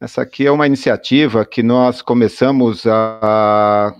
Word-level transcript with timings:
Essa 0.00 0.22
aqui 0.22 0.46
é 0.46 0.50
uma 0.50 0.64
iniciativa 0.64 1.44
que 1.44 1.60
nós 1.60 2.00
começamos 2.00 2.86
há 2.86 3.92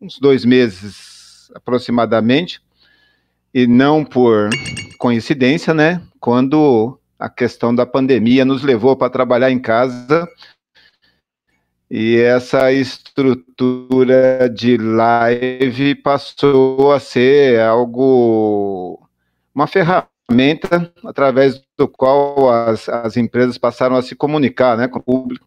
uns 0.00 0.18
dois 0.18 0.44
meses 0.44 1.48
aproximadamente, 1.54 2.60
e 3.54 3.64
não 3.66 4.04
por 4.04 4.50
coincidência, 4.98 5.72
né? 5.72 6.02
Quando 6.18 6.98
a 7.16 7.28
questão 7.30 7.72
da 7.72 7.86
pandemia 7.86 8.44
nos 8.44 8.64
levou 8.64 8.96
para 8.96 9.08
trabalhar 9.08 9.52
em 9.52 9.60
casa 9.60 10.28
e 11.88 12.16
essa 12.16 12.72
estrutura 12.72 14.50
de 14.52 14.76
live 14.76 15.94
passou 15.94 16.92
a 16.92 16.98
ser 16.98 17.60
algo, 17.60 19.00
uma 19.54 19.68
ferramenta 19.68 20.17
através 21.04 21.62
do 21.76 21.88
qual 21.88 22.50
as, 22.50 22.88
as 22.88 23.16
empresas 23.16 23.56
passaram 23.56 23.96
a 23.96 24.02
se 24.02 24.14
comunicar 24.14 24.76
né, 24.76 24.86
com 24.86 24.98
o 24.98 25.02
público. 25.02 25.46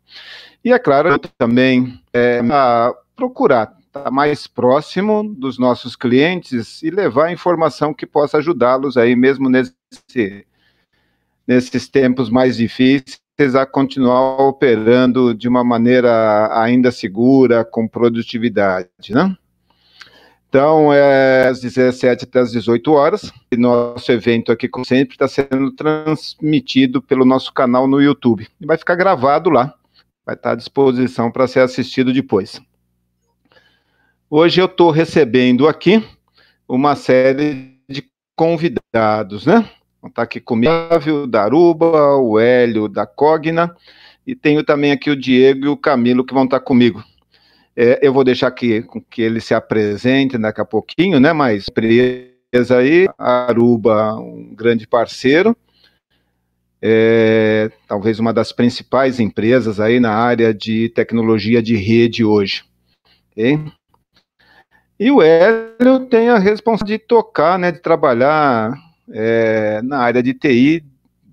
E 0.63 0.71
é 0.71 0.79
claro, 0.79 1.17
também 1.37 1.99
é, 2.13 2.41
a 2.51 2.93
procurar 3.15 3.75
estar 3.85 4.09
mais 4.09 4.47
próximo 4.47 5.23
dos 5.23 5.59
nossos 5.59 5.95
clientes 5.95 6.81
e 6.81 6.89
levar 6.89 7.31
informação 7.31 7.93
que 7.93 8.05
possa 8.05 8.37
ajudá-los 8.37 8.95
aí 8.97 9.15
mesmo 9.15 9.49
nesse, 9.49 10.45
nesses 11.45 11.87
tempos 11.89 12.29
mais 12.29 12.55
difíceis 12.55 13.19
a 13.57 13.65
continuar 13.65 14.39
operando 14.39 15.33
de 15.33 15.47
uma 15.47 15.63
maneira 15.63 16.49
ainda 16.61 16.91
segura, 16.91 17.65
com 17.65 17.87
produtividade, 17.87 18.89
né? 19.09 19.35
Então, 20.51 20.91
é 20.91 21.47
às 21.47 21.61
17 21.61 22.25
até 22.25 22.39
às 22.39 22.51
18 22.51 22.91
horas. 22.91 23.31
E 23.49 23.55
nosso 23.55 24.11
evento 24.11 24.51
aqui, 24.51 24.67
como 24.67 24.85
sempre, 24.85 25.15
está 25.15 25.25
sendo 25.25 25.71
transmitido 25.71 27.01
pelo 27.01 27.23
nosso 27.23 27.53
canal 27.53 27.87
no 27.87 28.01
YouTube. 28.01 28.45
E 28.59 28.65
vai 28.65 28.77
ficar 28.77 28.95
gravado 28.95 29.49
lá. 29.49 29.73
Vai 30.25 30.35
estar 30.35 30.51
à 30.51 30.55
disposição 30.55 31.31
para 31.31 31.47
ser 31.47 31.61
assistido 31.61 32.11
depois. 32.11 32.61
Hoje 34.29 34.59
eu 34.59 34.65
estou 34.65 34.91
recebendo 34.91 35.69
aqui 35.69 36.03
uma 36.67 36.97
série 36.97 37.77
de 37.89 38.03
convidados, 38.35 39.45
né? 39.45 39.69
Está 40.05 40.23
aqui 40.23 40.41
comigo 40.41 40.73
o 41.23 41.27
Daruba, 41.27 42.17
o 42.17 42.37
Hélio 42.37 42.89
da 42.89 43.05
Cogna, 43.05 43.73
e 44.27 44.35
tenho 44.35 44.65
também 44.65 44.91
aqui 44.91 45.09
o 45.09 45.15
Diego 45.15 45.63
e 45.63 45.69
o 45.69 45.77
Camilo 45.77 46.25
que 46.25 46.33
vão 46.33 46.43
estar 46.43 46.59
comigo. 46.59 47.01
É, 47.75 47.99
eu 48.01 48.13
vou 48.13 48.23
deixar 48.23 48.47
aqui 48.47 48.85
que 49.09 49.21
eles 49.21 49.45
se 49.45 49.53
apresentem 49.53 50.39
daqui 50.39 50.59
a 50.61 50.65
pouquinho, 50.65 51.19
né? 51.19 51.31
Mas 51.31 51.67
empresa 51.67 52.77
aí, 52.77 53.07
Aruba, 53.17 54.13
um 54.15 54.53
grande 54.53 54.85
parceiro, 54.85 55.55
é, 56.81 57.71
talvez 57.87 58.19
uma 58.19 58.33
das 58.33 58.51
principais 58.51 59.19
empresas 59.19 59.79
aí 59.79 59.99
na 59.99 60.11
área 60.11 60.53
de 60.53 60.89
tecnologia 60.89 61.61
de 61.61 61.75
rede 61.75 62.25
hoje. 62.25 62.65
Okay? 63.31 63.59
E 64.99 65.09
o 65.09 65.21
Hélio 65.21 66.01
tem 66.09 66.29
a 66.29 66.37
responsabilidade 66.37 67.01
de 67.03 67.07
tocar, 67.07 67.57
né, 67.57 67.71
de 67.71 67.79
trabalhar 67.79 68.73
é, 69.09 69.81
na 69.81 69.99
área 69.99 70.21
de 70.21 70.33
TI 70.33 70.83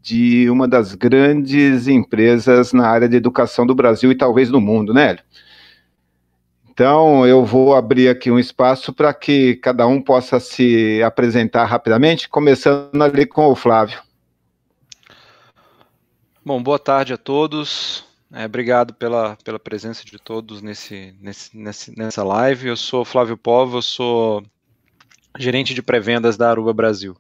de 0.00 0.48
uma 0.48 0.68
das 0.68 0.94
grandes 0.94 1.88
empresas 1.88 2.72
na 2.72 2.86
área 2.86 3.08
de 3.08 3.16
educação 3.16 3.66
do 3.66 3.74
Brasil 3.74 4.10
e 4.12 4.16
talvez 4.16 4.50
do 4.50 4.60
mundo, 4.60 4.94
né, 4.94 5.10
Hélio? 5.10 5.22
Então, 6.78 7.26
eu 7.26 7.44
vou 7.44 7.74
abrir 7.74 8.08
aqui 8.08 8.30
um 8.30 8.38
espaço 8.38 8.92
para 8.92 9.12
que 9.12 9.56
cada 9.56 9.84
um 9.84 10.00
possa 10.00 10.38
se 10.38 11.02
apresentar 11.02 11.64
rapidamente, 11.64 12.28
começando 12.28 13.02
ali 13.02 13.26
com 13.26 13.48
o 13.48 13.56
Flávio. 13.56 14.00
Bom, 16.46 16.62
boa 16.62 16.78
tarde 16.78 17.12
a 17.12 17.16
todos. 17.16 18.04
É, 18.32 18.44
obrigado 18.44 18.94
pela, 18.94 19.36
pela 19.42 19.58
presença 19.58 20.04
de 20.04 20.20
todos 20.20 20.62
nesse, 20.62 21.16
nesse, 21.20 21.58
nesse, 21.58 21.98
nessa 21.98 22.22
live. 22.22 22.68
Eu 22.68 22.76
sou 22.76 23.04
Flávio 23.04 23.36
Povo, 23.36 23.78
eu 23.78 23.82
sou 23.82 24.44
gerente 25.36 25.74
de 25.74 25.82
pré-vendas 25.82 26.36
da 26.36 26.48
Aruba 26.48 26.72
Brasil. 26.72 27.16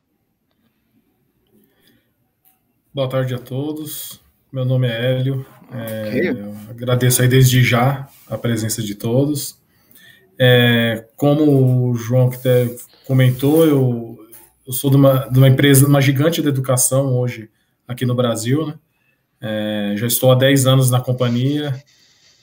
Boa 2.94 3.08
tarde 3.08 3.34
a 3.34 3.38
todos. 3.40 4.20
Meu 4.50 4.64
nome 4.64 4.88
é 4.88 5.12
Hélio. 5.12 5.44
É, 5.70 6.70
agradeço 6.70 7.20
aí 7.20 7.28
desde 7.28 7.62
já 7.62 8.08
a 8.26 8.38
presença 8.38 8.82
de 8.82 8.94
todos. 8.94 9.58
É, 10.38 11.04
como 11.16 11.90
o 11.90 11.94
João 11.94 12.30
que 12.30 12.38
comentou, 13.06 13.66
eu, 13.66 14.18
eu 14.66 14.72
sou 14.72 14.90
de 14.90 14.96
uma, 14.96 15.28
de 15.28 15.38
uma, 15.38 15.48
empresa, 15.48 15.86
uma 15.86 16.00
gigante 16.00 16.40
da 16.40 16.48
educação 16.48 17.18
hoje 17.18 17.50
aqui 17.86 18.06
no 18.06 18.14
Brasil. 18.14 18.66
Né? 18.66 18.74
É, 19.42 19.94
já 19.98 20.06
estou 20.06 20.32
há 20.32 20.34
10 20.34 20.66
anos 20.66 20.90
na 20.90 21.00
companhia, 21.00 21.74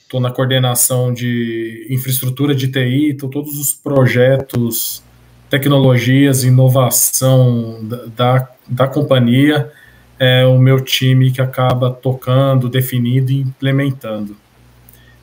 estou 0.02 0.20
na 0.20 0.30
coordenação 0.30 1.12
de 1.12 1.88
infraestrutura 1.90 2.54
de 2.54 2.68
TI, 2.68 3.10
então 3.10 3.28
todos 3.28 3.58
os 3.58 3.74
projetos, 3.74 5.02
tecnologias, 5.50 6.44
inovação 6.44 7.84
da, 7.84 8.06
da, 8.06 8.50
da 8.68 8.86
companhia 8.86 9.72
é 10.18 10.46
o 10.46 10.58
meu 10.58 10.80
time 10.80 11.30
que 11.30 11.40
acaba 11.40 11.90
tocando, 11.90 12.68
definindo 12.68 13.30
e 13.30 13.40
implementando. 13.40 14.36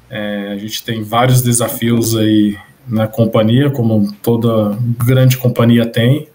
É, 0.09 0.52
a 0.54 0.58
gente 0.58 0.84
tem 0.84 1.04
vários 1.04 1.42
desafios 1.42 2.16
aí 2.16 2.58
na 2.88 3.08
companhia, 3.08 3.70
como 3.70 4.12
toda 4.22 4.78
grande 5.04 5.38
companhia 5.38 5.86
tem. 5.86 6.28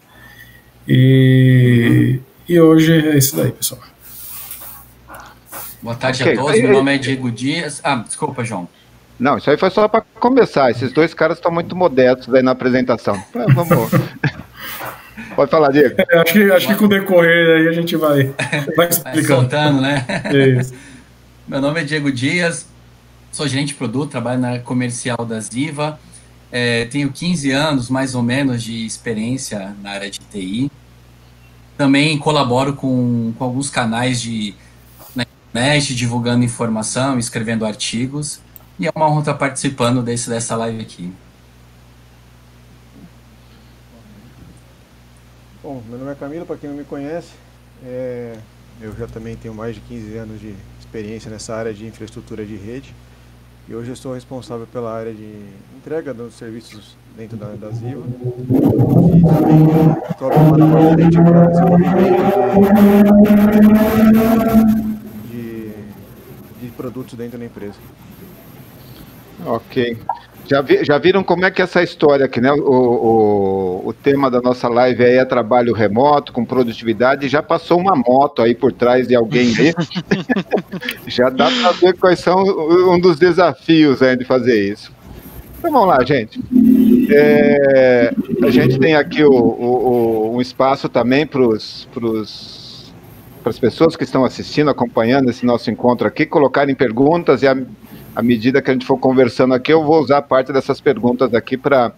E, 0.86 2.18
e 2.48 2.58
hoje 2.58 2.92
é 2.92 3.16
isso 3.16 3.36
daí, 3.36 3.52
pessoal. 3.52 3.80
Boa 5.80 5.94
tarde 5.94 6.22
okay. 6.22 6.34
a 6.34 6.36
todos. 6.36 6.60
Meu 6.60 6.72
nome 6.72 6.94
é 6.94 6.98
Diego 6.98 7.30
Dias. 7.30 7.80
Ah, 7.84 7.96
desculpa, 7.96 8.44
João. 8.44 8.68
Não, 9.18 9.36
isso 9.38 9.50
aí 9.50 9.56
foi 9.56 9.70
só 9.70 9.86
para 9.86 10.00
começar. 10.00 10.70
Esses 10.70 10.92
dois 10.92 11.12
caras 11.12 11.38
estão 11.38 11.52
muito 11.52 11.76
modestos 11.76 12.32
aí 12.34 12.42
na 12.42 12.52
apresentação. 12.52 13.22
Vamos. 13.32 13.90
Pode 15.34 15.50
falar, 15.50 15.70
Diego. 15.70 15.94
É, 16.10 16.18
acho 16.18 16.32
que, 16.32 16.52
acho 16.52 16.66
que 16.68 16.74
com 16.74 16.84
o 16.84 16.88
decorrer 16.88 17.56
aí 17.56 17.68
a 17.68 17.72
gente 17.72 17.96
vai, 17.96 18.34
vai 18.76 18.88
explicando. 18.90 19.14
Vai 19.14 19.24
soltando, 19.24 19.80
né? 19.80 20.06
Isso. 20.58 20.74
Meu 21.48 21.60
nome 21.60 21.80
é 21.80 21.84
Diego 21.84 22.12
Dias, 22.12 22.66
sou 23.32 23.48
gerente 23.48 23.68
de 23.68 23.74
produto, 23.74 24.10
trabalho 24.10 24.38
na 24.38 24.48
área 24.48 24.60
comercial 24.60 25.24
da 25.24 25.40
Ziva. 25.40 25.98
É, 26.52 26.84
tenho 26.86 27.10
15 27.10 27.50
anos, 27.52 27.88
mais 27.88 28.14
ou 28.14 28.22
menos, 28.22 28.62
de 28.62 28.84
experiência 28.84 29.74
na 29.82 29.92
área 29.92 30.10
de 30.10 30.18
TI. 30.18 30.70
Também 31.76 32.18
colaboro 32.18 32.74
com, 32.74 33.32
com 33.38 33.44
alguns 33.44 33.70
canais 33.70 34.20
de 34.20 34.54
na 35.14 35.24
internet, 35.24 35.94
divulgando 35.94 36.44
informação, 36.44 37.18
escrevendo 37.18 37.64
artigos. 37.64 38.40
E 38.78 38.86
é 38.86 38.90
uma 38.94 39.08
honra 39.08 39.20
estar 39.20 39.34
participando 39.34 40.02
desse, 40.02 40.28
dessa 40.28 40.54
live 40.56 40.80
aqui. 40.80 41.12
Bom, 45.68 45.82
meu 45.86 45.98
nome 45.98 46.12
é 46.12 46.14
Camilo, 46.14 46.46
para 46.46 46.56
quem 46.56 46.70
não 46.70 46.76
me 46.78 46.82
conhece, 46.82 47.28
é, 47.84 48.38
eu 48.80 48.90
já 48.96 49.06
também 49.06 49.36
tenho 49.36 49.52
mais 49.52 49.74
de 49.74 49.82
15 49.82 50.16
anos 50.16 50.40
de 50.40 50.54
experiência 50.80 51.30
nessa 51.30 51.54
área 51.54 51.74
de 51.74 51.84
infraestrutura 51.84 52.42
de 52.42 52.56
rede 52.56 52.94
e 53.68 53.74
hoje 53.74 53.90
eu 53.90 53.96
sou 53.96 54.14
responsável 54.14 54.66
pela 54.66 54.90
área 54.90 55.12
de 55.12 55.30
entrega 55.76 56.14
dos 56.14 56.32
serviços 56.38 56.96
dentro 57.14 57.36
da, 57.36 57.48
da 57.48 57.68
Ziva 57.68 58.02
e 58.02 59.20
também 59.20 59.66
estou 60.10 60.32
frente 60.94 61.18
para 61.20 61.46
desenvolvimento 61.48 62.16
de, 65.30 65.68
de, 65.68 65.72
de 66.62 66.68
produtos 66.78 67.12
dentro 67.12 67.38
da 67.38 67.44
empresa. 67.44 67.76
Ok. 69.44 69.98
Já, 70.48 70.62
vi, 70.62 70.82
já 70.82 70.96
viram 70.96 71.22
como 71.22 71.44
é 71.44 71.50
que 71.50 71.60
é 71.60 71.64
essa 71.64 71.82
história 71.82 72.24
aqui, 72.24 72.40
né? 72.40 72.50
O, 72.50 72.56
o, 72.56 73.88
o 73.88 73.92
tema 73.92 74.30
da 74.30 74.40
nossa 74.40 74.66
live 74.66 75.04
aí 75.04 75.16
é 75.16 75.24
trabalho 75.24 75.74
remoto, 75.74 76.32
com 76.32 76.42
produtividade. 76.42 77.28
Já 77.28 77.42
passou 77.42 77.78
uma 77.78 77.94
moto 77.94 78.40
aí 78.40 78.54
por 78.54 78.72
trás 78.72 79.06
de 79.06 79.14
alguém 79.14 79.52
aí. 79.58 79.74
já 81.06 81.28
dá 81.28 81.50
para 81.50 81.72
ver 81.72 81.98
quais 81.98 82.20
são 82.20 82.42
um 82.90 82.98
dos 82.98 83.18
desafios 83.18 84.00
aí 84.00 84.16
de 84.16 84.24
fazer 84.24 84.72
isso. 84.72 84.90
Então 85.58 85.70
vamos 85.70 85.88
lá, 85.88 86.02
gente. 86.02 86.40
É, 87.10 88.14
a 88.42 88.50
gente 88.50 88.78
tem 88.78 88.94
aqui 88.94 89.24
o, 89.24 89.32
o, 89.32 90.36
um 90.36 90.40
espaço 90.40 90.88
também 90.88 91.26
para 91.26 91.42
as 91.52 92.88
pessoas 93.60 93.96
que 93.96 94.04
estão 94.04 94.24
assistindo, 94.24 94.70
acompanhando 94.70 95.28
esse 95.28 95.44
nosso 95.44 95.70
encontro 95.70 96.06
aqui, 96.06 96.24
colocarem 96.24 96.74
perguntas 96.74 97.42
e 97.42 97.48
a, 97.48 97.56
à 98.18 98.22
medida 98.22 98.60
que 98.60 98.68
a 98.68 98.72
gente 98.72 98.84
for 98.84 98.98
conversando 98.98 99.54
aqui, 99.54 99.72
eu 99.72 99.84
vou 99.84 100.00
usar 100.02 100.20
parte 100.22 100.52
dessas 100.52 100.80
perguntas 100.80 101.32
aqui 101.34 101.56
para 101.56 101.92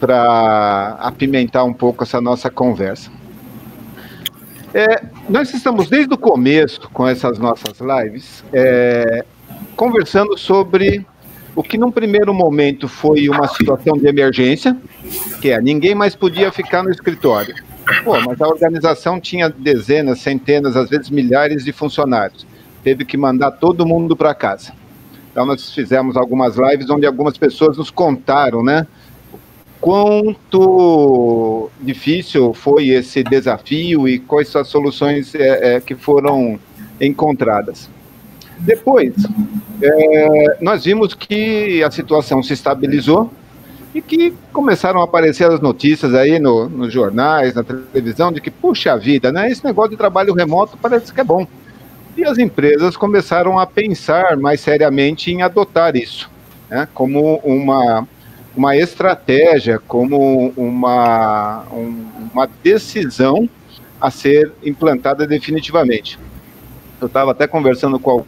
para 0.00 0.96
apimentar 0.98 1.62
um 1.62 1.72
pouco 1.72 2.02
essa 2.02 2.20
nossa 2.20 2.50
conversa. 2.50 3.12
É, 4.74 5.04
nós 5.28 5.54
estamos 5.54 5.88
desde 5.88 6.12
o 6.12 6.18
começo 6.18 6.90
com 6.92 7.06
essas 7.06 7.38
nossas 7.38 7.78
lives 7.78 8.42
é, 8.52 9.24
conversando 9.76 10.36
sobre 10.36 11.06
o 11.54 11.62
que 11.62 11.78
num 11.78 11.92
primeiro 11.92 12.34
momento 12.34 12.88
foi 12.88 13.28
uma 13.28 13.46
situação 13.46 13.96
de 13.96 14.08
emergência, 14.08 14.76
que 15.40 15.50
é 15.50 15.60
ninguém 15.60 15.94
mais 15.94 16.16
podia 16.16 16.50
ficar 16.50 16.82
no 16.82 16.90
escritório. 16.90 17.54
Pô, 18.02 18.20
mas 18.20 18.40
a 18.40 18.48
organização 18.48 19.20
tinha 19.20 19.48
dezenas, 19.48 20.18
centenas, 20.18 20.76
às 20.76 20.90
vezes 20.90 21.08
milhares 21.08 21.64
de 21.64 21.70
funcionários 21.70 22.44
teve 22.82 23.04
que 23.04 23.16
mandar 23.16 23.52
todo 23.52 23.86
mundo 23.86 24.16
para 24.16 24.34
casa. 24.34 24.72
Então 25.34 25.44
nós 25.44 25.74
fizemos 25.74 26.16
algumas 26.16 26.54
lives 26.56 26.88
onde 26.88 27.04
algumas 27.04 27.36
pessoas 27.36 27.76
nos 27.76 27.90
contaram, 27.90 28.62
né? 28.62 28.86
Quanto 29.80 31.68
difícil 31.80 32.54
foi 32.54 32.90
esse 32.90 33.24
desafio 33.24 34.08
e 34.08 34.20
quais 34.20 34.54
as 34.54 34.68
soluções 34.68 35.34
é, 35.34 35.74
é, 35.74 35.80
que 35.80 35.96
foram 35.96 36.56
encontradas. 37.00 37.90
Depois, 38.60 39.12
é, 39.82 40.56
nós 40.60 40.84
vimos 40.84 41.14
que 41.14 41.82
a 41.82 41.90
situação 41.90 42.40
se 42.40 42.52
estabilizou 42.52 43.28
e 43.92 44.00
que 44.00 44.32
começaram 44.52 45.00
a 45.00 45.04
aparecer 45.04 45.50
as 45.50 45.58
notícias 45.58 46.14
aí 46.14 46.38
no, 46.38 46.68
nos 46.68 46.92
jornais, 46.92 47.54
na 47.54 47.64
televisão, 47.64 48.30
de 48.30 48.40
que, 48.40 48.52
puxa 48.52 48.96
vida, 48.96 49.32
né, 49.32 49.50
esse 49.50 49.64
negócio 49.64 49.90
de 49.90 49.96
trabalho 49.96 50.32
remoto 50.32 50.78
parece 50.80 51.12
que 51.12 51.20
é 51.20 51.24
bom. 51.24 51.44
E 52.16 52.24
as 52.24 52.38
empresas 52.38 52.96
começaram 52.96 53.58
a 53.58 53.66
pensar 53.66 54.36
mais 54.36 54.60
seriamente 54.60 55.32
em 55.32 55.42
adotar 55.42 55.96
isso, 55.96 56.30
né, 56.70 56.86
como 56.94 57.40
uma, 57.44 58.06
uma 58.56 58.76
estratégia, 58.76 59.80
como 59.80 60.52
uma, 60.56 61.64
um, 61.72 62.06
uma 62.32 62.48
decisão 62.62 63.48
a 64.00 64.10
ser 64.10 64.52
implantada 64.62 65.26
definitivamente. 65.26 66.18
Eu 67.00 67.08
estava 67.08 67.32
até 67.32 67.46
conversando 67.46 67.98
com 67.98 68.24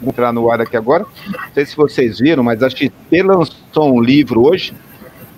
vou 0.00 0.10
entrar 0.10 0.32
no 0.32 0.50
ar 0.50 0.60
aqui 0.60 0.76
agora. 0.76 1.06
Não 1.26 1.52
sei 1.54 1.64
se 1.64 1.76
vocês 1.76 2.18
viram, 2.18 2.42
mas 2.42 2.62
a 2.62 2.68
XP 2.68 3.22
lançou 3.22 3.94
um 3.94 4.00
livro 4.00 4.46
hoje, 4.48 4.74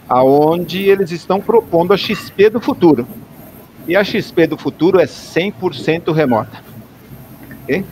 aonde 0.09 0.83
eles 0.83 1.11
estão 1.11 1.41
propondo 1.41 1.93
a 1.93 1.97
XP 1.97 2.51
do 2.51 2.61
futuro. 2.61 3.07
E 3.87 3.95
a 3.95 4.03
XP 4.03 4.47
do 4.47 4.57
futuro 4.57 4.99
é 4.99 5.05
100% 5.05 6.13
remota. 6.13 6.74
Okay? 7.65 7.85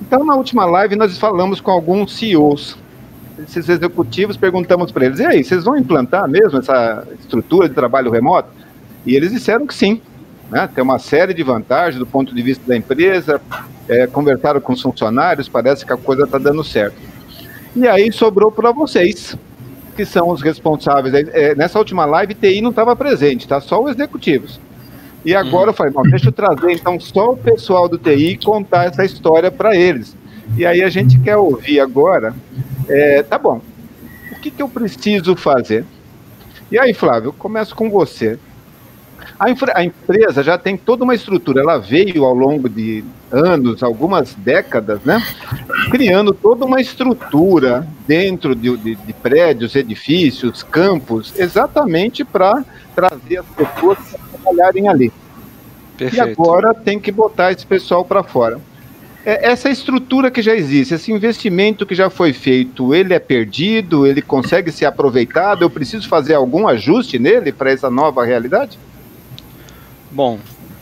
Então, 0.00 0.24
na 0.24 0.34
última 0.34 0.64
live, 0.64 0.96
nós 0.96 1.16
falamos 1.18 1.60
com 1.60 1.70
alguns 1.70 2.16
CEOs, 2.16 2.76
esses 3.38 3.68
executivos, 3.68 4.36
perguntamos 4.36 4.92
para 4.92 5.06
eles: 5.06 5.18
e 5.18 5.26
aí, 5.26 5.44
vocês 5.44 5.64
vão 5.64 5.76
implantar 5.76 6.28
mesmo 6.28 6.58
essa 6.58 7.06
estrutura 7.18 7.68
de 7.68 7.74
trabalho 7.74 8.10
remoto? 8.10 8.48
E 9.04 9.14
eles 9.14 9.30
disseram 9.30 9.66
que 9.66 9.74
sim. 9.74 10.00
Né? 10.50 10.68
Tem 10.74 10.82
uma 10.82 10.98
série 10.98 11.32
de 11.32 11.42
vantagens 11.42 11.98
do 11.98 12.06
ponto 12.06 12.34
de 12.34 12.42
vista 12.42 12.66
da 12.66 12.76
empresa, 12.76 13.40
é, 13.88 14.06
conversaram 14.06 14.60
com 14.60 14.72
os 14.72 14.82
funcionários, 14.82 15.48
parece 15.48 15.86
que 15.86 15.92
a 15.92 15.96
coisa 15.96 16.24
está 16.24 16.38
dando 16.38 16.64
certo. 16.64 16.96
E 17.74 17.86
aí 17.86 18.10
sobrou 18.10 18.50
para 18.50 18.72
vocês, 18.72 19.36
que 19.96 20.04
são 20.04 20.28
os 20.28 20.42
responsáveis. 20.42 21.14
É, 21.14 21.54
nessa 21.54 21.78
última 21.78 22.04
live, 22.04 22.34
TI 22.34 22.60
não 22.60 22.70
estava 22.70 22.96
presente, 22.96 23.46
tá? 23.46 23.60
Só 23.60 23.82
os 23.82 23.92
executivos. 23.92 24.58
E 25.24 25.34
agora 25.34 25.64
uhum. 25.64 25.68
eu 25.68 25.92
falei, 25.92 26.10
deixa 26.10 26.28
eu 26.28 26.32
trazer 26.32 26.72
então 26.72 26.98
só 26.98 27.32
o 27.32 27.36
pessoal 27.36 27.88
do 27.88 27.98
TI 27.98 28.30
e 28.30 28.36
contar 28.36 28.84
essa 28.84 29.04
história 29.04 29.50
para 29.50 29.76
eles. 29.76 30.16
E 30.56 30.66
aí 30.66 30.82
a 30.82 30.88
gente 30.88 31.18
quer 31.20 31.36
ouvir 31.36 31.80
agora, 31.80 32.34
é, 32.88 33.22
tá 33.22 33.38
bom, 33.38 33.60
o 34.32 34.40
que, 34.40 34.50
que 34.50 34.62
eu 34.62 34.68
preciso 34.68 35.36
fazer? 35.36 35.84
E 36.70 36.78
aí, 36.78 36.94
Flávio, 36.94 37.32
começo 37.32 37.74
com 37.74 37.90
você. 37.90 38.38
A, 39.38 39.46
a, 39.74 39.84
empresa 39.84 40.42
já 40.42 40.58
tem 40.58 40.76
toda 40.76 41.04
uma 41.04 41.14
estrutura, 41.14 41.62
ela 41.62 41.78
veio 41.78 42.24
ao 42.24 42.34
longo 42.34 42.68
de 42.68 43.04
anos, 43.30 43.82
algumas 43.82 44.34
décadas, 44.34 45.02
né, 45.02 45.22
criando 45.90 46.34
toda 46.34 46.64
uma 46.64 46.80
estrutura 46.80 47.86
dentro 48.06 48.54
de, 48.54 48.76
de, 48.76 48.94
de 48.96 49.12
prédios, 49.14 49.74
edifícios, 49.74 50.62
campos, 50.62 51.32
exatamente 51.38 52.24
para 52.24 52.64
trazer 52.94 53.38
as 53.38 53.46
pessoas 53.46 53.98
trabalharem 54.42 54.88
ali. 54.88 55.12
Perfeito. 55.96 56.16
E 56.16 56.20
agora 56.20 56.74
tem 56.74 56.98
que 56.98 57.12
botar 57.12 57.52
esse 57.52 57.66
pessoal 57.66 58.04
para 58.04 58.22
fora. 58.22 58.60
É, 59.24 59.50
essa 59.50 59.68
estrutura 59.68 60.30
que 60.30 60.40
já 60.40 60.54
existe, 60.54 60.94
esse 60.94 61.12
investimento 61.12 61.84
que 61.84 61.94
já 61.94 62.08
foi 62.08 62.32
feito, 62.32 62.94
ele 62.94 63.12
é 63.12 63.18
perdido, 63.18 64.06
ele 64.06 64.22
consegue 64.22 64.72
ser 64.72 64.86
aproveitado? 64.86 65.62
Eu 65.62 65.70
preciso 65.70 66.08
fazer 66.08 66.34
algum 66.34 66.66
ajuste 66.66 67.18
nele 67.18 67.52
para 67.52 67.70
essa 67.70 67.90
nova 67.90 68.24
realidade? 68.24 68.78
Bom, 70.10 70.38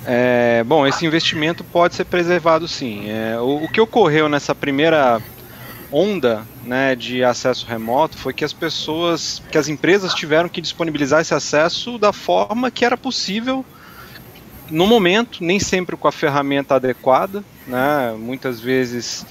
é, 0.06 0.62
bom, 0.64 0.87
esse 0.87 1.04
investimento 1.04 1.64
pode 1.64 1.94
ser 1.94 2.04
preservado 2.04 2.69
sim. 2.69 3.11
É, 3.11 3.38
o, 3.40 3.64
o, 3.64 3.69
que 3.69 3.81
ocorreu 3.81 4.28
nessa 4.28 4.54
primeira 4.54 5.20
onda 5.90 6.46
né, 6.64 6.94
de 6.94 7.25
acesso 7.25 7.67
remoto 7.67 8.17
foi 8.17 8.32
que 8.32 8.44
as 8.44 8.52
pessoas, 8.52 9.43
que 9.50 9.58
as 9.58 9.69
empresas 9.69 10.14
tiveram 10.14 10.49
que 10.49 10.61
disponibilizar 10.61 11.20
esse 11.20 11.35
acesso 11.35 11.99
da 11.99 12.12
forma 12.12 12.70
que 12.70 12.85
era 12.85 12.96
possível 12.96 13.64
no 14.70 14.87
momento, 14.87 15.43
nem 15.43 15.58
sempre 15.58 15.96
com 15.96 16.06
a 16.06 16.12
ferramenta 16.12 16.75
adequada, 16.75 17.43
né, 17.67 18.14
muitas 18.19 18.61
vezes 18.61 19.25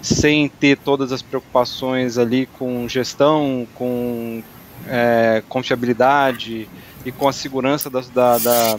sem 0.00 0.48
ter 0.48 0.76
todas 0.76 1.12
as 1.12 1.22
preocupações 1.22 2.18
ali 2.18 2.46
com 2.46 2.88
gestão, 2.88 3.66
com 3.74 4.42
é, 4.88 5.42
confiabilidade 5.48 6.68
e 7.04 7.12
com 7.12 7.28
a 7.28 7.32
segurança 7.32 7.88
da, 7.88 8.00
da, 8.12 8.38
da 8.38 8.78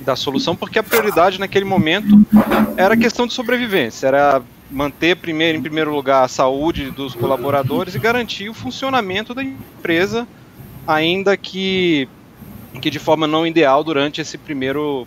da 0.00 0.16
solução, 0.16 0.56
porque 0.56 0.78
a 0.78 0.82
prioridade 0.82 1.38
naquele 1.38 1.64
momento 1.64 2.24
era 2.76 2.94
a 2.94 2.96
questão 2.96 3.26
de 3.26 3.34
sobrevivência, 3.34 4.06
era 4.06 4.42
manter 4.70 5.16
primeiro, 5.16 5.58
em 5.58 5.62
primeiro 5.62 5.92
lugar 5.92 6.24
a 6.24 6.28
saúde 6.28 6.90
dos 6.90 7.14
colaboradores 7.14 7.94
e 7.94 7.98
garantir 7.98 8.48
o 8.48 8.54
funcionamento 8.54 9.34
da 9.34 9.42
empresa, 9.42 10.26
ainda 10.86 11.36
que, 11.36 12.08
que 12.80 12.88
de 12.88 12.98
forma 12.98 13.26
não 13.26 13.46
ideal 13.46 13.82
durante 13.82 14.20
esse 14.20 14.38
primeiro 14.38 15.06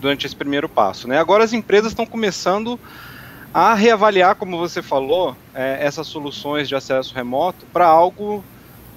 durante 0.00 0.26
esse 0.26 0.36
primeiro 0.36 0.68
passo. 0.68 1.08
Né? 1.08 1.18
Agora 1.18 1.44
as 1.44 1.54
empresas 1.54 1.92
estão 1.92 2.04
começando 2.04 2.78
a 3.54 3.72
reavaliar, 3.72 4.34
como 4.34 4.58
você 4.58 4.82
falou, 4.82 5.34
é, 5.54 5.78
essas 5.80 6.06
soluções 6.06 6.68
de 6.68 6.74
acesso 6.74 7.14
remoto 7.14 7.64
para 7.72 7.86
algo 7.86 8.44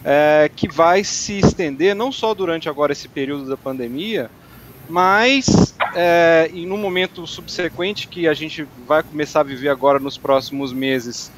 é, 0.04 0.51
que 0.54 0.68
vai 0.68 1.04
se 1.04 1.39
estender 1.39 1.95
não 1.95 2.12
só 2.12 2.34
durante 2.34 2.68
agora 2.68 2.92
esse 2.92 3.07
período 3.07 3.48
da 3.48 3.56
pandemia, 3.56 4.30
mas 4.89 5.74
é, 5.95 6.50
em 6.54 6.72
um 6.72 6.78
momento 6.78 7.25
subsequente 7.28 8.07
que 8.07 8.28
a 8.28 8.34
gente 8.34 8.68
vai 8.88 9.04
começar 9.04 9.42
a 9.42 9.44
viver 9.44 9.69
agora 9.69 10.00
nos 10.00 10.18
próximos 10.18 10.72
meses, 10.72 11.31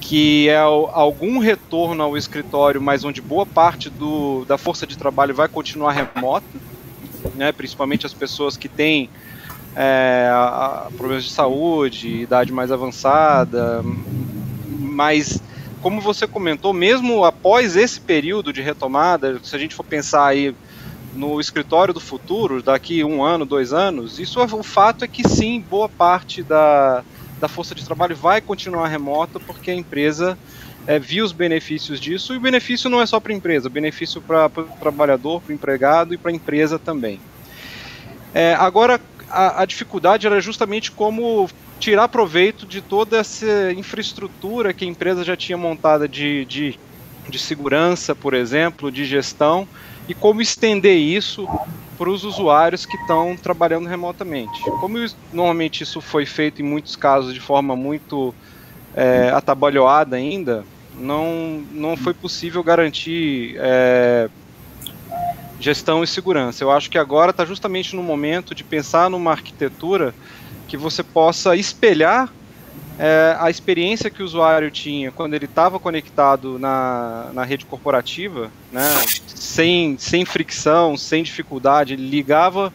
que 0.00 0.48
é 0.48 0.56
algum 0.56 1.38
retorno 1.38 2.02
ao 2.02 2.16
escritório, 2.16 2.80
mas 2.80 3.04
onde 3.04 3.20
boa 3.20 3.44
parte 3.44 3.90
do, 3.90 4.44
da 4.46 4.56
força 4.56 4.86
de 4.86 4.96
trabalho 4.96 5.34
vai 5.34 5.48
continuar 5.48 5.92
remota, 5.92 6.46
né, 7.34 7.52
principalmente 7.52 8.06
as 8.06 8.14
pessoas 8.14 8.56
que 8.56 8.68
têm 8.68 9.10
é, 9.76 10.30
problemas 10.96 11.24
de 11.24 11.30
saúde, 11.30 12.22
idade 12.22 12.52
mais 12.52 12.72
avançada, 12.72 13.82
mas 14.78 15.40
como 15.82 16.00
você 16.00 16.26
comentou, 16.26 16.72
mesmo 16.72 17.24
após 17.24 17.76
esse 17.76 18.00
período 18.00 18.52
de 18.52 18.60
retomada, 18.60 19.38
se 19.42 19.54
a 19.54 19.58
gente 19.58 19.74
for 19.74 19.84
pensar 19.84 20.26
aí 20.26 20.54
no 21.18 21.40
escritório 21.40 21.92
do 21.92 22.00
futuro, 22.00 22.62
daqui 22.62 23.02
um 23.02 23.24
ano, 23.24 23.44
dois 23.44 23.72
anos, 23.72 24.18
isso 24.18 24.40
o 24.40 24.62
fato 24.62 25.04
é 25.04 25.08
que 25.08 25.28
sim, 25.28 25.60
boa 25.60 25.88
parte 25.88 26.42
da, 26.42 27.02
da 27.40 27.48
força 27.48 27.74
de 27.74 27.84
trabalho 27.84 28.14
vai 28.14 28.40
continuar 28.40 28.86
remota 28.86 29.40
porque 29.40 29.70
a 29.70 29.74
empresa 29.74 30.38
é, 30.86 30.98
viu 30.98 31.24
os 31.24 31.32
benefícios 31.32 32.00
disso, 32.00 32.32
e 32.32 32.36
o 32.36 32.40
benefício 32.40 32.88
não 32.88 33.00
é 33.02 33.06
só 33.06 33.18
para 33.18 33.32
a 33.32 33.36
empresa, 33.36 33.66
o 33.66 33.70
benefício 33.70 34.22
para 34.22 34.46
o 34.46 34.64
trabalhador, 34.80 35.42
para 35.42 35.50
o 35.50 35.54
empregado 35.54 36.14
e 36.14 36.16
para 36.16 36.30
a 36.30 36.34
empresa 36.34 36.78
também. 36.78 37.20
É, 38.32 38.54
agora, 38.54 39.00
a, 39.28 39.62
a, 39.62 39.66
dificuldade 39.66 40.26
era 40.26 40.40
justamente 40.40 40.90
como 40.90 41.50
tirar 41.80 42.08
proveito 42.08 42.64
de 42.64 42.80
toda 42.80 43.18
essa 43.18 43.72
infraestrutura 43.72 44.72
que 44.72 44.84
a 44.84 44.88
empresa 44.88 45.24
já 45.24 45.36
tinha 45.36 45.58
montada 45.58 46.08
de, 46.08 46.44
de, 46.44 46.78
de 47.28 47.38
segurança, 47.38 48.14
por 48.14 48.34
exemplo, 48.34 48.90
de 48.90 49.04
gestão, 49.04 49.68
e 50.08 50.14
como 50.14 50.40
estender 50.40 50.96
isso 50.96 51.46
para 51.98 52.08
os 52.08 52.24
usuários 52.24 52.86
que 52.86 52.96
estão 52.96 53.36
trabalhando 53.36 53.86
remotamente. 53.86 54.62
Como 54.80 54.98
normalmente 55.32 55.82
isso 55.82 56.00
foi 56.00 56.24
feito 56.24 56.62
em 56.62 56.64
muitos 56.64 56.96
casos 56.96 57.34
de 57.34 57.40
forma 57.40 57.76
muito 57.76 58.34
é, 58.94 59.30
atabalhoada 59.30 60.16
ainda, 60.16 60.64
não, 60.98 61.62
não 61.72 61.96
foi 61.96 62.14
possível 62.14 62.62
garantir 62.62 63.56
é, 63.58 64.30
gestão 65.60 66.02
e 66.02 66.06
segurança. 66.06 66.64
Eu 66.64 66.70
acho 66.70 66.88
que 66.88 66.98
agora 66.98 67.30
está 67.30 67.44
justamente 67.44 67.94
no 67.94 68.02
momento 68.02 68.54
de 68.54 68.64
pensar 68.64 69.10
numa 69.10 69.32
arquitetura 69.32 70.14
que 70.66 70.76
você 70.76 71.02
possa 71.02 71.56
espelhar 71.56 72.32
é, 72.98 73.36
a 73.38 73.48
experiência 73.48 74.10
que 74.10 74.22
o 74.22 74.24
usuário 74.24 74.70
tinha 74.70 75.12
quando 75.12 75.34
ele 75.34 75.44
estava 75.44 75.78
conectado 75.78 76.58
na, 76.58 77.30
na 77.32 77.44
rede 77.44 77.64
corporativa, 77.64 78.50
né, 78.72 78.82
sem, 79.26 79.96
sem 79.98 80.24
fricção, 80.24 80.96
sem 80.96 81.22
dificuldade, 81.22 81.92
ele 81.92 82.08
ligava 82.08 82.72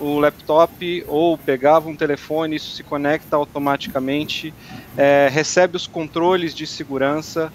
o 0.00 0.18
laptop 0.18 1.04
ou 1.06 1.36
pegava 1.36 1.88
um 1.88 1.96
telefone, 1.96 2.56
isso 2.56 2.74
se 2.74 2.82
conecta 2.82 3.36
automaticamente, 3.36 4.54
é, 4.96 5.28
recebe 5.30 5.76
os 5.76 5.86
controles 5.86 6.54
de 6.54 6.66
segurança. 6.66 7.52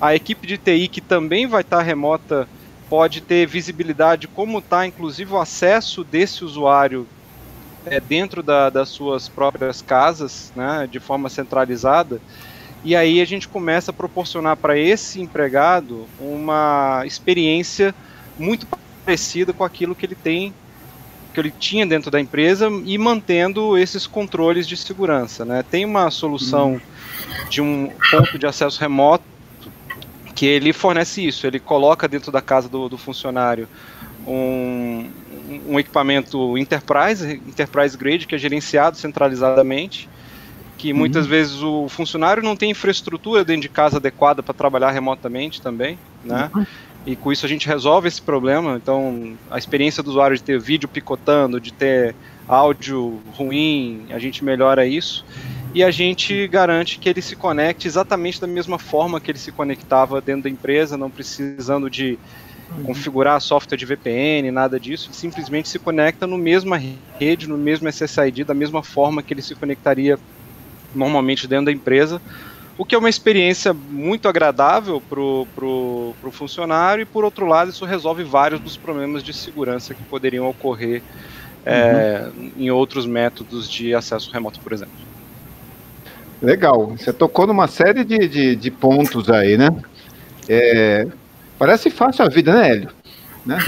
A 0.00 0.14
equipe 0.14 0.46
de 0.46 0.58
TI, 0.58 0.88
que 0.88 1.00
também 1.00 1.46
vai 1.46 1.62
estar 1.62 1.80
remota, 1.82 2.46
pode 2.88 3.20
ter 3.20 3.46
visibilidade 3.46 4.28
como 4.28 4.58
está, 4.58 4.86
inclusive, 4.86 5.32
o 5.32 5.38
acesso 5.38 6.04
desse 6.04 6.44
usuário 6.44 7.08
é, 7.86 8.00
dentro 8.00 8.42
da, 8.42 8.68
das 8.68 8.88
suas 8.88 9.28
próprias 9.28 9.80
casas, 9.80 10.52
né, 10.54 10.88
de 10.90 11.00
forma 11.00 11.28
centralizada. 11.28 12.20
E 12.84 12.94
aí 12.94 13.20
a 13.20 13.24
gente 13.24 13.48
começa 13.48 13.90
a 13.90 13.94
proporcionar 13.94 14.56
para 14.56 14.78
esse 14.78 15.20
empregado 15.20 16.06
uma 16.20 17.02
experiência 17.04 17.94
muito 18.38 18.66
parecida 19.04 19.52
com 19.52 19.64
aquilo 19.64 19.94
que 19.94 20.04
ele 20.04 20.14
tem 20.14 20.52
que 21.36 21.40
ele 21.40 21.50
tinha 21.50 21.84
dentro 21.84 22.10
da 22.10 22.18
empresa 22.18 22.70
e 22.86 22.96
mantendo 22.96 23.76
esses 23.76 24.06
controles 24.06 24.66
de 24.66 24.74
segurança. 24.74 25.44
Né? 25.44 25.62
Tem 25.70 25.84
uma 25.84 26.10
solução 26.10 26.72
uhum. 26.72 26.80
de 27.50 27.60
um 27.60 27.90
ponto 28.10 28.38
de 28.38 28.46
acesso 28.46 28.80
remoto 28.80 29.22
que 30.34 30.46
ele 30.46 30.72
fornece 30.72 31.26
isso. 31.26 31.46
Ele 31.46 31.60
coloca 31.60 32.08
dentro 32.08 32.32
da 32.32 32.40
casa 32.40 32.70
do, 32.70 32.88
do 32.88 32.96
funcionário 32.96 33.68
um, 34.26 35.10
um 35.68 35.78
equipamento 35.78 36.56
enterprise, 36.58 37.40
enterprise 37.46 37.96
grade, 37.96 38.26
que 38.26 38.34
é 38.34 38.38
gerenciado 38.38 38.96
centralizadamente, 38.96 40.08
que 40.76 40.92
uhum. 40.92 40.98
muitas 40.98 41.26
vezes 41.26 41.62
o 41.62 41.88
funcionário 41.88 42.42
não 42.42 42.56
tem 42.56 42.70
infraestrutura 42.70 43.44
dentro 43.44 43.62
de 43.62 43.68
casa 43.68 43.96
adequada 43.96 44.42
para 44.42 44.54
trabalhar 44.54 44.90
remotamente 44.90 45.60
também, 45.62 45.98
né? 46.24 46.50
Uhum. 46.54 46.66
E 47.06 47.14
com 47.14 47.30
isso 47.30 47.46
a 47.46 47.48
gente 47.48 47.68
resolve 47.68 48.08
esse 48.08 48.20
problema. 48.20 48.76
Então, 48.82 49.34
a 49.48 49.56
experiência 49.56 50.02
do 50.02 50.10
usuário 50.10 50.36
de 50.36 50.42
ter 50.42 50.58
vídeo 50.58 50.88
picotando, 50.88 51.60
de 51.60 51.72
ter 51.72 52.16
áudio 52.48 53.20
ruim, 53.36 54.06
a 54.10 54.18
gente 54.18 54.44
melhora 54.44 54.84
isso. 54.84 55.24
E 55.72 55.84
a 55.84 55.90
gente 55.90 56.48
garante 56.48 56.98
que 56.98 57.08
ele 57.08 57.22
se 57.22 57.36
conecte 57.36 57.86
exatamente 57.86 58.40
da 58.40 58.46
mesma 58.46 58.78
forma 58.78 59.20
que 59.20 59.30
ele 59.30 59.38
se 59.38 59.52
conectava 59.52 60.20
dentro 60.20 60.44
da 60.44 60.50
empresa, 60.50 60.96
não 60.96 61.10
precisando 61.10 61.88
de 61.88 62.18
configurar 62.84 63.40
software 63.40 63.76
de 63.76 63.86
VPN, 63.86 64.50
nada 64.50 64.78
disso, 64.78 65.10
simplesmente 65.12 65.68
se 65.68 65.78
conecta 65.78 66.26
no 66.26 66.36
mesma 66.36 66.80
rede, 67.18 67.48
no 67.48 67.56
mesmo 67.56 67.88
SSID, 67.88 68.44
da 68.44 68.54
mesma 68.54 68.82
forma 68.82 69.22
que 69.22 69.32
ele 69.32 69.42
se 69.42 69.54
conectaria 69.54 70.18
normalmente 70.94 71.46
dentro 71.46 71.66
da 71.66 71.72
empresa, 71.72 72.20
o 72.78 72.84
que 72.84 72.94
é 72.94 72.98
uma 72.98 73.08
experiência 73.08 73.72
muito 73.72 74.28
agradável 74.28 75.00
para 75.00 75.20
o 75.20 75.46
pro, 75.54 76.14
pro 76.20 76.30
funcionário, 76.30 77.02
e 77.02 77.06
por 77.06 77.24
outro 77.24 77.46
lado, 77.46 77.70
isso 77.70 77.84
resolve 77.84 78.22
vários 78.22 78.60
dos 78.60 78.76
problemas 78.76 79.22
de 79.22 79.32
segurança 79.32 79.94
que 79.94 80.02
poderiam 80.02 80.48
ocorrer 80.48 81.02
é, 81.64 82.28
uhum. 82.36 82.52
em 82.56 82.70
outros 82.70 83.06
métodos 83.06 83.68
de 83.68 83.94
acesso 83.94 84.30
remoto, 84.30 84.60
por 84.60 84.72
exemplo. 84.72 84.94
Legal, 86.42 86.88
você 86.88 87.12
tocou 87.12 87.46
numa 87.46 87.66
série 87.66 88.04
de, 88.04 88.28
de, 88.28 88.56
de 88.56 88.70
pontos 88.70 89.30
aí, 89.30 89.56
né? 89.56 89.70
É, 90.48 91.06
Parece 91.58 91.90
fácil 91.90 92.24
a 92.24 92.28
vida, 92.28 92.52
né, 92.52 92.70
Hélio? 92.70 92.90
Né? 93.44 93.58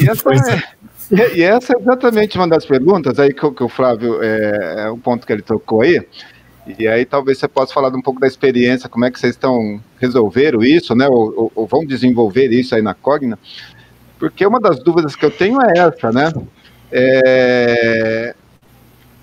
E, 0.00 0.08
essa 0.08 0.30
é, 0.32 1.36
e 1.36 1.42
essa 1.42 1.72
é 1.72 1.80
exatamente 1.80 2.36
uma 2.36 2.48
das 2.48 2.64
perguntas 2.64 3.18
aí 3.18 3.32
que, 3.32 3.50
que 3.50 3.62
o 3.62 3.68
Flávio, 3.68 4.22
é, 4.22 4.86
é 4.86 4.90
um 4.90 4.98
ponto 4.98 5.26
que 5.26 5.32
ele 5.32 5.42
tocou 5.42 5.82
aí. 5.82 6.00
E 6.78 6.88
aí 6.88 7.04
talvez 7.04 7.38
você 7.38 7.46
possa 7.46 7.72
falar 7.72 7.88
um 7.94 8.02
pouco 8.02 8.20
da 8.20 8.26
experiência, 8.26 8.88
como 8.88 9.04
é 9.04 9.10
que 9.10 9.20
vocês 9.20 9.34
estão 9.34 9.80
resolveram 10.00 10.62
isso, 10.62 10.94
né? 10.94 11.06
Ou, 11.08 11.32
ou, 11.36 11.52
ou 11.54 11.66
vão 11.66 11.84
desenvolver 11.84 12.48
isso 12.48 12.74
aí 12.74 12.82
na 12.82 12.94
Cogna. 12.94 13.38
Porque 14.18 14.44
uma 14.46 14.60
das 14.60 14.82
dúvidas 14.82 15.14
que 15.14 15.24
eu 15.24 15.30
tenho 15.30 15.60
é 15.62 15.78
essa, 15.78 16.10
né? 16.10 16.32
É, 16.90 18.34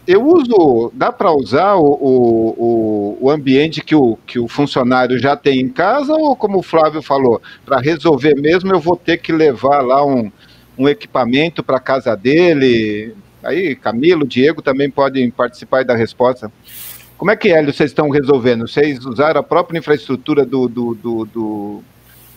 eu 0.05 0.25
uso, 0.25 0.91
dá 0.93 1.12
para 1.12 1.31
usar 1.31 1.75
o, 1.75 1.86
o, 1.86 3.17
o, 3.22 3.29
ambiente 3.29 3.81
que 3.81 3.95
o, 3.95 4.17
que 4.25 4.38
o 4.38 4.48
funcionário 4.48 5.17
já 5.17 5.36
tem 5.36 5.62
em 5.62 5.69
casa, 5.69 6.13
ou 6.13 6.36
como 6.36 6.60
o 6.60 6.63
Flávio 6.63 7.01
falou, 7.01 7.41
para 7.65 7.79
resolver 7.79 8.36
mesmo 8.36 8.74
eu 8.74 8.79
vou 8.79 8.98
ter 8.98 9.17
que 9.17 9.31
levar 9.31 9.81
lá 9.81 10.05
um, 10.05 10.31
um 10.77 10.89
equipamento 10.89 11.63
para 11.63 11.79
casa 11.79 12.15
dele? 12.15 13.15
Aí, 13.41 13.75
Camilo, 13.75 14.27
Diego 14.27 14.62
também 14.62 14.89
podem 14.89 15.29
participar 15.31 15.86
da 15.86 15.95
resposta. 15.95 16.51
Como 17.17 17.31
é 17.31 17.36
que, 17.36 17.50
Hélio, 17.50 17.74
vocês 17.74 17.91
estão 17.91 18.10
resolvendo? 18.10 18.67
Vocês 18.67 19.05
usaram 19.05 19.39
a 19.39 19.43
própria 19.43 19.79
infraestrutura 19.79 20.45
do, 20.45 20.67
do, 20.67 20.93
do, 20.95 21.25
do 21.25 21.83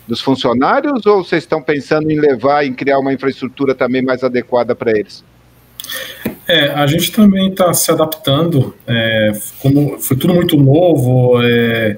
dos 0.07 0.21
funcionários 0.21 1.05
ou 1.05 1.23
vocês 1.23 1.43
estão 1.43 1.61
pensando 1.61 2.09
em 2.09 2.17
levar, 2.17 2.65
em 2.65 2.73
criar 2.73 2.97
uma 2.97 3.11
infraestrutura 3.11 3.75
também 3.75 4.01
mais 4.01 4.23
adequada 4.23 4.73
para 4.73 4.97
eles? 4.97 5.21
É, 6.47 6.69
a 6.69 6.87
gente 6.87 7.11
também 7.11 7.49
está 7.49 7.73
se 7.73 7.91
adaptando, 7.91 8.73
é, 8.87 9.33
como 9.61 9.99
foi 9.99 10.15
tudo 10.15 10.33
muito 10.33 10.55
novo, 10.55 11.41
é, 11.43 11.97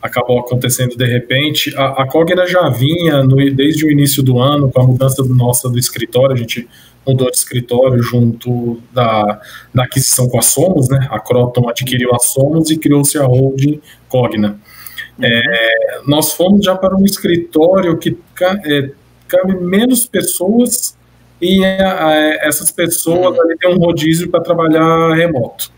acabou 0.00 0.40
acontecendo 0.40 0.96
de 0.96 1.04
repente. 1.04 1.74
A, 1.76 2.02
a 2.02 2.06
Cogna 2.06 2.46
já 2.46 2.70
vinha 2.70 3.22
no, 3.22 3.36
desde 3.54 3.84
o 3.84 3.90
início 3.90 4.22
do 4.22 4.40
ano 4.40 4.70
com 4.70 4.80
a 4.80 4.86
mudança 4.86 5.22
do 5.22 5.34
nossa 5.34 5.68
do 5.68 5.78
escritório, 5.78 6.34
a 6.34 6.38
gente 6.38 6.66
mudou 7.06 7.30
de 7.30 7.36
escritório 7.36 8.02
junto 8.02 8.80
da, 8.92 9.40
da 9.74 9.84
aquisição 9.84 10.28
com 10.28 10.38
a 10.38 10.42
Somos, 10.42 10.88
né? 10.88 11.06
A 11.10 11.20
Croton 11.20 11.68
adquiriu 11.68 12.14
a 12.14 12.18
Somos 12.18 12.70
e 12.70 12.78
criou-se 12.78 13.18
a 13.18 13.24
holding 13.24 13.80
Cogna. 14.08 14.58
É, 15.20 16.00
nós 16.06 16.32
fomos 16.32 16.64
já 16.64 16.74
para 16.74 16.96
um 16.96 17.04
escritório 17.04 17.98
que 17.98 18.16
é, 18.64 18.90
cabe 19.28 19.54
menos 19.54 20.06
pessoas 20.06 20.96
e 21.42 21.64
é, 21.64 22.46
essas 22.46 22.70
pessoas 22.70 23.36
uhum. 23.36 23.56
têm 23.58 23.74
um 23.74 23.78
rodízio 23.78 24.30
para 24.30 24.40
trabalhar 24.40 25.12
remoto. 25.14 25.72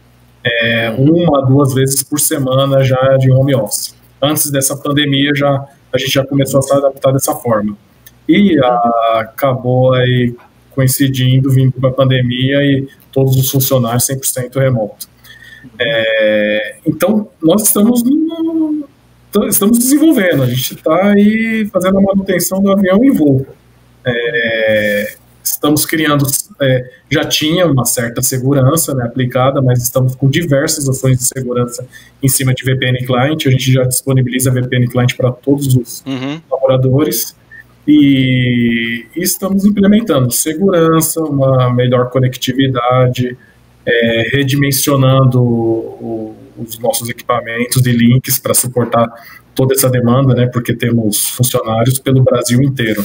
É, 0.45 0.91
uma, 0.91 1.41
duas 1.47 1.73
vezes 1.73 2.03
por 2.03 2.21
semana 2.21 2.85
já 2.85 3.17
de 3.17 3.33
home 3.33 3.55
office. 3.55 3.97
Antes 4.21 4.51
dessa 4.51 4.77
pandemia 4.77 5.35
já 5.35 5.67
a 5.91 5.97
gente 5.97 6.11
já 6.11 6.27
começou 6.27 6.59
a 6.59 6.63
se 6.63 6.73
adaptar 6.75 7.13
dessa 7.13 7.35
forma. 7.35 7.79
E 8.29 8.59
a, 8.59 9.21
acabou 9.21 9.95
aí 9.95 10.35
coincidindo, 10.73 11.51
vindo 11.51 11.73
com 11.73 11.87
a 11.87 11.93
pandemia 11.93 12.63
e 12.63 12.87
todos 13.11 13.35
os 13.37 13.51
funcionários 13.51 14.05
100% 14.07 14.61
remoto. 14.61 15.09
É, 15.79 16.77
então, 16.85 17.29
nós 17.43 17.63
estamos, 17.63 18.03
no, 18.03 18.87
estamos 19.49 19.79
desenvolvendo, 19.79 20.43
a 20.43 20.47
gente 20.47 20.75
está 20.75 21.13
aí 21.13 21.67
fazendo 21.73 21.99
a 21.99 22.03
manutenção 22.03 22.61
do 22.61 22.71
avião 22.71 23.03
em 23.03 23.13
voo. 23.13 23.47
É, 24.05 25.17
estamos 25.45 25.85
criando, 25.85 26.27
é, 26.61 26.91
já 27.11 27.25
tinha 27.25 27.67
uma 27.67 27.85
certa 27.85 28.23
segurança 28.23 28.95
né, 28.95 29.05
aplicada, 29.05 29.61
mas 29.61 29.83
estamos 29.83 30.15
com 30.15 30.29
diversas 30.29 30.89
ações 30.89 31.19
de 31.19 31.27
segurança 31.27 31.87
em 32.23 32.29
cima 32.29 32.55
de 32.55 32.65
VPN 32.65 33.05
Client. 33.05 33.47
A 33.47 33.51
gente 33.51 33.71
já 33.71 33.85
disponibiliza 33.85 34.51
VPN 34.51 34.89
Client 34.89 35.15
para 35.15 35.31
todos 35.31 35.77
os 35.77 36.03
uhum. 36.07 36.41
colaboradores 36.49 37.37
e, 37.87 39.07
e, 39.15 39.23
estamos 39.23 39.67
implementando 39.67 40.33
segurança, 40.33 41.21
uma 41.21 41.73
melhor 41.73 42.09
conectividade, 42.09 43.37
é, 43.85 44.31
redimensionando 44.33 45.43
o, 45.43 46.35
os 46.57 46.79
nossos 46.79 47.11
equipamentos 47.11 47.85
e 47.85 47.93
links 47.93 48.39
para 48.39 48.55
suportar 48.55 49.07
toda 49.55 49.75
essa 49.75 49.89
demanda, 49.89 50.35
né, 50.35 50.47
porque 50.47 50.75
temos 50.75 51.29
funcionários 51.29 51.99
pelo 51.99 52.23
Brasil 52.23 52.63
inteiro. 52.63 53.05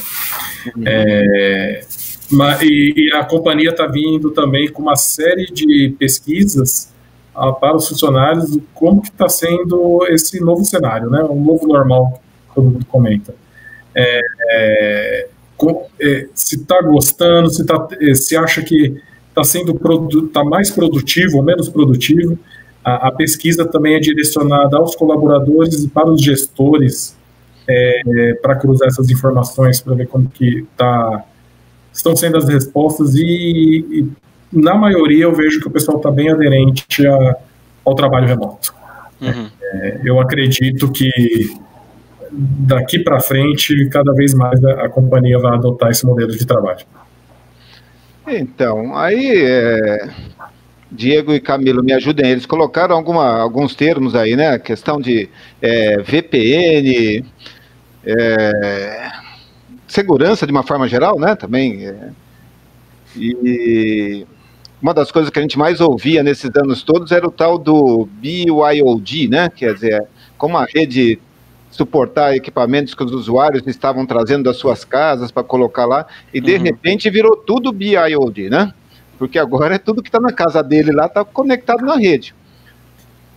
Uhum. 0.76 0.84
É, 0.86 1.82
e, 2.62 3.12
a 3.14 3.24
companhia 3.26 3.72
está 3.72 3.88
vindo 3.88 4.32
também 4.32 4.70
com 4.72 4.82
uma 4.82 4.96
série 4.96 5.46
de 5.48 5.96
pesquisas 5.98 6.94
ah, 7.36 7.52
para 7.52 7.76
os 7.76 7.88
funcionários 7.88 8.58
como 8.74 9.02
que 9.02 9.10
está 9.10 9.28
sendo 9.28 10.06
esse 10.10 10.40
novo 10.40 10.64
cenário, 10.64 11.10
né? 11.10 11.24
Um 11.24 11.44
novo 11.44 11.68
normal, 11.68 12.22
que 12.48 12.56
todo 12.56 12.70
mundo 12.70 12.86
comenta. 12.86 13.34
É, 13.96 14.22
é, 14.52 15.28
é, 16.00 16.28
se 16.34 16.56
está 16.56 16.82
gostando, 16.82 17.50
se, 17.50 17.66
tá, 17.66 17.88
é, 18.00 18.14
se 18.14 18.38
acha 18.38 18.62
que 18.62 19.02
está 19.30 19.44
sendo 19.44 19.74
tá 20.34 20.44
mais 20.44 20.70
produtivo 20.70 21.38
ou 21.38 21.44
menos 21.44 21.68
produtivo. 21.68 22.38
A, 22.84 23.08
a, 23.08 23.12
pesquisa 23.12 23.66
também 23.66 23.96
é 23.96 24.00
direcionada 24.00 24.78
aos 24.78 24.96
colaboradores 24.96 25.84
e 25.84 25.90
para 25.90 26.10
os 26.10 26.22
gestores 26.22 27.18
é, 27.68 28.34
para 28.42 28.56
cruzar 28.56 28.88
essas 28.88 29.10
informações 29.10 29.82
para 29.82 29.96
ver 29.96 30.08
como 30.08 30.30
que 30.30 30.66
está 30.72 31.26
estão 32.00 32.16
sendo 32.16 32.38
as 32.38 32.48
respostas 32.48 33.16
e, 33.16 33.86
e 33.92 34.12
na 34.52 34.74
maioria 34.74 35.26
eu 35.26 35.36
vejo 35.36 35.60
que 35.60 35.68
o 35.68 35.72
pessoal 35.72 35.98
está 35.98 36.10
bem 36.10 36.30
aderente 36.30 37.06
a, 37.06 37.36
ao 37.86 37.94
trabalho 37.94 38.28
remoto. 38.28 38.74
Uhum. 39.22 39.50
É, 39.62 40.02
eu 40.04 40.20
acredito 40.20 40.90
que 40.92 41.10
daqui 42.32 43.00
para 43.00 43.20
frente 43.20 43.88
cada 43.90 44.14
vez 44.14 44.34
mais 44.34 44.64
a, 44.64 44.86
a, 44.86 44.90
companhia 44.90 45.38
vai 45.40 45.54
adotar 45.56 45.92
esse 45.92 46.06
modelo 46.06 46.32
de 46.32 46.46
trabalho. 46.46 46.86
Então, 48.28 48.96
aí 48.96 49.34
é, 49.46 50.10
Diego 50.90 51.34
e 51.34 51.40
Camilo 51.40 51.84
me 51.84 51.92
ajudem. 51.94 52.30
Eles 52.32 52.46
colocaram 52.46 52.96
alguma, 52.96 53.40
alguns 53.40 53.76
termos 53.76 54.16
aí, 54.16 54.36
né? 54.36 54.50
A 54.50 54.60
questão 54.60 55.02
de 55.02 55.30
é, 55.62 56.02
VPN. 56.02 57.26
É, 58.06 59.12
segurança 59.92 60.46
de 60.46 60.52
uma 60.52 60.64
forma 60.64 60.88
geral, 60.88 61.20
né? 61.20 61.36
Também. 61.36 61.86
É, 61.86 62.10
e 63.16 64.26
uma 64.82 64.94
das 64.94 65.12
coisas 65.12 65.30
que 65.30 65.40
a 65.40 65.42
gente 65.42 65.58
mais 65.58 65.82
ouvia 65.82 66.24
nesses 66.24 66.50
anos 66.56 66.84
todos 66.84 67.12
era 67.12 67.28
o 67.28 67.32
tal 67.32 67.58
do 67.58 68.08
BYOD, 68.14 69.28
né? 69.28 69.50
Quer 69.50 69.74
dizer, 69.74 70.08
como 70.38 70.58
a 70.58 70.66
rede 70.66 71.20
suportar 71.70 72.36
equipamentos 72.36 72.94
que 72.94 73.04
os 73.04 73.12
usuários 73.12 73.66
estavam 73.68 74.06
trazendo 74.06 74.44
das 74.44 74.58
suas 74.58 74.84
casas 74.84 75.32
para 75.32 75.44
colocar 75.44 75.86
lá, 75.86 76.08
e 76.34 76.42
de 76.42 76.56
uhum. 76.56 76.64
repente 76.64 77.10
virou 77.10 77.36
tudo 77.38 77.72
BIOD, 77.72 78.50
né? 78.50 78.74
porque 79.20 79.38
agora 79.38 79.76
é 79.76 79.78
tudo 79.78 80.02
que 80.02 80.08
está 80.08 80.20
na 80.20 80.32
casa 80.32 80.64
dele 80.64 80.94
lá 80.94 81.06
está 81.06 81.26
conectado 81.26 81.86
na 81.86 81.98
rede. 81.98 82.34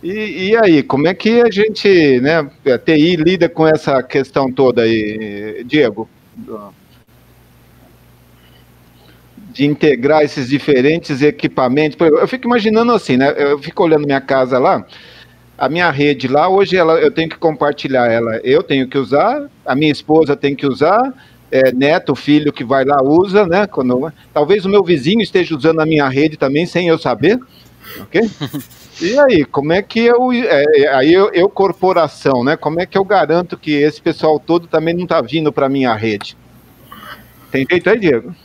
E, 0.01 0.49
e, 0.49 0.57
aí, 0.57 0.81
como 0.81 1.07
é 1.07 1.13
que 1.13 1.41
a 1.41 1.51
gente, 1.51 2.19
né, 2.21 2.49
a 2.73 2.77
TI 2.77 3.17
lida 3.17 3.47
com 3.47 3.67
essa 3.67 4.01
questão 4.01 4.51
toda 4.51 4.81
aí, 4.81 5.63
Diego? 5.65 6.09
De 9.53 9.65
integrar 9.65 10.23
esses 10.23 10.49
diferentes 10.49 11.21
equipamentos. 11.21 11.97
Eu 11.99 12.27
fico 12.27 12.47
imaginando 12.47 12.91
assim, 12.91 13.17
né? 13.17 13.33
Eu 13.37 13.59
fico 13.59 13.83
olhando 13.83 14.05
minha 14.05 14.21
casa 14.21 14.57
lá, 14.57 14.85
a 15.57 15.69
minha 15.69 15.89
rede 15.91 16.27
lá, 16.27 16.49
hoje 16.49 16.75
ela, 16.75 16.99
eu 16.99 17.11
tenho 17.11 17.29
que 17.29 17.37
compartilhar 17.37 18.11
ela. 18.11 18.37
Eu 18.43 18.63
tenho 18.63 18.87
que 18.87 18.97
usar, 18.97 19.49
a 19.65 19.75
minha 19.75 19.91
esposa 19.91 20.35
tem 20.35 20.55
que 20.55 20.65
usar, 20.65 21.13
é, 21.51 21.71
neto, 21.71 22.15
filho 22.15 22.51
que 22.51 22.63
vai 22.63 22.83
lá 22.83 23.01
usa, 23.03 23.45
né? 23.45 23.67
Quando, 23.67 24.11
talvez 24.33 24.65
o 24.65 24.69
meu 24.69 24.83
vizinho 24.83 25.21
esteja 25.21 25.55
usando 25.55 25.79
a 25.79 25.85
minha 25.85 26.09
rede 26.09 26.35
também 26.35 26.65
sem 26.65 26.87
eu 26.87 26.97
saber, 26.97 27.39
ok? 28.01 28.29
E 29.01 29.19
aí, 29.19 29.45
como 29.45 29.73
é 29.73 29.81
que 29.81 29.99
eu, 29.99 30.31
é, 30.31 30.63
é, 30.77 30.95
aí 30.95 31.13
eu, 31.13 31.31
eu, 31.33 31.49
corporação, 31.49 32.43
né? 32.43 32.55
Como 32.55 32.79
é 32.79 32.85
que 32.85 32.97
eu 32.97 33.03
garanto 33.03 33.57
que 33.57 33.71
esse 33.71 34.01
pessoal 34.01 34.39
todo 34.39 34.67
também 34.67 34.93
não 34.93 35.03
está 35.03 35.21
vindo 35.21 35.51
para 35.51 35.67
minha 35.67 35.93
rede? 35.95 36.37
Tem 37.51 37.65
jeito 37.69 37.89
aí, 37.89 37.99
Diego? 37.99 38.35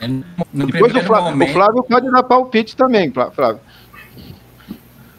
É, 0.00 0.08
no 0.52 0.66
Depois 0.66 0.94
o 0.94 1.00
Flávio, 1.00 1.30
momento... 1.30 1.50
o 1.50 1.52
Flávio 1.52 1.82
pode 1.82 2.10
dar 2.10 2.22
palpite 2.22 2.76
também, 2.76 3.12
Flávio. 3.12 3.60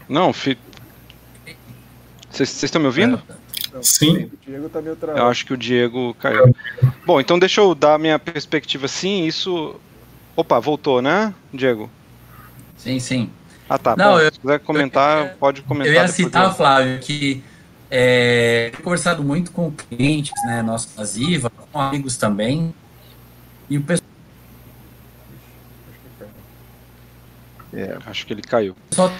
Não, 0.08 0.32
fi... 0.32 0.58
vocês 2.30 2.63
estão 2.63 2.82
me 2.82 2.88
ouvindo? 2.88 3.22
É. 3.30 3.82
Sim. 3.82 4.25
O 4.25 4.38
Diego 4.46 4.70
tá 4.70 4.82
meio 4.82 4.98
Eu 5.01 5.27
acho 5.27 5.46
que 5.46 5.54
o 5.54 5.58
Diego 5.58 6.16
caiu. 6.16 6.56
Bom, 7.06 7.20
então 7.20 7.38
deixa 7.38 7.62
eu 7.62 7.75
dar 7.75 8.00
minha 8.00 8.18
perspectiva 8.18 8.88
sim. 8.88 9.25
Isso. 9.25 9.75
Opa, 10.36 10.60
voltou, 10.60 11.01
né, 11.01 11.34
Diego? 11.54 11.89
Sim, 12.75 13.00
sim. 13.00 13.30
Ah, 13.70 13.78
tá. 13.78 13.96
Não, 13.98 14.14
Bom, 14.14 14.20
eu, 14.20 14.32
se 14.32 14.40
quiser 14.40 14.60
comentar, 14.60 15.28
eu, 15.28 15.36
pode 15.38 15.62
comentar. 15.62 15.94
Eu 15.94 16.02
ia 16.02 16.08
citar, 16.08 16.56
Flávio, 16.56 17.00
que 17.00 17.44
é, 17.92 18.70
tenho 18.72 18.84
conversado 18.84 19.24
muito 19.24 19.52
com 19.52 19.72
clientes, 19.72 20.34
né, 20.46 20.62
nossos 20.62 20.94
da 20.94 21.04
Ziva, 21.04 21.50
com 21.50 21.80
amigos 21.80 22.18
também, 22.18 22.74
e 23.70 23.78
o 23.78 23.82
pessoal. 23.82 24.08
É, 27.74 27.98
acho 28.06 28.26
que 28.26 28.34
ele 28.34 28.42
caiu. 28.42 28.76
Só 28.92 29.12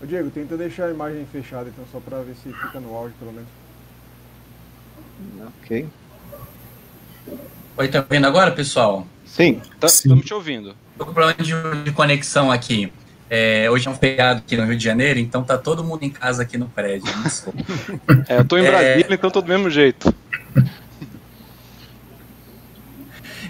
Ô 0.00 0.04
Diego, 0.04 0.30
tenta 0.30 0.56
deixar 0.56 0.86
a 0.86 0.90
imagem 0.90 1.26
fechada 1.32 1.70
então, 1.70 1.84
só 1.90 1.98
para 1.98 2.18
ver 2.22 2.34
se 2.36 2.52
fica 2.52 2.78
no 2.78 2.94
áudio 2.94 3.14
pelo 3.18 3.32
menos. 3.32 3.48
Ok. 5.62 5.88
Oi, 7.78 7.88
tá 7.88 8.04
vendo 8.08 8.26
agora, 8.26 8.52
pessoal? 8.52 9.06
Sim. 9.24 9.60
Tá, 9.80 9.86
estamos 9.86 10.24
te 10.24 10.34
ouvindo. 10.34 10.76
Tô 10.98 11.06
com 11.06 11.14
problema 11.14 11.42
de, 11.42 11.52
de 11.84 11.92
conexão 11.92 12.52
aqui. 12.52 12.92
É, 13.28 13.68
hoje 13.70 13.88
é 13.88 13.90
um 13.90 13.94
feriado 13.94 14.38
aqui 14.38 14.56
no 14.56 14.64
Rio 14.64 14.76
de 14.76 14.84
Janeiro, 14.84 15.18
então 15.18 15.42
tá 15.42 15.58
todo 15.58 15.82
mundo 15.82 16.04
em 16.04 16.10
casa 16.10 16.42
aqui 16.42 16.56
no 16.56 16.68
prédio. 16.68 17.12
é, 18.28 18.38
eu 18.38 18.44
tô 18.44 18.56
em 18.56 18.64
é. 18.64 18.70
Brasília, 18.70 19.06
é... 19.10 19.14
então 19.14 19.30
tô 19.30 19.40
do 19.40 19.48
mesmo 19.48 19.68
jeito. 19.68 20.14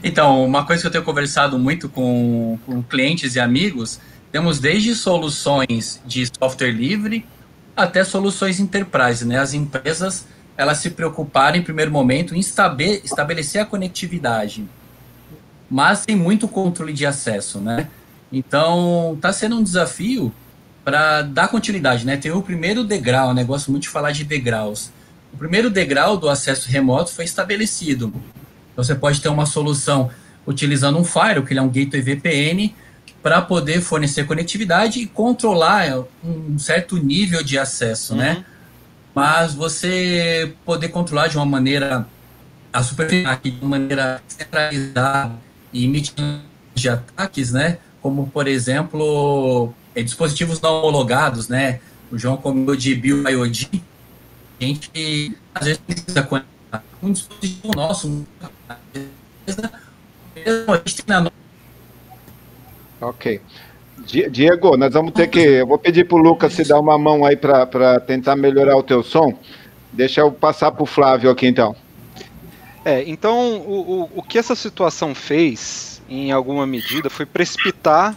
Então, 0.02 0.44
uma 0.44 0.64
coisa 0.64 0.82
que 0.82 0.86
eu 0.86 0.92
tenho 0.92 1.04
conversado 1.04 1.58
muito 1.58 1.88
com, 1.88 2.58
com 2.64 2.82
clientes 2.82 3.34
e 3.34 3.40
amigos 3.40 4.00
temos 4.30 4.60
desde 4.60 4.94
soluções 4.94 6.00
de 6.06 6.26
software 6.26 6.70
livre 6.70 7.26
até 7.76 8.02
soluções 8.04 8.58
enterprise, 8.58 9.26
né? 9.26 9.38
As 9.38 9.52
empresas 9.52 10.26
elas 10.56 10.78
se 10.78 10.90
preocuparam 10.90 11.56
em 11.58 11.62
primeiro 11.62 11.90
momento 11.90 12.34
em 12.34 12.38
estabelecer 12.38 13.60
a 13.60 13.66
conectividade, 13.66 14.66
mas 15.68 16.06
tem 16.06 16.16
muito 16.16 16.48
controle 16.48 16.94
de 16.94 17.04
acesso, 17.04 17.60
né? 17.60 17.88
Então 18.36 19.14
está 19.14 19.32
sendo 19.32 19.56
um 19.56 19.62
desafio 19.62 20.32
para 20.84 21.22
dar 21.22 21.48
continuidade, 21.48 22.04
né? 22.04 22.16
Tem 22.16 22.30
o 22.30 22.42
primeiro 22.42 22.84
degrau, 22.84 23.32
né? 23.34 23.42
Gosto 23.42 23.70
muito 23.70 23.84
de 23.84 23.88
falar 23.88 24.12
de 24.12 24.24
degraus. 24.24 24.92
O 25.32 25.36
primeiro 25.36 25.68
degrau 25.70 26.16
do 26.16 26.28
acesso 26.28 26.68
remoto 26.68 27.12
foi 27.12 27.24
estabelecido. 27.24 28.12
Então, 28.72 28.84
você 28.84 28.94
pode 28.94 29.20
ter 29.20 29.28
uma 29.28 29.46
solução 29.46 30.10
utilizando 30.46 30.98
um 30.98 31.04
firewall, 31.04 31.44
que 31.44 31.52
ele 31.52 31.60
é 31.60 31.62
um 31.62 31.68
gateway 31.68 32.02
VPN, 32.02 32.74
para 33.22 33.42
poder 33.42 33.80
fornecer 33.80 34.26
conectividade 34.26 35.00
e 35.00 35.06
controlar 35.06 36.04
um 36.22 36.58
certo 36.58 36.96
nível 36.96 37.42
de 37.42 37.58
acesso, 37.58 38.14
né? 38.14 38.28
uhum. 38.30 38.34
né? 38.36 38.44
Mas 39.14 39.54
você 39.54 40.54
poder 40.64 40.90
controlar 40.90 41.28
de 41.28 41.36
uma 41.36 41.46
maneira 41.46 42.06
a 42.72 42.82
superfície, 42.82 43.50
de 43.50 43.58
uma 43.62 43.78
maneira 43.78 44.22
centralizada 44.28 45.34
e 45.72 45.88
mitigando 45.88 46.42
de 46.74 46.88
ataques, 46.90 47.50
né? 47.50 47.78
Como, 48.06 48.28
por 48.28 48.46
exemplo, 48.46 49.72
é, 49.92 50.00
dispositivos 50.00 50.60
não 50.60 50.74
homologados, 50.78 51.48
né? 51.48 51.80
O 52.08 52.16
João 52.16 52.36
comentou 52.36 52.76
de 52.76 52.94
BioIoD. 52.94 53.68
A 54.60 54.64
gente, 54.64 55.36
às 55.52 55.64
vezes, 55.64 55.82
precisa 55.84 56.22
conectar 56.22 56.84
um 57.02 57.10
dispositivo 57.10 57.74
nosso, 57.74 58.24
a 58.68 58.76
gente 60.76 61.02
tem 61.02 61.20
na 61.20 61.32
Ok. 63.00 63.40
Diego, 64.30 64.76
nós 64.76 64.94
vamos 64.94 65.12
ter 65.12 65.26
que. 65.26 65.40
Eu 65.40 65.66
vou 65.66 65.76
pedir 65.76 66.06
para 66.06 66.16
o 66.16 66.20
Lucas 66.20 66.52
se 66.52 66.62
dar 66.62 66.78
uma 66.78 66.96
mão 66.96 67.24
aí 67.24 67.36
para 67.36 67.98
tentar 67.98 68.36
melhorar 68.36 68.76
o 68.76 68.84
teu 68.84 69.02
som. 69.02 69.36
Deixa 69.92 70.20
eu 70.20 70.30
passar 70.30 70.70
para 70.70 70.84
o 70.84 70.86
Flávio 70.86 71.28
aqui 71.28 71.48
então. 71.48 71.74
É, 72.84 73.02
então 73.04 73.56
o, 73.56 73.80
o, 73.80 74.10
o 74.18 74.22
que 74.22 74.38
essa 74.38 74.54
situação 74.54 75.12
fez, 75.12 75.95
em 76.08 76.32
alguma 76.32 76.66
medida, 76.66 77.10
foi 77.10 77.26
precipitar 77.26 78.16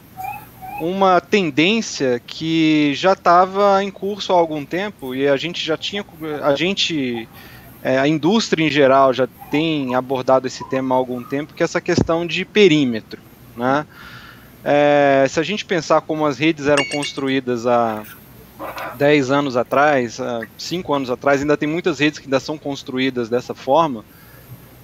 uma 0.79 1.19
tendência 1.19 2.21
que 2.25 2.93
já 2.95 3.13
estava 3.13 3.83
em 3.83 3.91
curso 3.91 4.31
há 4.31 4.35
algum 4.35 4.63
tempo 4.63 5.13
e 5.13 5.27
a 5.27 5.35
gente 5.35 5.65
já 5.65 5.77
tinha. 5.77 6.05
A 6.41 6.55
gente. 6.55 7.27
É, 7.81 7.97
a 7.97 8.07
indústria 8.07 8.65
em 8.65 8.69
geral 8.69 9.13
já 9.13 9.27
tem 9.49 9.95
abordado 9.95 10.45
esse 10.45 10.67
tema 10.69 10.93
há 10.93 10.97
algum 10.97 11.23
tempo, 11.23 11.53
que 11.53 11.63
é 11.63 11.65
essa 11.65 11.79
questão 11.79 12.27
de 12.27 12.43
perímetro. 12.43 13.21
Né? 13.55 13.85
É, 14.65 15.25
se 15.29 15.39
a 15.39 15.43
gente 15.43 15.63
pensar 15.63 16.01
como 16.01 16.25
as 16.25 16.37
redes 16.37 16.67
eram 16.67 16.83
construídas 16.89 17.65
há 17.65 18.03
10 18.97 19.31
anos 19.31 19.55
atrás, 19.55 20.19
há 20.19 20.41
5 20.57 20.93
anos 20.93 21.09
atrás, 21.09 21.39
ainda 21.39 21.55
tem 21.55 21.69
muitas 21.69 21.99
redes 21.99 22.19
que 22.19 22.25
ainda 22.25 22.39
são 22.41 22.57
construídas 22.57 23.29
dessa 23.29 23.53
forma. 23.53 24.03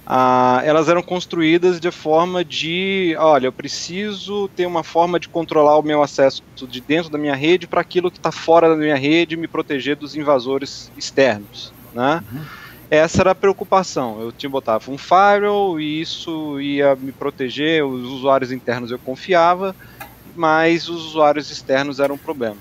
Ah, 0.06 0.60
elas 0.64 0.88
eram 0.88 1.02
construídas 1.02 1.80
de 1.80 1.90
forma 1.90 2.44
de, 2.44 3.16
olha, 3.18 3.48
eu 3.48 3.52
preciso 3.52 4.48
ter 4.54 4.64
uma 4.64 4.84
forma 4.84 5.18
de 5.18 5.28
controlar 5.28 5.76
o 5.78 5.82
meu 5.82 6.02
acesso 6.02 6.42
de 6.68 6.80
dentro 6.80 7.10
da 7.10 7.18
minha 7.18 7.34
rede 7.34 7.66
para 7.66 7.80
aquilo 7.80 8.10
que 8.10 8.18
está 8.18 8.30
fora 8.30 8.68
da 8.68 8.76
minha 8.76 8.96
rede 8.96 9.34
e 9.34 9.36
me 9.36 9.48
proteger 9.48 9.96
dos 9.96 10.14
invasores 10.14 10.92
externos, 10.96 11.72
né? 11.92 12.22
Uhum 12.32 12.66
essa 12.90 13.22
era 13.22 13.32
a 13.32 13.34
preocupação. 13.34 14.20
Eu 14.20 14.32
tinha 14.32 14.50
botava 14.50 14.90
um 14.90 14.98
firewall 14.98 15.80
e 15.80 16.00
isso 16.00 16.60
ia 16.60 16.94
me 16.94 17.12
proteger, 17.12 17.84
os 17.84 18.06
usuários 18.08 18.52
internos 18.52 18.90
eu 18.90 18.98
confiava, 18.98 19.74
mas 20.34 20.88
os 20.88 21.04
usuários 21.06 21.50
externos 21.50 22.00
eram 22.00 22.14
um 22.14 22.18
problema. 22.18 22.56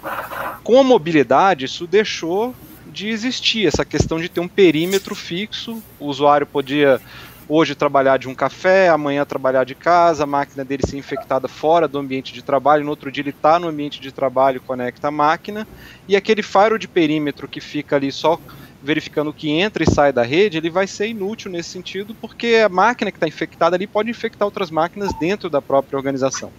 Com 0.63 0.79
a 0.79 0.83
mobilidade, 0.83 1.65
isso 1.65 1.85
deixou 1.85 2.55
de 2.87 3.09
existir 3.09 3.67
essa 3.67 3.83
questão 3.83 4.19
de 4.19 4.29
ter 4.29 4.39
um 4.39 4.47
perímetro 4.47 5.13
fixo. 5.13 5.83
O 5.99 6.07
usuário 6.07 6.47
podia 6.47 6.99
hoje 7.47 7.75
trabalhar 7.75 8.17
de 8.17 8.27
um 8.27 8.35
café, 8.35 8.89
amanhã 8.89 9.25
trabalhar 9.25 9.63
de 9.63 9.75
casa, 9.75 10.23
a 10.23 10.27
máquina 10.27 10.65
dele 10.65 10.85
ser 10.85 10.97
infectada 10.97 11.47
fora 11.47 11.87
do 11.87 11.99
ambiente 11.99 12.33
de 12.33 12.41
trabalho, 12.41 12.83
no 12.83 12.89
outro 12.89 13.11
dia 13.11 13.21
ele 13.21 13.29
está 13.29 13.59
no 13.59 13.67
ambiente 13.67 13.99
de 14.01 14.11
trabalho, 14.11 14.61
conecta 14.61 15.07
a 15.07 15.11
máquina, 15.11 15.67
e 16.07 16.15
aquele 16.15 16.41
firewall 16.41 16.77
de 16.77 16.87
perímetro 16.87 17.47
que 17.47 17.61
fica 17.61 17.95
ali 17.95 18.11
só 18.11 18.39
verificando 18.81 19.29
o 19.29 19.33
que 19.33 19.49
entra 19.49 19.83
e 19.83 19.89
sai 19.89 20.13
da 20.13 20.21
rede, 20.21 20.57
ele 20.57 20.69
vai 20.69 20.85
ser 20.85 21.07
inútil 21.07 21.49
nesse 21.49 21.69
sentido, 21.69 22.15
porque 22.15 22.61
a 22.63 22.69
máquina 22.69 23.11
que 23.11 23.17
está 23.17 23.27
infectada 23.27 23.75
ali 23.75 23.87
pode 23.87 24.09
infectar 24.09 24.45
outras 24.45 24.69
máquinas 24.69 25.11
dentro 25.19 25.49
da 25.49 25.61
própria 25.61 25.97
organização. 25.97 26.51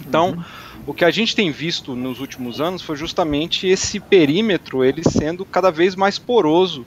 Então, 0.00 0.30
uhum. 0.30 0.44
o 0.86 0.94
que 0.94 1.04
a 1.04 1.10
gente 1.10 1.34
tem 1.34 1.50
visto 1.50 1.96
nos 1.96 2.20
últimos 2.20 2.60
anos 2.60 2.82
foi 2.82 2.96
justamente 2.96 3.66
esse 3.66 3.98
perímetro 3.98 4.84
ele 4.84 5.02
sendo 5.02 5.44
cada 5.44 5.70
vez 5.70 5.96
mais 5.96 6.18
poroso. 6.18 6.86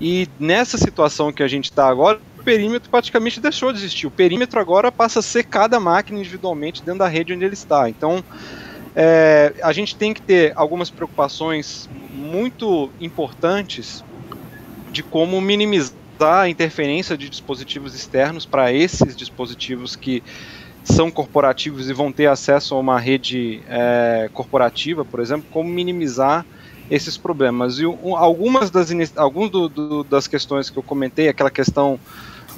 E 0.00 0.28
nessa 0.38 0.78
situação 0.78 1.32
que 1.32 1.42
a 1.42 1.48
gente 1.48 1.66
está 1.66 1.86
agora, 1.86 2.20
perímetro 2.42 2.90
praticamente 2.90 3.40
deixou 3.40 3.72
de 3.72 3.78
existir. 3.78 4.06
O 4.06 4.10
perímetro 4.10 4.60
agora 4.60 4.92
passa 4.92 5.20
a 5.20 5.22
ser 5.22 5.44
cada 5.44 5.78
máquina 5.80 6.18
individualmente 6.18 6.82
dentro 6.82 7.00
da 7.00 7.08
rede 7.08 7.32
onde 7.32 7.44
ele 7.44 7.54
está. 7.54 7.88
Então, 7.88 8.22
é, 8.94 9.54
a 9.62 9.72
gente 9.72 9.96
tem 9.96 10.12
que 10.12 10.20
ter 10.20 10.52
algumas 10.54 10.90
preocupações 10.90 11.88
muito 12.12 12.90
importantes 13.00 14.04
de 14.90 15.02
como 15.02 15.40
minimizar 15.40 15.94
a 16.20 16.48
interferência 16.48 17.16
de 17.16 17.28
dispositivos 17.28 17.94
externos 17.94 18.44
para 18.44 18.72
esses 18.72 19.16
dispositivos 19.16 19.96
que 19.96 20.22
são 20.84 21.10
corporativos 21.10 21.88
e 21.88 21.92
vão 21.92 22.12
ter 22.12 22.26
acesso 22.26 22.74
a 22.74 22.78
uma 22.78 22.98
rede 22.98 23.62
é, 23.68 24.28
corporativa, 24.32 25.04
por 25.04 25.20
exemplo, 25.20 25.46
como 25.50 25.68
minimizar 25.68 26.44
esses 26.90 27.16
problemas. 27.16 27.78
E 27.78 27.86
um, 27.86 28.16
algumas 28.16 28.70
das, 28.70 28.90
alguns 29.16 29.50
do, 29.50 29.68
do, 29.68 30.04
das 30.04 30.26
questões 30.26 30.68
que 30.68 30.76
eu 30.76 30.82
comentei, 30.82 31.28
aquela 31.28 31.50
questão 31.50 31.98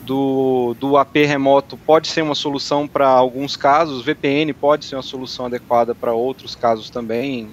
do, 0.04 0.76
do 0.78 0.96
AP 0.96 1.16
remoto 1.16 1.76
pode 1.76 2.08
ser 2.08 2.22
uma 2.22 2.34
solução 2.34 2.86
para 2.86 3.08
alguns 3.08 3.56
casos, 3.56 4.04
VPN 4.04 4.52
pode 4.52 4.84
ser 4.84 4.96
uma 4.96 5.02
solução 5.02 5.46
adequada 5.46 5.94
para 5.94 6.12
outros 6.12 6.54
casos 6.54 6.90
também, 6.90 7.50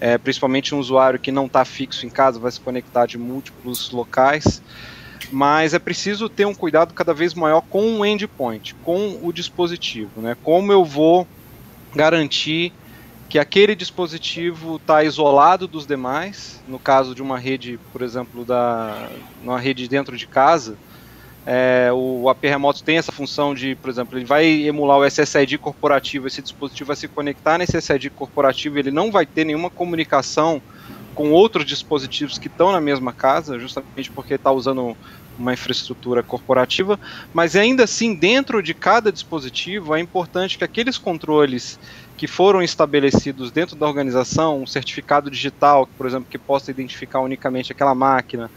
é, 0.00 0.16
principalmente 0.18 0.74
um 0.74 0.78
usuário 0.78 1.18
que 1.18 1.30
não 1.30 1.46
está 1.46 1.64
fixo 1.64 2.06
em 2.06 2.10
casa, 2.10 2.38
vai 2.38 2.50
se 2.50 2.60
conectar 2.60 3.06
de 3.06 3.18
múltiplos 3.18 3.90
locais, 3.90 4.62
mas 5.30 5.74
é 5.74 5.78
preciso 5.78 6.28
ter 6.28 6.46
um 6.46 6.54
cuidado 6.54 6.94
cada 6.94 7.14
vez 7.14 7.34
maior 7.34 7.60
com 7.62 8.00
o 8.00 8.04
endpoint, 8.04 8.74
com 8.82 9.18
o 9.22 9.32
dispositivo, 9.32 10.20
né? 10.20 10.36
Como 10.42 10.72
eu 10.72 10.84
vou 10.84 11.26
garantir 11.94 12.72
que 13.28 13.38
aquele 13.38 13.74
dispositivo 13.74 14.76
está 14.76 15.02
isolado 15.02 15.66
dos 15.66 15.86
demais, 15.86 16.62
no 16.68 16.78
caso 16.78 17.14
de 17.14 17.22
uma 17.22 17.38
rede, 17.38 17.78
por 17.90 18.02
exemplo, 18.02 18.44
da 18.44 19.08
uma 19.42 19.58
rede 19.58 19.88
dentro 19.88 20.18
de 20.18 20.26
casa, 20.26 20.76
é, 21.44 21.90
o 21.92 22.28
AP 22.28 22.44
Remoto 22.44 22.84
tem 22.84 22.98
essa 22.98 23.10
função 23.10 23.54
de, 23.54 23.74
por 23.74 23.90
exemplo, 23.90 24.16
ele 24.16 24.24
vai 24.24 24.46
emular 24.62 24.98
o 24.98 25.04
SSID 25.04 25.58
corporativo, 25.58 26.26
esse 26.26 26.40
dispositivo 26.40 26.88
vai 26.88 26.96
se 26.96 27.08
conectar 27.08 27.58
nesse 27.58 27.76
SSID 27.76 28.10
corporativo, 28.10 28.78
ele 28.78 28.90
não 28.90 29.10
vai 29.10 29.26
ter 29.26 29.44
nenhuma 29.44 29.68
comunicação 29.68 30.62
com 31.14 31.30
outros 31.32 31.66
dispositivos 31.66 32.38
que 32.38 32.48
estão 32.48 32.72
na 32.72 32.80
mesma 32.80 33.12
casa, 33.12 33.58
justamente 33.58 34.10
porque 34.10 34.34
está 34.34 34.50
usando 34.50 34.96
uma 35.38 35.52
infraestrutura 35.52 36.22
corporativa, 36.22 36.98
mas 37.32 37.56
ainda 37.56 37.84
assim, 37.84 38.14
dentro 38.14 38.62
de 38.62 38.74
cada 38.74 39.10
dispositivo, 39.10 39.94
é 39.94 40.00
importante 40.00 40.56
que 40.56 40.64
aqueles 40.64 40.96
controles 40.96 41.78
que 42.16 42.26
foram 42.26 42.62
estabelecidos 42.62 43.50
dentro 43.50 43.74
da 43.74 43.86
organização, 43.86 44.62
um 44.62 44.66
certificado 44.66 45.30
digital, 45.30 45.88
por 45.98 46.06
exemplo, 46.06 46.28
que 46.30 46.38
possa 46.38 46.70
identificar 46.70 47.20
unicamente 47.20 47.72
aquela 47.72 47.94
máquina, 47.94 48.50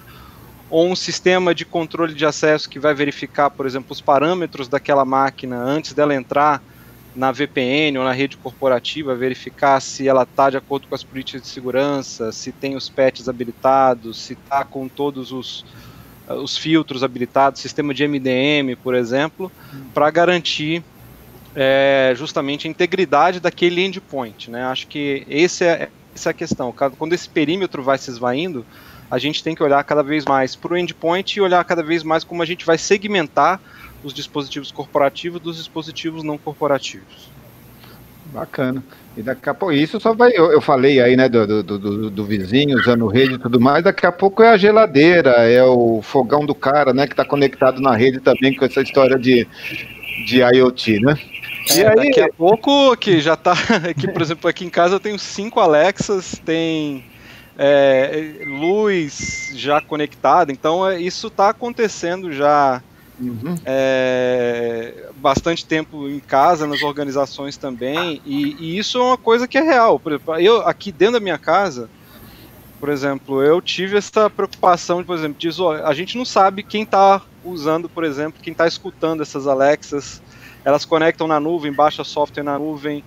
ou 0.70 0.88
um 0.88 0.96
sistema 0.96 1.54
de 1.54 1.66
controle 1.66 2.14
de 2.14 2.26
acesso 2.26 2.70
que 2.70 2.80
vai 2.80 2.94
verificar, 2.94 3.50
por 3.50 3.66
exemplo, 3.66 3.92
os 3.92 4.02
parâmetros 4.02 4.68
daquela 4.68 5.06
máquina 5.06 5.58
antes 5.58 5.94
dela 5.94 6.16
entrar 6.16 6.62
na 7.16 7.32
VPN 7.32 7.98
ou 7.98 8.04
na 8.04 8.12
rede 8.12 8.36
corporativa, 8.36 9.16
verificar 9.16 9.80
se 9.80 10.08
ela 10.08 10.24
está 10.24 10.50
de 10.50 10.58
acordo 10.58 10.88
com 10.88 10.96
as 10.96 11.04
políticas 11.04 11.44
de 11.44 11.48
segurança, 11.48 12.32
se 12.32 12.52
tem 12.52 12.76
os 12.76 12.90
patches 12.90 13.30
habilitados, 13.30 14.20
se 14.20 14.34
está 14.34 14.66
com 14.66 14.88
todos 14.88 15.32
os, 15.32 15.66
os 16.28 16.58
filtros 16.58 17.04
habilitados, 17.04 17.62
sistema 17.62 17.94
de 17.94 18.06
MDM, 18.06 18.76
por 18.84 18.96
exemplo, 18.96 19.50
para 19.94 20.12
garantir 20.12 20.84
é, 21.56 22.14
justamente 22.18 22.68
a 22.68 22.72
integridade 22.72 23.40
daquele 23.40 23.82
endpoint. 23.82 24.52
Né? 24.52 24.66
Acho 24.66 24.86
que 24.88 25.26
esse 25.30 25.64
é, 25.64 25.90
essa 26.14 26.30
é 26.30 26.32
a 26.32 26.34
questão. 26.34 26.74
Quando 26.98 27.14
esse 27.14 27.30
perímetro 27.30 27.82
vai 27.82 27.98
se 27.98 28.10
esvaindo, 28.10 28.66
a 29.10 29.18
gente 29.18 29.44
tem 29.44 29.56
que 29.56 29.64
olhar 29.64 29.84
cada 29.84 30.04
vez 30.04 30.26
mais 30.26 30.56
para 30.56 30.74
o 30.74 30.78
endpoint 30.78 31.38
e 31.38 31.42
olhar 31.42 31.64
cada 31.64 31.84
vez 31.84 32.04
mais 32.04 32.24
como 32.24 32.42
a 32.42 32.46
gente 32.46 32.66
vai 32.66 32.78
segmentar 32.78 33.60
os 34.04 34.14
dispositivos 34.14 34.72
corporativos 34.72 35.42
dos 35.42 35.58
dispositivos 35.58 36.24
não 36.24 36.38
corporativos. 36.38 37.30
Bacana. 38.26 38.84
E 39.18 39.22
daqui 39.22 39.50
a 39.50 39.54
pouco, 39.54 39.74
isso 39.74 39.98
só 40.00 40.14
vai, 40.14 40.32
eu, 40.34 40.52
eu 40.52 40.60
falei 40.60 41.00
aí, 41.00 41.16
né, 41.16 41.30
do, 41.30 41.64
do, 41.64 41.80
do, 41.80 42.10
do, 42.10 42.26
vizinho 42.26 42.78
usando 42.78 43.08
rede 43.08 43.36
e 43.36 43.38
tudo 43.38 43.62
mais, 43.62 43.82
daqui 43.82 44.06
a 44.06 44.12
pouco 44.12 44.44
é 44.44 44.50
a 44.50 44.58
geladeira, 44.58 45.32
é 45.50 45.64
o 45.64 46.02
fogão 46.02 46.46
do 46.46 46.54
cara, 46.54 46.94
né, 46.94 47.08
que 47.08 47.14
está 47.14 47.24
conectado 47.24 47.82
na 47.82 47.96
rede 47.96 48.20
também 48.20 48.54
com 48.54 48.66
essa 48.66 48.82
história 48.82 49.18
de, 49.18 49.48
de 50.28 50.42
IoT, 50.42 51.00
né? 51.00 51.18
E 51.74 51.82
é, 51.82 51.88
aí... 51.88 51.96
Daqui 51.96 52.22
a 52.22 52.30
pouco, 52.34 52.96
que 52.98 53.22
já 53.22 53.38
tá, 53.38 53.54
aqui, 53.90 54.06
por 54.06 54.22
exemplo, 54.22 54.50
aqui 54.50 54.66
em 54.66 54.70
casa 54.70 54.96
eu 54.96 55.00
tenho 55.00 55.18
cinco 55.18 55.62
Alexas, 55.62 56.42
tem 56.46 57.06
é, 57.58 58.44
luz 58.46 59.52
já 59.56 59.80
conectada, 59.80 60.52
então 60.52 60.88
é, 60.88 61.00
isso 61.00 61.28
está 61.28 61.50
acontecendo 61.50 62.32
já 62.32 62.82
uhum. 63.20 63.56
é, 63.66 65.10
bastante 65.16 65.66
tempo 65.66 66.08
em 66.10 66.20
casa, 66.20 66.68
nas 66.68 66.82
organizações 66.82 67.58
também, 67.58 68.22
e, 68.26 68.56
e, 68.60 68.78
isso 68.78 68.98
é 68.98 69.02
uma 69.02 69.18
coisa 69.18 69.48
que 69.48 69.58
é 69.58 69.62
real. 69.62 70.00
Por 70.00 70.14
exemplo, 70.14 70.36
eu 70.36 70.68
aqui 70.68 70.92
dentro 70.92 71.14
da 71.14 71.20
minha 71.20 71.38
casa, 71.38 71.90
por 72.80 72.90
exemplo, 72.90 73.42
eu 73.42 73.62
tive 73.62 73.98
essa 73.98 74.30
preocupação, 74.30 75.04
por 75.04 75.16
exemplo, 75.16 75.38
de 75.40 75.50
a 75.84 75.94
gente 75.94 76.18
não 76.18 76.26
sabe 76.26 76.62
quem 76.62 76.84
está 76.84 77.22
usando, 77.44 77.88
por 77.88 78.04
exemplo, 78.04 78.42
quem 78.42 78.52
está 78.52 78.68
escutando 78.68 79.22
essas 79.22 79.48
Alexas, 79.48 80.22
elas 80.64 80.84
conectam 80.84 81.28
na 81.28 81.40
nuvem, 81.40 81.72
baixa 81.72 82.04
software 82.04 82.44
na 82.44 82.60
nuvem, 82.60 83.04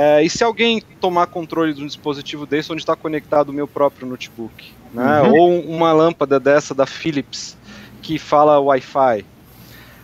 é, 0.00 0.22
e 0.22 0.30
se 0.30 0.44
alguém 0.44 0.80
tomar 1.00 1.26
controle 1.26 1.74
de 1.74 1.82
um 1.82 1.86
dispositivo 1.88 2.46
desse 2.46 2.70
onde 2.70 2.82
está 2.82 2.94
conectado 2.94 3.48
o 3.48 3.52
meu 3.52 3.66
próprio 3.66 4.06
notebook, 4.06 4.72
né? 4.94 5.22
Uhum. 5.22 5.32
ou 5.36 5.60
uma 5.60 5.92
lâmpada 5.92 6.38
dessa 6.38 6.72
da 6.72 6.86
Philips 6.86 7.56
que 8.00 8.16
fala 8.16 8.60
Wi-Fi, 8.60 9.24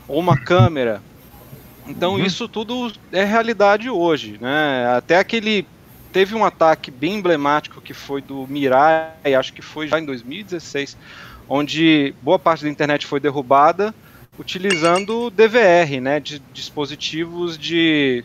ou 0.08 0.18
uma 0.18 0.36
câmera. 0.36 1.00
Então 1.86 2.14
uhum. 2.14 2.24
isso 2.24 2.48
tudo 2.48 2.90
é 3.12 3.22
realidade 3.22 3.88
hoje, 3.88 4.36
né? 4.40 4.96
Até 4.96 5.16
aquele 5.16 5.64
teve 6.12 6.34
um 6.34 6.44
ataque 6.44 6.90
bem 6.90 7.14
emblemático 7.14 7.80
que 7.80 7.94
foi 7.94 8.20
do 8.20 8.48
Mirai, 8.48 9.32
acho 9.38 9.52
que 9.52 9.62
foi 9.62 9.86
já 9.86 10.00
em 10.00 10.04
2016, 10.04 10.96
onde 11.48 12.12
boa 12.20 12.38
parte 12.40 12.64
da 12.64 12.68
internet 12.68 13.06
foi 13.06 13.20
derrubada 13.20 13.94
utilizando 14.36 15.30
DVR, 15.30 16.00
né, 16.00 16.18
de 16.18 16.40
dispositivos 16.52 17.56
de 17.56 18.24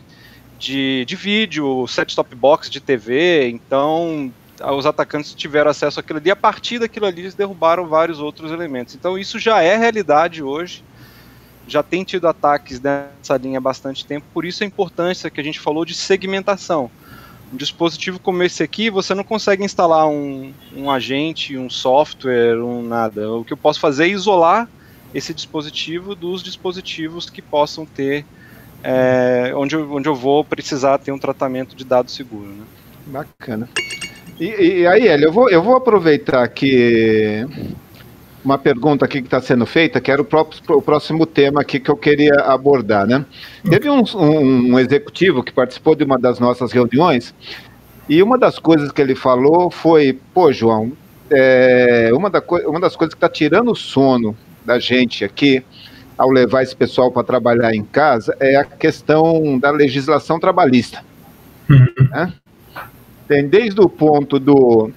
de, 0.60 1.06
de 1.06 1.16
vídeo, 1.16 1.86
set-top 1.88 2.36
box 2.36 2.70
de 2.70 2.80
TV, 2.80 3.48
então 3.48 4.30
os 4.76 4.84
atacantes 4.84 5.34
tiveram 5.34 5.70
acesso 5.70 5.98
àquilo 5.98 6.18
ali, 6.18 6.28
e 6.28 6.30
a 6.30 6.36
partir 6.36 6.78
daquilo 6.78 7.06
ali 7.06 7.22
eles 7.22 7.34
derrubaram 7.34 7.88
vários 7.88 8.20
outros 8.20 8.52
elementos. 8.52 8.94
Então 8.94 9.18
isso 9.18 9.38
já 9.38 9.62
é 9.62 9.74
realidade 9.74 10.42
hoje, 10.42 10.84
já 11.66 11.82
tem 11.82 12.04
tido 12.04 12.28
ataques 12.28 12.78
nessa 12.78 13.38
linha 13.38 13.56
há 13.56 13.60
bastante 13.60 14.04
tempo, 14.04 14.26
por 14.34 14.44
isso 14.44 14.62
a 14.62 14.66
importância 14.66 15.30
que 15.30 15.40
a 15.40 15.44
gente 15.44 15.58
falou 15.58 15.84
de 15.84 15.94
segmentação. 15.94 16.90
Um 17.52 17.56
dispositivo 17.56 18.20
como 18.20 18.42
esse 18.42 18.62
aqui, 18.62 18.90
você 18.90 19.14
não 19.14 19.24
consegue 19.24 19.64
instalar 19.64 20.06
um, 20.06 20.52
um 20.76 20.90
agente, 20.90 21.56
um 21.56 21.70
software, 21.70 22.62
um 22.62 22.82
nada. 22.82 23.32
O 23.32 23.44
que 23.44 23.52
eu 23.52 23.56
posso 23.56 23.80
fazer 23.80 24.04
é 24.04 24.08
isolar 24.08 24.68
esse 25.12 25.34
dispositivo 25.34 26.14
dos 26.14 26.44
dispositivos 26.44 27.28
que 27.28 27.42
possam 27.42 27.84
ter 27.84 28.24
é, 28.82 29.52
onde, 29.54 29.74
eu, 29.74 29.92
onde 29.92 30.08
eu 30.08 30.14
vou 30.14 30.44
precisar 30.44 30.98
ter 30.98 31.12
um 31.12 31.18
tratamento 31.18 31.76
de 31.76 31.84
dados 31.84 32.14
seguro. 32.14 32.48
Né? 32.48 32.64
Bacana. 33.06 33.68
E, 34.38 34.80
e 34.80 34.86
aí, 34.86 35.06
Eli, 35.06 35.24
eu 35.24 35.32
vou, 35.32 35.50
eu 35.50 35.62
vou 35.62 35.76
aproveitar 35.76 36.46
que 36.48 37.46
uma 38.44 38.56
pergunta 38.56 39.04
aqui 39.04 39.20
que 39.20 39.26
está 39.26 39.40
sendo 39.40 39.66
feita, 39.66 40.00
que 40.00 40.10
era 40.10 40.22
o, 40.22 40.24
próprio, 40.24 40.60
o 40.76 40.82
próximo 40.82 41.26
tema 41.26 41.60
aqui 41.60 41.78
que 41.78 41.90
eu 41.90 41.96
queria 41.96 42.34
abordar, 42.46 43.06
né? 43.06 43.24
Teve 43.68 43.90
um, 43.90 44.02
um, 44.14 44.72
um, 44.72 44.78
executivo 44.78 45.42
que 45.42 45.52
participou 45.52 45.94
de 45.94 46.04
uma 46.04 46.18
das 46.18 46.38
nossas 46.38 46.72
reuniões 46.72 47.34
e 48.08 48.22
uma 48.22 48.38
das 48.38 48.58
coisas 48.58 48.90
que 48.90 49.02
ele 49.02 49.14
falou 49.14 49.70
foi, 49.70 50.18
pô, 50.32 50.50
João, 50.52 50.92
é, 51.30 52.10
uma, 52.12 52.30
da 52.30 52.42
uma 52.66 52.80
das 52.80 52.96
coisas 52.96 53.14
que 53.14 53.18
está 53.18 53.28
tirando 53.28 53.70
o 53.70 53.76
sono 53.76 54.36
da 54.64 54.78
gente 54.78 55.24
aqui 55.24 55.62
ao 56.20 56.30
levar 56.30 56.62
esse 56.62 56.76
pessoal 56.76 57.10
para 57.10 57.24
trabalhar 57.24 57.74
em 57.74 57.82
casa 57.82 58.36
é 58.38 58.54
a 58.54 58.64
questão 58.64 59.58
da 59.58 59.70
legislação 59.70 60.38
trabalhista. 60.38 61.02
Uhum. 61.68 62.08
Né? 62.10 62.32
Tem 63.26 63.48
desde 63.48 63.80
o 63.80 63.88
ponto 63.88 64.38
do 64.38 64.90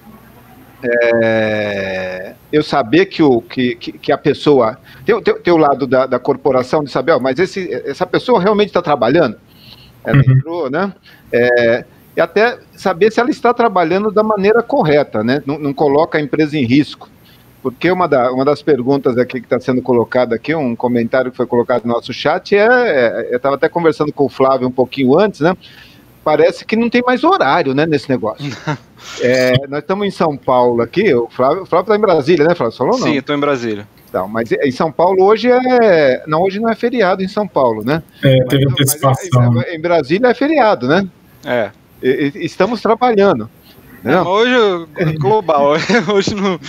é, 0.82 2.34
eu 2.52 2.62
saber 2.62 3.06
que, 3.06 3.22
o, 3.22 3.40
que, 3.40 3.74
que, 3.74 4.12
a 4.12 4.18
pessoa. 4.18 4.78
Tem, 5.06 5.18
tem, 5.22 5.40
tem 5.40 5.54
o 5.54 5.56
lado 5.56 5.86
da, 5.86 6.04
da 6.04 6.18
corporação 6.18 6.84
de 6.84 6.90
saber, 6.90 7.12
ó, 7.12 7.18
mas 7.18 7.38
esse, 7.38 7.72
essa 7.86 8.04
pessoa 8.04 8.38
realmente 8.38 8.68
está 8.68 8.82
trabalhando? 8.82 9.38
Ela 10.04 10.18
uhum. 10.18 10.32
entrou, 10.34 10.70
né? 10.70 10.92
É, 11.32 11.86
e 12.14 12.20
até 12.20 12.58
saber 12.76 13.10
se 13.10 13.18
ela 13.18 13.30
está 13.30 13.54
trabalhando 13.54 14.12
da 14.12 14.22
maneira 14.22 14.62
correta, 14.62 15.24
né? 15.24 15.42
Não, 15.46 15.58
não 15.58 15.72
coloca 15.72 16.18
a 16.18 16.20
empresa 16.20 16.58
em 16.58 16.66
risco. 16.66 17.08
Porque 17.64 17.90
uma, 17.90 18.06
da, 18.06 18.30
uma 18.30 18.44
das 18.44 18.60
perguntas 18.60 19.16
aqui 19.16 19.40
que 19.40 19.46
está 19.46 19.58
sendo 19.58 19.80
colocada 19.80 20.34
aqui, 20.34 20.54
um 20.54 20.76
comentário 20.76 21.30
que 21.30 21.36
foi 21.38 21.46
colocado 21.46 21.86
no 21.86 21.94
nosso 21.94 22.12
chat, 22.12 22.54
é, 22.54 22.58
é 22.60 23.28
eu 23.30 23.38
estava 23.38 23.54
até 23.54 23.70
conversando 23.70 24.12
com 24.12 24.26
o 24.26 24.28
Flávio 24.28 24.68
um 24.68 24.70
pouquinho 24.70 25.18
antes, 25.18 25.40
né? 25.40 25.56
Parece 26.22 26.66
que 26.66 26.76
não 26.76 26.90
tem 26.90 27.00
mais 27.00 27.24
horário, 27.24 27.72
né, 27.72 27.86
nesse 27.86 28.10
negócio. 28.10 28.44
é, 29.22 29.66
nós 29.66 29.80
estamos 29.80 30.06
em 30.06 30.10
São 30.10 30.36
Paulo 30.36 30.82
aqui, 30.82 31.14
o 31.14 31.26
Flávio 31.30 31.62
está 31.62 31.96
em 31.96 32.00
Brasília, 32.00 32.46
né, 32.46 32.54
Flávio? 32.54 32.76
Falou 32.76 32.98
não? 32.98 33.06
Sim, 33.06 33.16
estou 33.16 33.34
em 33.34 33.40
Brasília. 33.40 33.88
Então, 34.10 34.28
mas 34.28 34.52
em 34.52 34.70
São 34.70 34.92
Paulo 34.92 35.24
hoje 35.24 35.50
é. 35.50 36.22
Não, 36.26 36.42
hoje 36.42 36.60
não 36.60 36.68
é 36.68 36.74
feriado 36.74 37.22
em 37.22 37.28
São 37.28 37.48
Paulo, 37.48 37.82
né? 37.82 38.02
É, 38.22 38.44
teve 38.44 38.66
antecipação. 38.66 39.62
Em 39.62 39.80
Brasília 39.80 40.28
é 40.28 40.34
feriado, 40.34 40.86
né? 40.86 41.08
É. 41.42 41.70
E, 42.02 42.32
estamos 42.44 42.82
trabalhando. 42.82 43.48
Não. 44.04 44.26
Hoje 44.26 44.52
é 44.98 45.04
global, 45.14 45.72
hoje 46.12 46.34
não. 46.34 46.60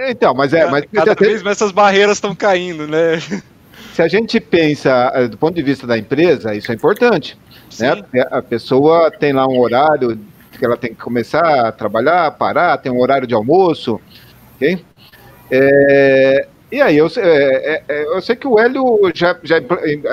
É, 0.00 0.10
então, 0.10 0.34
mas 0.34 0.52
é. 0.52 0.68
Mas, 0.68 0.84
Cada 0.92 1.14
vez 1.14 1.42
mais 1.42 1.56
essas 1.56 1.70
barreiras 1.70 2.16
estão 2.16 2.34
caindo, 2.34 2.86
né? 2.88 3.20
Se 3.94 4.02
a 4.02 4.08
gente 4.08 4.40
pensa 4.40 5.12
eh, 5.14 5.28
do 5.28 5.38
ponto 5.38 5.54
de 5.54 5.62
vista 5.62 5.86
da 5.86 5.96
empresa, 5.96 6.54
isso 6.54 6.70
é 6.70 6.74
importante. 6.74 7.38
Né? 7.78 8.02
A 8.30 8.42
pessoa 8.42 9.10
tem 9.10 9.32
lá 9.32 9.46
um 9.46 9.58
horário 9.60 10.18
que 10.58 10.64
ela 10.64 10.76
tem 10.76 10.90
que 10.90 11.00
começar 11.00 11.68
a 11.68 11.72
trabalhar, 11.72 12.30
parar, 12.32 12.76
tem 12.78 12.90
um 12.90 13.00
horário 13.00 13.26
de 13.26 13.34
almoço, 13.34 14.00
ok? 14.56 14.84
É, 15.50 16.48
E 16.72 16.80
aí, 16.80 16.96
eu, 16.96 17.08
é, 17.16 17.82
é, 17.88 18.04
eu 18.14 18.20
sei 18.20 18.36
que 18.36 18.46
o 18.46 18.58
Hélio 18.58 19.10
já, 19.14 19.36
já 19.42 19.56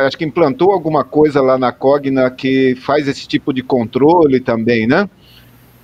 acho 0.06 0.18
que 0.18 0.26
implantou 0.26 0.72
alguma 0.72 1.04
coisa 1.04 1.42
lá 1.42 1.58
na 1.58 1.72
Cogna 1.72 2.32
que 2.32 2.76
faz 2.76 3.08
esse 3.08 3.28
tipo 3.28 3.54
de 3.54 3.62
controle 3.62 4.40
também, 4.40 4.88
né? 4.88 5.08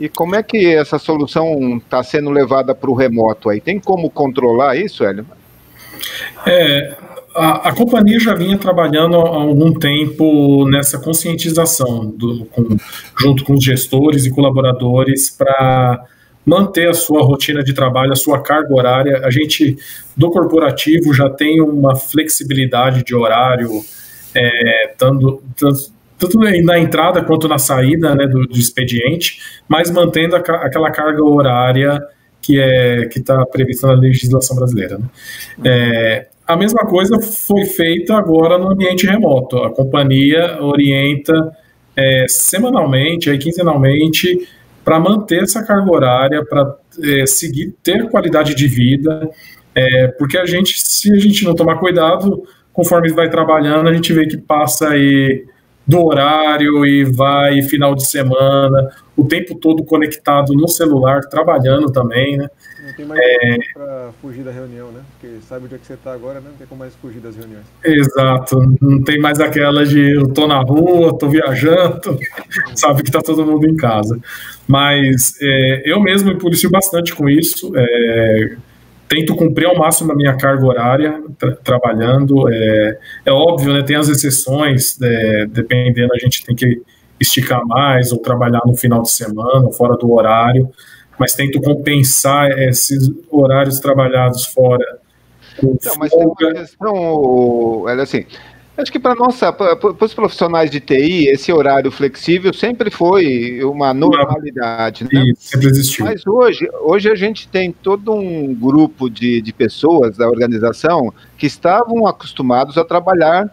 E 0.04 0.10
como 0.10 0.36
é 0.36 0.44
que 0.44 0.76
essa 0.76 1.00
solução 1.00 1.78
está 1.78 2.04
sendo 2.04 2.30
levada 2.30 2.76
para 2.76 2.92
o 2.92 2.94
remoto 2.94 3.50
aí? 3.50 3.62
Tem 3.62 3.80
como 3.80 4.10
controlar 4.10 4.76
isso, 4.76 5.02
Hélio? 5.02 5.26
É, 6.46 6.98
a, 7.34 7.70
a, 7.70 7.74
companhia 7.74 8.20
já 8.20 8.36
vinha 8.36 8.58
trabalhando 8.58 9.16
há 9.16 9.30
algum 9.30 9.74
tempo 9.74 10.68
nessa 10.70 11.00
conscientização, 11.00 12.06
do, 12.06 12.44
com, 12.48 12.76
junto 13.18 13.46
com 13.46 13.54
os 13.54 13.64
gestores 13.64 14.26
e 14.26 14.30
colaboradores, 14.30 15.30
para 15.30 16.04
manter 16.46 16.90
a 16.90 16.94
sua 16.94 17.24
rotina 17.24 17.64
de 17.64 17.72
trabalho, 17.72 18.12
a 18.12 18.18
sua 18.18 18.42
carga 18.42 18.76
horária. 18.76 19.22
A 19.24 19.32
gente, 19.32 19.78
do 20.18 20.30
corporativo, 20.30 21.14
já 21.14 21.30
tem 21.30 21.62
uma 21.62 21.96
flexibilidade 21.96 23.06
de 23.06 23.16
horário, 23.16 23.70
é, 24.36 24.94
tanto, 24.98 25.42
tanto, 25.56 25.94
tanto 26.24 26.40
na 26.40 26.80
entrada 26.80 27.24
quanto 27.24 27.48
na 27.48 27.58
saída 27.58 28.16
né, 28.16 28.26
do, 28.28 28.48
do 28.48 28.58
expediente, 28.58 29.40
mas 29.68 29.92
mantendo 29.92 30.36
a, 30.36 30.40
aquela 30.40 30.90
carga 30.92 31.24
horária 31.24 32.02
que 32.42 32.60
é 32.60 33.06
que 33.06 33.20
está 33.20 33.46
prevista 33.46 33.88
na 33.88 33.94
legislação 33.94 34.56
brasileira. 34.56 34.98
Né? 34.98 35.06
É, 35.64 36.28
a 36.46 36.56
mesma 36.58 36.86
coisa 36.86 37.20
foi 37.22 37.66
feita 37.66 38.16
agora 38.16 38.58
no 38.58 38.72
ambiente 38.72 39.08
remoto. 39.08 39.58
A 39.58 39.74
companhia 39.74 40.62
orienta 40.62 41.34
é, 41.96 42.26
semanalmente, 42.28 43.30
aí, 43.30 43.38
quinzenalmente, 43.38 44.48
para 44.84 45.00
manter 45.00 45.44
essa 45.44 45.64
carga 45.64 45.90
horária, 45.90 46.44
para 46.46 46.76
é, 47.02 47.26
seguir, 47.26 47.74
ter 47.82 48.10
qualidade 48.10 48.54
de 48.56 48.68
vida, 48.68 49.30
é, 49.74 50.08
porque 50.20 50.38
a 50.38 50.46
gente, 50.46 50.74
se 50.78 51.14
a 51.14 51.18
gente 51.18 51.46
não 51.46 51.56
tomar 51.56 51.78
cuidado, 51.78 52.44
conforme 52.74 53.12
vai 53.14 53.30
trabalhando, 53.30 53.88
a 53.88 53.94
gente 53.94 54.12
vê 54.12 54.26
que 54.28 54.38
passa 54.38 54.90
aí 54.90 55.46
do 55.86 56.06
horário 56.06 56.86
e 56.86 57.04
vai 57.04 57.62
final 57.62 57.94
de 57.94 58.08
semana, 58.08 58.90
o 59.16 59.26
tempo 59.26 59.56
todo 59.56 59.84
conectado 59.84 60.54
no 60.54 60.68
celular, 60.68 61.22
trabalhando 61.30 61.92
também, 61.92 62.38
né? 62.38 62.50
Não 62.86 62.94
tem 62.94 63.06
mais 63.06 63.20
é... 63.22 63.58
para 63.74 64.10
fugir 64.22 64.44
da 64.44 64.52
reunião, 64.52 64.92
né? 64.92 65.02
Porque 65.12 65.38
sabe 65.48 65.66
onde 65.66 65.76
é 65.76 65.78
que 65.78 65.86
você 65.86 65.94
está 65.94 66.14
agora, 66.14 66.40
né? 66.40 66.48
Não 66.50 66.58
tem 66.58 66.68
como 66.68 66.80
mais 66.80 66.96
fugir 66.96 67.20
das 67.20 67.36
reuniões. 67.36 67.66
Exato. 67.84 68.76
Não 68.82 69.04
tem 69.04 69.20
mais 69.20 69.40
aquela 69.40 69.86
de 69.86 70.16
eu 70.16 70.28
tô 70.30 70.48
na 70.48 70.62
rua, 70.62 71.18
tô 71.18 71.30
viajando, 71.30 72.18
sabe 72.76 73.04
que 73.04 73.12
tá 73.12 73.22
todo 73.22 73.46
mundo 73.46 73.68
em 73.68 73.76
casa. 73.76 74.18
Mas 74.68 75.38
é, 75.42 75.84
eu 75.86 76.00
mesmo 76.02 76.30
me 76.30 76.38
policio 76.38 76.70
bastante 76.70 77.14
com 77.14 77.30
isso. 77.30 77.72
É, 77.76 78.56
tento 79.14 79.36
cumprir 79.36 79.68
ao 79.68 79.78
máximo 79.78 80.12
a 80.12 80.16
minha 80.16 80.36
carga 80.36 80.66
horária 80.66 81.24
tra 81.38 81.56
trabalhando. 81.58 82.52
É, 82.52 82.98
é, 83.26 83.32
óbvio, 83.32 83.74
né? 83.74 83.84
Tem 83.84 83.96
as 83.96 84.10
exceções, 84.10 85.00
é, 85.02 85.46
dependendo, 85.46 86.12
a 86.14 86.18
gente 86.18 86.44
tem 86.44 86.56
que 86.56 86.82
esticar 87.20 87.64
mais 87.66 88.12
ou 88.12 88.18
trabalhar 88.18 88.62
no 88.66 88.76
final 88.76 89.04
de 89.04 89.12
semana, 89.12 89.72
fora 89.72 89.96
do 89.96 90.12
horário, 90.12 90.68
mas 91.20 91.36
tento 91.36 91.62
compensar 91.62 92.50
esses 92.60 93.10
horários 93.30 93.80
trabalhados 93.80 94.48
fora. 94.48 95.00
Com 95.60 95.74
então, 95.74 95.94
mas 96.00 96.12
tem 96.12 96.26
uma 96.26 96.36
questão, 96.36 97.88
ela 97.88 98.04
assim, 98.04 98.26
Acho 98.76 98.92
que 98.92 99.00
para 99.00 99.14
nossa, 99.14 99.54
para 99.54 99.78
os 100.02 100.14
profissionais 100.16 100.72
de 100.72 100.80
TI, 100.80 101.28
esse 101.28 101.54
horário 101.54 101.92
flexível 101.92 102.52
sempre 102.52 102.90
foi 102.90 103.64
uma 103.64 103.94
normalidade, 103.94 105.04
né? 105.04 105.26
Isso, 105.28 105.50
sempre 105.50 105.68
existiu. 105.68 106.06
Mas 106.06 106.26
hoje, 106.26 106.68
hoje 106.82 107.10
a 107.10 107.16
gente 107.16 107.48
tem 107.48 107.72
todo 107.72 108.12
um 108.12 108.54
grupo 108.54 109.12
de, 109.12 109.42
de 109.42 109.54
pessoas 109.54 110.18
da 110.18 110.28
organização 110.28 111.14
que 111.38 111.46
estavam 111.46 112.08
acostumados 112.08 112.76
a 112.76 112.84
trabalhar 112.84 113.48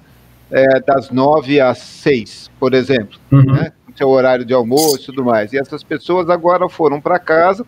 é, 0.51 0.81
das 0.81 1.11
nove 1.11 1.61
às 1.61 1.79
seis, 1.79 2.51
por 2.59 2.73
exemplo, 2.73 3.19
uhum. 3.31 3.45
né? 3.45 3.73
Seu 3.97 4.09
horário 4.09 4.47
de 4.47 4.55
almoço 4.55 5.03
e 5.03 5.07
tudo 5.07 5.23
mais. 5.23 5.53
E 5.53 5.59
essas 5.59 5.83
pessoas 5.83 6.31
agora 6.31 6.67
foram 6.67 6.99
para 6.99 7.19
casa 7.19 7.67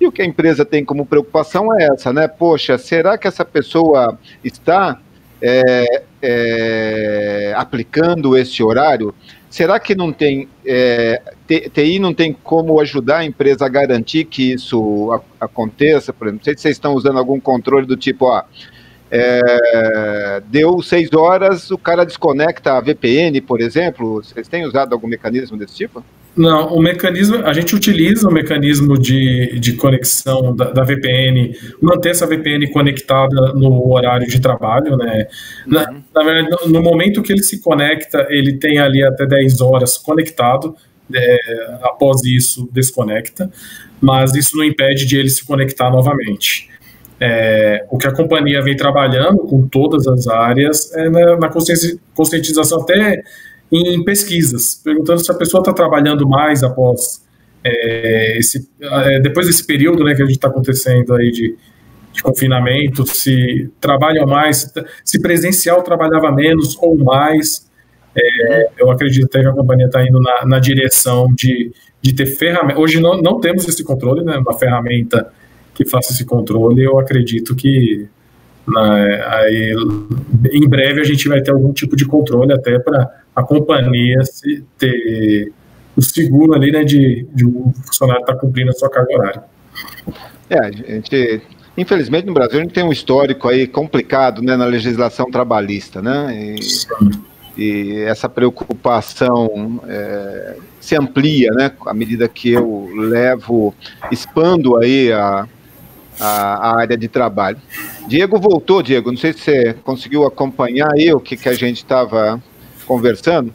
e 0.00 0.06
o 0.06 0.12
que 0.12 0.22
a 0.22 0.24
empresa 0.24 0.64
tem 0.64 0.84
como 0.84 1.04
preocupação 1.04 1.74
é 1.74 1.88
essa, 1.92 2.12
né? 2.12 2.28
Poxa, 2.28 2.78
será 2.78 3.18
que 3.18 3.26
essa 3.26 3.44
pessoa 3.44 4.16
está 4.44 5.00
é, 5.46 6.02
é, 6.22 7.54
aplicando 7.54 8.34
esse 8.34 8.62
horário, 8.62 9.14
será 9.50 9.78
que 9.78 9.94
não 9.94 10.10
tem 10.10 10.48
é, 10.64 11.20
TI 11.46 11.98
não 11.98 12.14
tem 12.14 12.32
como 12.32 12.80
ajudar 12.80 13.18
a 13.18 13.24
empresa 13.26 13.66
a 13.66 13.68
garantir 13.68 14.24
que 14.24 14.54
isso 14.54 15.12
a, 15.12 15.44
aconteça? 15.44 16.14
Por 16.14 16.28
exemplo, 16.28 16.38
não 16.38 16.44
sei 16.44 16.54
se 16.54 16.62
vocês 16.62 16.76
estão 16.76 16.94
usando 16.94 17.18
algum 17.18 17.38
controle 17.38 17.86
do 17.86 17.94
tipo, 17.94 18.24
ó, 18.24 18.42
é, 19.10 20.42
deu 20.46 20.80
seis 20.80 21.12
horas, 21.12 21.70
o 21.70 21.76
cara 21.76 22.06
desconecta 22.06 22.72
a 22.72 22.80
VPN, 22.80 23.38
por 23.42 23.60
exemplo. 23.60 24.22
Vocês 24.24 24.48
têm 24.48 24.64
usado 24.64 24.94
algum 24.94 25.06
mecanismo 25.06 25.58
desse 25.58 25.74
tipo? 25.76 26.02
Não, 26.36 26.74
o 26.74 26.82
mecanismo, 26.82 27.36
a 27.44 27.52
gente 27.52 27.76
utiliza 27.76 28.28
o 28.28 28.32
mecanismo 28.32 28.98
de, 28.98 29.58
de 29.60 29.74
conexão 29.74 30.54
da, 30.54 30.70
da 30.70 30.82
VPN, 30.82 31.56
manter 31.80 32.10
essa 32.10 32.26
VPN 32.26 32.72
conectada 32.72 33.52
no 33.54 33.92
horário 33.92 34.26
de 34.26 34.40
trabalho, 34.40 34.96
né? 34.96 35.28
Na, 35.64 35.90
uhum. 35.90 36.02
na 36.12 36.24
verdade, 36.24 36.48
no, 36.50 36.72
no, 36.72 36.82
momento 36.82 37.22
que 37.22 37.32
ele 37.32 37.42
se 37.42 37.60
conecta, 37.60 38.26
ele 38.30 38.54
tem 38.54 38.78
ali 38.78 39.04
até 39.04 39.26
10 39.26 39.60
horas 39.60 39.96
conectado, 39.96 40.74
é, 41.14 41.38
após 41.82 42.24
isso 42.24 42.68
desconecta, 42.72 43.48
mas 44.00 44.34
isso 44.34 44.56
não 44.56 44.64
impede 44.64 45.06
de 45.06 45.16
ele 45.16 45.30
se 45.30 45.46
conectar 45.46 45.88
novamente. 45.88 46.68
É, 47.20 47.86
o 47.90 47.96
que 47.96 48.08
a 48.08 48.12
companhia 48.12 48.60
vem 48.60 48.76
trabalhando 48.76 49.38
com 49.38 49.68
todas 49.68 50.06
as 50.08 50.26
áreas 50.26 50.92
é 50.94 51.08
na, 51.08 51.36
na 51.36 51.48
conscientização 52.12 52.82
até 52.82 53.22
em 53.72 54.04
pesquisas, 54.04 54.80
perguntando 54.82 55.24
se 55.24 55.30
a 55.30 55.34
pessoa 55.34 55.60
está 55.60 55.72
trabalhando 55.72 56.28
mais 56.28 56.62
após 56.62 57.24
é, 57.64 58.38
esse, 58.38 58.68
é, 58.80 59.20
depois 59.20 59.46
desse 59.46 59.66
período 59.66 60.04
né, 60.04 60.14
que 60.14 60.22
a 60.22 60.26
gente 60.26 60.36
está 60.36 60.48
acontecendo 60.48 61.14
aí 61.14 61.30
de, 61.30 61.56
de, 62.12 62.22
confinamento, 62.22 63.06
se 63.06 63.70
trabalham 63.80 64.26
mais, 64.26 64.70
se 65.02 65.20
presencial 65.20 65.82
trabalhava 65.82 66.30
menos 66.30 66.76
ou 66.80 66.96
mais. 66.98 67.70
É, 68.16 68.68
eu 68.78 68.90
acredito 68.90 69.24
até 69.24 69.40
que 69.40 69.48
a 69.48 69.52
companhia 69.52 69.86
está 69.86 70.06
indo 70.06 70.20
na, 70.20 70.46
na, 70.46 70.58
direção 70.58 71.26
de, 71.34 71.72
de 72.02 72.14
ter 72.14 72.26
ferramenta. 72.26 72.78
Hoje 72.78 73.00
não, 73.00 73.20
não 73.20 73.40
temos 73.40 73.66
esse 73.66 73.82
controle, 73.82 74.22
né, 74.22 74.36
uma 74.36 74.56
ferramenta 74.56 75.32
que 75.74 75.88
faça 75.88 76.12
esse 76.12 76.24
controle. 76.24 76.84
Eu 76.84 76.98
acredito 76.98 77.56
que 77.56 78.06
né, 78.68 79.24
aí, 79.26 79.74
em 80.52 80.68
breve 80.68 81.00
a 81.00 81.04
gente 81.04 81.28
vai 81.28 81.40
ter 81.40 81.50
algum 81.50 81.72
tipo 81.72 81.96
de 81.96 82.04
controle 82.04 82.52
até 82.52 82.78
para 82.78 83.23
a 83.34 83.42
companhia 83.42 84.22
se 84.24 84.64
ter 84.78 85.52
o 85.96 86.02
seguro 86.02 86.54
ali, 86.54 86.70
né, 86.70 86.84
de, 86.84 87.26
de 87.32 87.46
um 87.46 87.72
funcionário 87.86 88.20
estar 88.22 88.34
tá 88.34 88.38
cumprindo 88.38 88.70
a 88.70 88.72
sua 88.72 88.90
carga 88.90 89.14
horária. 89.14 89.44
É, 90.50 90.58
a 90.58 90.70
gente, 90.70 91.42
infelizmente 91.76 92.26
no 92.26 92.34
Brasil 92.34 92.58
a 92.58 92.62
gente 92.62 92.74
tem 92.74 92.84
um 92.84 92.92
histórico 92.92 93.48
aí 93.48 93.66
complicado, 93.66 94.42
né, 94.42 94.56
na 94.56 94.66
legislação 94.66 95.30
trabalhista, 95.30 96.02
né, 96.02 96.56
e, 97.56 97.62
e 97.62 98.00
essa 98.02 98.28
preocupação 98.28 99.80
é, 99.86 100.56
se 100.80 100.96
amplia, 100.96 101.50
né, 101.52 101.72
à 101.86 101.94
medida 101.94 102.28
que 102.28 102.50
eu 102.50 102.90
levo, 102.94 103.74
expando 104.10 104.76
aí 104.76 105.12
a, 105.12 105.48
a, 106.20 106.26
a, 106.26 106.80
área 106.80 106.96
de 106.96 107.08
trabalho. 107.08 107.58
Diego 108.08 108.38
voltou, 108.38 108.82
Diego, 108.82 109.10
não 109.10 109.18
sei 109.18 109.32
se 109.32 109.40
você 109.40 109.74
conseguiu 109.84 110.26
acompanhar 110.26 110.92
aí 110.92 111.12
o 111.12 111.20
que, 111.20 111.36
que 111.36 111.48
a 111.48 111.54
gente 111.54 111.78
estava 111.78 112.42
conversando. 112.84 113.52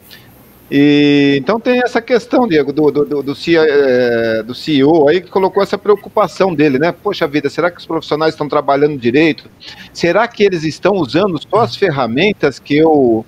E, 0.70 1.36
então 1.36 1.58
tem 1.58 1.82
essa 1.82 2.00
questão, 2.00 2.46
Diego, 2.46 2.72
do, 2.72 2.90
do, 2.92 3.04
do, 3.04 3.22
do, 3.24 3.34
CEO, 3.34 3.64
é, 3.64 4.42
do 4.42 4.54
CEO 4.54 5.08
aí 5.08 5.20
que 5.20 5.28
colocou 5.28 5.60
essa 5.62 5.76
preocupação 5.76 6.54
dele, 6.54 6.78
né? 6.78 6.92
Poxa 6.92 7.26
vida, 7.26 7.50
será 7.50 7.70
que 7.70 7.78
os 7.78 7.86
profissionais 7.86 8.34
estão 8.34 8.48
trabalhando 8.48 8.96
direito? 8.96 9.50
Será 9.92 10.28
que 10.28 10.44
eles 10.44 10.62
estão 10.62 10.92
usando 10.92 11.40
só 11.40 11.60
as 11.60 11.74
ferramentas 11.74 12.60
que 12.60 12.76
eu, 12.76 13.26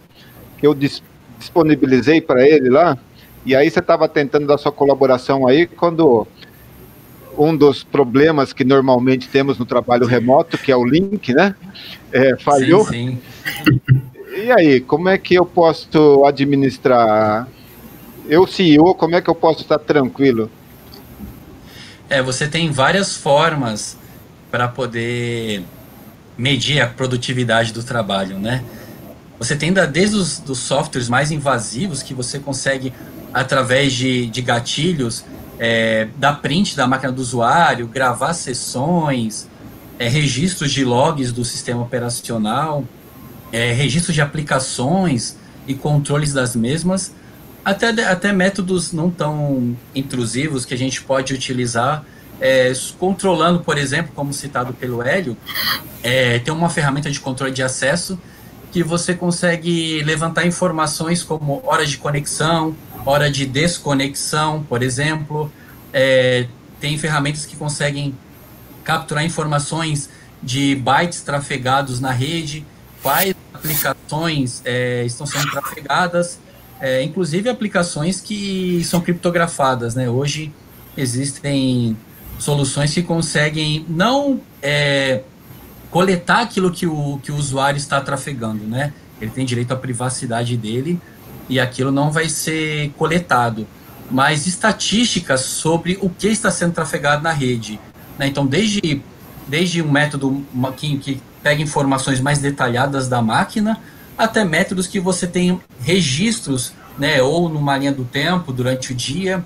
que 0.59 0.67
eu 0.67 0.73
disponibilizei 0.73 2.21
para 2.21 2.47
ele 2.47 2.71
lá? 2.71 2.97
E 3.45 3.57
aí 3.57 3.69
você 3.69 3.81
estava 3.81 4.09
tentando 4.09 4.47
dar 4.47 4.57
sua 4.57 4.71
colaboração 4.71 5.45
aí 5.45 5.67
quando 5.67 6.29
um 7.37 7.57
dos 7.57 7.83
problemas 7.83 8.53
que 8.53 8.63
normalmente 8.63 9.29
temos 9.29 9.59
no 9.59 9.67
trabalho 9.67 10.07
remoto, 10.07 10.57
que 10.57 10.71
é 10.71 10.77
o 10.77 10.85
link, 10.85 11.35
né? 11.35 11.57
É, 12.13 12.37
falhou. 12.37 12.87
Sim, 12.87 13.19
sim. 13.65 14.01
E 14.35 14.51
aí, 14.51 14.81
como 14.81 15.11
é 15.11 15.19
que 15.19 15.35
eu 15.35 15.45
posso 15.45 16.25
administrar? 16.25 17.47
Eu, 18.27 18.47
CEO, 18.47 18.95
como 18.95 19.15
é 19.15 19.21
que 19.21 19.29
eu 19.29 19.35
posso 19.35 19.61
estar 19.61 19.79
tranquilo? 19.79 20.51
É, 22.09 22.23
você 22.23 22.49
tem 22.49 22.71
várias 22.71 23.15
formas 23.15 23.99
para 24.51 24.69
poder 24.69 25.63
medir 26.37 26.81
a 26.81 26.87
produtividade 26.87 27.75
do 27.75 27.83
trabalho, 27.83 28.39
né? 28.39 28.65
Você 29.39 29.55
tem 29.55 29.71
desde 29.71 30.17
os 30.17 30.39
dos 30.39 30.61
softwares 30.61 31.11
mais 31.11 31.31
invasivos 31.31 32.03
que 32.03 32.15
você 32.15 32.39
consegue, 32.39 32.91
através 33.35 33.93
de, 33.93 34.29
de 34.29 34.41
gatilhos, 34.41 35.27
é, 35.59 36.09
dar 36.17 36.41
print 36.41 36.75
da 36.75 36.87
máquina 36.87 37.13
do 37.13 37.21
usuário, 37.21 37.87
gravar 37.87 38.33
sessões, 38.33 39.47
é, 39.99 40.09
registros 40.09 40.73
de 40.73 40.87
logs 40.87 41.33
do 41.33 41.45
sistema 41.45 41.83
operacional, 41.83 42.85
é, 43.53 43.73
registros 43.73 44.15
de 44.15 44.23
aplicações 44.23 45.37
e 45.67 45.75
controles 45.75 46.33
das 46.33 46.57
mesmas, 46.57 47.13
até, 47.65 47.89
até 48.05 48.33
métodos 48.33 48.93
não 48.93 49.11
tão 49.11 49.77
intrusivos 49.95 50.65
que 50.65 50.75
a 50.75 50.79
gente 50.79 51.03
pode 51.03 51.33
utilizar, 51.33 52.05
é, 52.41 52.73
controlando, 52.99 53.61
por 53.61 53.79
exemplo, 53.79 54.11
como 54.15 54.33
citado 54.33 54.73
pelo 54.73 55.01
Hélio, 55.01 55.37
é, 56.03 56.41
tem 56.41 56.53
uma 56.53 56.69
ferramenta 56.69 57.09
de 57.11 57.21
controle 57.21 57.53
de 57.53 57.63
acesso 57.63 58.19
que 58.73 58.83
você 58.83 59.15
consegue 59.15 60.03
levantar 60.03 60.47
informações 60.47 61.23
como 61.23 61.63
hora 61.65 61.87
de 61.87 61.99
conexão, 61.99 62.75
hora 63.05 63.31
de 63.31 63.45
desconexão, 63.45 64.65
por 64.67 64.83
exemplo. 64.83 65.53
É, 65.93 66.47
tem 66.81 66.97
ferramentas 66.97 67.45
que 67.45 67.55
conseguem 67.55 68.15
capturar 68.83 69.25
informações 69.25 70.09
de 70.43 70.75
bytes 70.75 71.21
trafegados 71.21 72.01
na 72.01 72.11
rede, 72.11 72.67
quais 73.03 73.32
aplicações 73.63 74.61
é, 74.65 75.05
estão 75.05 75.25
sendo 75.25 75.51
trafegadas, 75.51 76.41
é, 76.81 77.03
inclusive 77.03 77.49
aplicações 77.49 78.21
que 78.21 78.83
são 78.85 79.01
criptografadas. 79.01 79.95
Né? 79.95 80.11
Hoje 80.11 80.53
existem 80.97 81.97
soluções 82.39 82.93
que 82.93 83.03
conseguem 83.03 83.87
não 83.89 84.41
é, 84.61 85.23
coletar 85.91 86.43
aquilo 86.43 86.73
que 86.73 86.87
o, 86.87 87.21
que 87.23 87.31
o 87.31 87.37
usuário 87.37 87.79
está 87.79 88.01
trafegando, 88.01 88.65
né? 88.65 88.93
Ele 89.21 89.31
tem 89.31 89.47
direito 89.47 89.71
à 89.73 89.77
privacidade 89.77 90.57
dele 90.57 91.01
e 91.49 91.61
aquilo 91.61 91.93
não 91.93 92.11
vai 92.11 92.29
ser 92.29 92.91
coletado. 92.99 93.67
Mas 94.11 94.49
estatísticas 94.49 95.43
sobre 95.43 95.97
o 96.03 96.11
que 96.11 96.27
está 96.27 96.51
sendo 96.51 96.73
trafegado 96.73 97.23
na 97.23 97.31
rede. 97.31 97.79
Né? 98.19 98.27
Então, 98.27 98.45
desde, 98.45 99.01
desde 99.47 99.81
um 99.81 99.91
método 99.91 100.45
que, 100.77 100.99
que 100.99 101.23
pega 101.43 101.63
informações 101.63 102.21
mais 102.21 102.39
detalhadas 102.39 103.09
da 103.09 103.21
máquina, 103.21 103.79
até 104.17 104.45
métodos 104.45 104.87
que 104.87 105.01
você 105.01 105.27
tem 105.27 105.61
registros, 105.81 106.73
né, 106.99 107.23
ou 107.23 107.49
numa 107.49 107.77
linha 107.77 107.93
do 107.93 108.05
tempo, 108.05 108.53
durante 108.53 108.93
o 108.93 108.95
dia, 108.95 109.45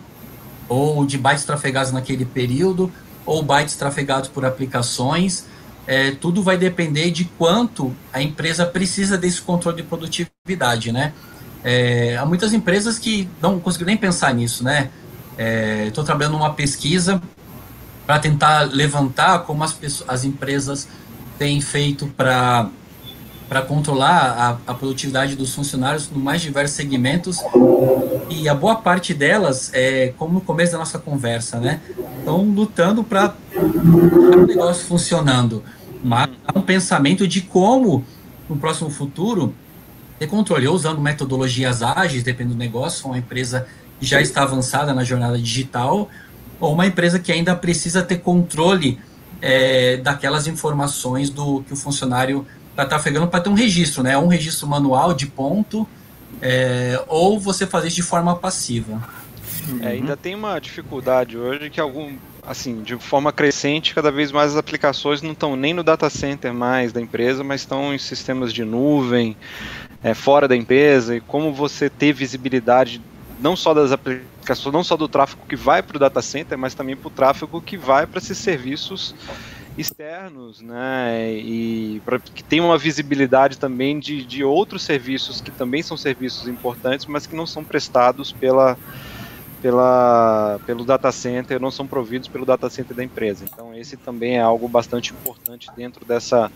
ou 0.69 1.07
de 1.07 1.17
bytes 1.17 1.45
trafegados 1.45 1.93
naquele 1.93 2.25
período, 2.25 2.93
ou 3.25 3.43
bytes 3.43 3.77
trafegados 3.77 4.29
por 4.29 4.45
aplicações, 4.45 5.47
é, 5.87 6.11
tudo 6.11 6.43
vai 6.43 6.57
depender 6.57 7.11
de 7.11 7.25
quanto 7.25 7.95
a 8.13 8.21
empresa 8.21 8.67
precisa 8.67 9.17
desse 9.17 9.41
controle 9.41 9.77
de 9.79 9.83
produtividade, 9.85 10.91
né? 10.91 11.13
É, 11.63 12.17
há 12.17 12.27
muitas 12.27 12.53
empresas 12.53 12.99
que 12.99 13.29
não 13.41 13.59
conseguiram 13.59 13.89
nem 13.89 13.97
pensar 13.97 14.35
nisso, 14.35 14.65
né? 14.65 14.91
Estou 15.87 16.03
é, 16.03 16.07
trabalhando 16.07 16.33
numa 16.33 16.53
pesquisa 16.55 17.23
para 18.07 18.19
tentar 18.19 18.63
levantar 18.63 19.41
como 19.41 19.63
as, 19.63 19.73
pessoas, 19.73 20.09
as 20.09 20.25
empresas 20.25 20.89
têm 21.39 21.61
feito 21.61 22.07
para 22.09 22.69
para 23.49 23.63
controlar 23.63 24.59
a, 24.67 24.73
a, 24.73 24.75
produtividade 24.75 25.37
dos 25.37 25.55
funcionários 25.55 26.11
no 26.11 26.19
mais 26.19 26.43
diversos 26.43 26.75
segmentos 26.75 27.39
e 28.29 28.49
a 28.49 28.55
boa 28.57 28.75
parte 28.75 29.15
delas 29.15 29.71
é 29.73 30.13
como 30.19 30.35
no 30.35 30.41
começo 30.41 30.73
da 30.73 30.79
nossa 30.79 30.99
conversa, 30.99 31.61
né? 31.61 31.81
Estão 32.19 32.43
lutando 32.43 33.05
para 33.05 33.37
o 33.55 34.47
negócio 34.47 34.85
funcionando 34.85 35.63
mas 36.03 36.31
há 36.47 36.57
um 36.57 36.63
pensamento 36.63 37.27
de 37.27 37.41
como, 37.41 38.05
no 38.49 38.57
próximo 38.57 38.89
futuro, 38.89 39.53
ter 40.19 40.29
controle, 40.29 40.69
usando 40.69 41.01
metodologias 41.01 41.83
ágeis, 41.83 42.23
dependendo 42.23 42.55
do 42.55 42.59
negócio, 42.59 43.07
uma 43.07 43.19
empresa 43.19 43.67
que 43.99 44.07
já 44.07 44.21
está 44.21 44.43
avançada 44.43 44.95
na 44.95 45.03
jornada 45.03 45.37
digital, 45.37 46.09
ou 46.61 46.73
uma 46.73 46.87
empresa 46.87 47.19
que 47.19 47.33
ainda 47.33 47.57
precisa 47.57 48.03
ter 48.03 48.19
controle 48.19 49.01
é, 49.41 49.97
daquelas 49.99 50.47
informações 50.47 51.31
do 51.31 51.63
que 51.63 51.73
o 51.73 51.77
funcionário 51.77 52.47
está 52.71 52.85
trafegando 52.85 53.27
para 53.29 53.41
ter 53.41 53.49
um 53.49 53.55
registro, 53.55 54.03
né? 54.03 54.17
Um 54.19 54.29
registro 54.29 54.67
manual 54.67 55.15
de 55.15 55.27
ponto, 55.27 55.87
é, 56.43 57.03
ou 57.09 57.39
você 57.41 57.67
fazer 57.67 57.89
isso 57.89 57.97
de 57.97 58.03
forma 58.03 58.37
passiva. 58.37 59.03
É, 59.81 59.89
ainda 59.89 60.17
tem 60.17 60.35
uma 60.35 60.59
dificuldade 60.59 61.37
hoje 61.37 61.71
que 61.71 61.81
algum, 61.81 62.17
assim, 62.47 62.83
de 62.83 62.97
forma 62.97 63.33
crescente, 63.33 63.95
cada 63.95 64.11
vez 64.11 64.31
mais 64.31 64.53
as 64.53 64.57
aplicações 64.57 65.23
não 65.23 65.33
estão 65.33 65.57
nem 65.57 65.75
no 65.75 65.83
data 65.83 66.09
center 66.09 66.53
mais 66.53 66.93
da 66.93 67.01
empresa, 67.01 67.43
mas 67.43 67.63
estão 67.63 67.95
em 67.95 67.99
sistemas 67.99 68.53
de 68.53 68.65
nuvem, 68.65 69.37
é, 70.03 70.15
fora 70.15 70.47
da 70.47 70.55
empresa, 70.55 71.17
e 71.17 71.21
como 71.21 71.53
você 71.53 71.91
ter 71.91 72.13
visibilidade 72.13 73.01
não 73.41 73.57
só 73.57 73.75
das 73.75 73.93
aplicações, 73.93 74.73
não 74.73 74.85
só 74.85 74.97
do 74.97 75.09
tráfego 75.09 75.43
que 75.49 75.57
vai 75.57 75.83
para 75.83 75.97
o 75.97 76.01
data 76.01 76.23
center, 76.23 76.57
mas 76.57 76.75
também 76.75 76.97
para 76.97 77.09
o 77.09 77.11
tráfego 77.11 77.61
que 77.61 77.77
vai 77.77 78.07
para 78.07 78.19
esses 78.19 78.39
serviços 78.39 79.15
externos, 79.77 80.63
né, 80.63 81.35
e 81.35 82.01
para 82.03 82.19
que 82.19 82.43
tenha 82.43 82.63
uma 82.63 82.79
visibilidade 82.79 83.59
também 83.59 83.99
de, 83.99 84.25
de 84.25 84.43
outros 84.43 84.83
serviços 84.83 85.43
que 85.43 85.51
também 85.51 85.83
são 85.83 85.99
serviços 85.99 86.49
importantes, 86.49 87.05
mas 87.05 87.27
que 87.27 87.37
não 87.37 87.47
são 87.47 87.63
prestados 87.63 88.33
pela 88.33 88.79
pela, 89.61 90.61
pelo 90.67 90.85
data 90.85 91.11
center, 91.11 91.61
não 91.61 91.71
são 91.71 91.87
providos 91.87 92.29
pelo 92.29 92.45
data 92.45 92.69
center 92.71 92.97
da 92.97 93.03
empresa. 93.03 93.45
Então, 93.45 93.75
esse 93.75 93.97
também 93.97 94.37
é 94.37 94.41
algo 94.41 94.69
bastante 94.69 95.13
importante 95.13 95.69
dentro 95.77 96.05
dessa, 96.05 96.53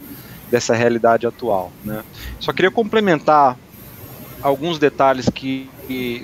dessa 0.50 0.74
realidade 0.74 1.26
atual. 1.26 1.72
Né? 1.84 2.04
Só 2.38 2.52
queria 2.52 2.70
complementar 2.70 3.56
alguns 4.42 4.78
detalhes 4.78 5.28
que, 5.28 5.68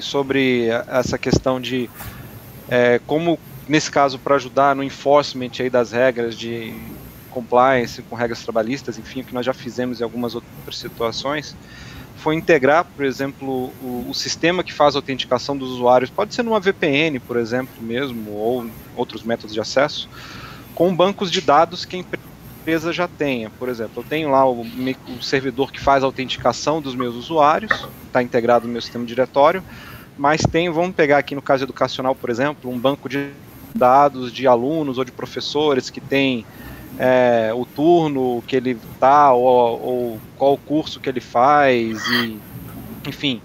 sobre 0.01 0.69
essa 0.89 1.19
questão 1.19 1.61
de 1.61 1.89
é, 2.69 3.01
como, 3.07 3.39
nesse 3.69 3.91
caso, 3.91 4.19
para 4.19 4.35
ajudar 4.37 4.75
no 4.75 4.83
enforcement 4.83 5.51
aí 5.61 5.71
das 5.71 5.93
regras 5.93 6.37
de 6.37 6.75
compliance 7.31 8.03
com 8.03 8.17
regras 8.17 8.43
trabalhistas, 8.43 8.99
enfim, 8.99 9.23
que 9.23 9.35
nós 9.35 9.45
já 9.45 9.53
fizemos 9.53 10.01
em 10.01 10.05
algumas 10.05 10.35
outras 10.35 10.79
situações 10.79 11.55
foi 12.17 12.35
integrar, 12.35 12.85
por 12.85 13.05
exemplo, 13.05 13.73
o, 13.81 14.07
o, 14.09 14.15
sistema 14.15 14.65
que 14.65 14.73
faz 14.73 14.97
a 14.97 14.99
autenticação 14.99 15.57
dos 15.57 15.71
usuários, 15.71 16.11
pode 16.11 16.35
ser 16.35 16.43
numa 16.43 16.59
VPN, 16.59 17.21
por 17.21 17.37
exemplo, 17.37 17.81
mesmo, 17.81 18.33
ou 18.33 18.67
outros 18.97 19.23
métodos 19.23 19.55
de 19.55 19.61
acesso, 19.61 20.09
com 20.75 20.93
bancos 20.93 21.31
de 21.31 21.41
dados 21.41 21.85
que 21.85 21.95
a 21.95 21.99
empresa 22.01 22.27
já 22.93 23.09
tenha. 23.09 23.51
Por 23.51 23.69
exemplo, 23.69 24.03
eu 24.03 24.05
tenho 24.05 24.31
lá 24.31 24.49
o, 24.49 24.63
o 24.63 25.23
servidor 25.23 25.73
que 25.73 25.81
faz 25.81 26.03
a 26.03 26.07
autenticação 26.07 26.81
dos 26.81 26.95
meus 26.95 27.15
usuários, 27.15 27.87
está 28.07 28.23
integrado 28.23 28.67
no 28.67 28.73
meu 28.73 28.83
sistema 28.83 29.05
diretório, 29.05 29.63
mas 30.19 30.41
tem, 30.41 30.71
vamos 30.71 30.95
pegar 30.95 31.19
aqui 31.19 31.35
no 31.35 31.43
caso 31.43 31.65
educacional, 31.65 32.15
por 32.15 32.31
exemplo, 32.31 32.71
um 32.71 32.79
banco 32.79 33.09
de 33.09 33.31
dados 33.75 34.33
de 34.33 34.47
alunos 34.47 34.99
ou 34.99 35.05
de 35.05 35.13
professores 35.13 35.91
que 35.91 36.01
tem 36.01 36.45
é, 36.99 37.53
o 37.55 37.67
turno 37.67 38.43
que 38.47 38.57
ele 38.57 38.79
tá 38.99 39.33
ou, 39.33 39.83
ou, 39.83 40.21
qual 40.37 40.57
curso 40.57 40.99
que 40.99 41.09
ele 41.09 41.21
faz 41.21 42.03
e 42.09 42.39
enfim 43.07 43.43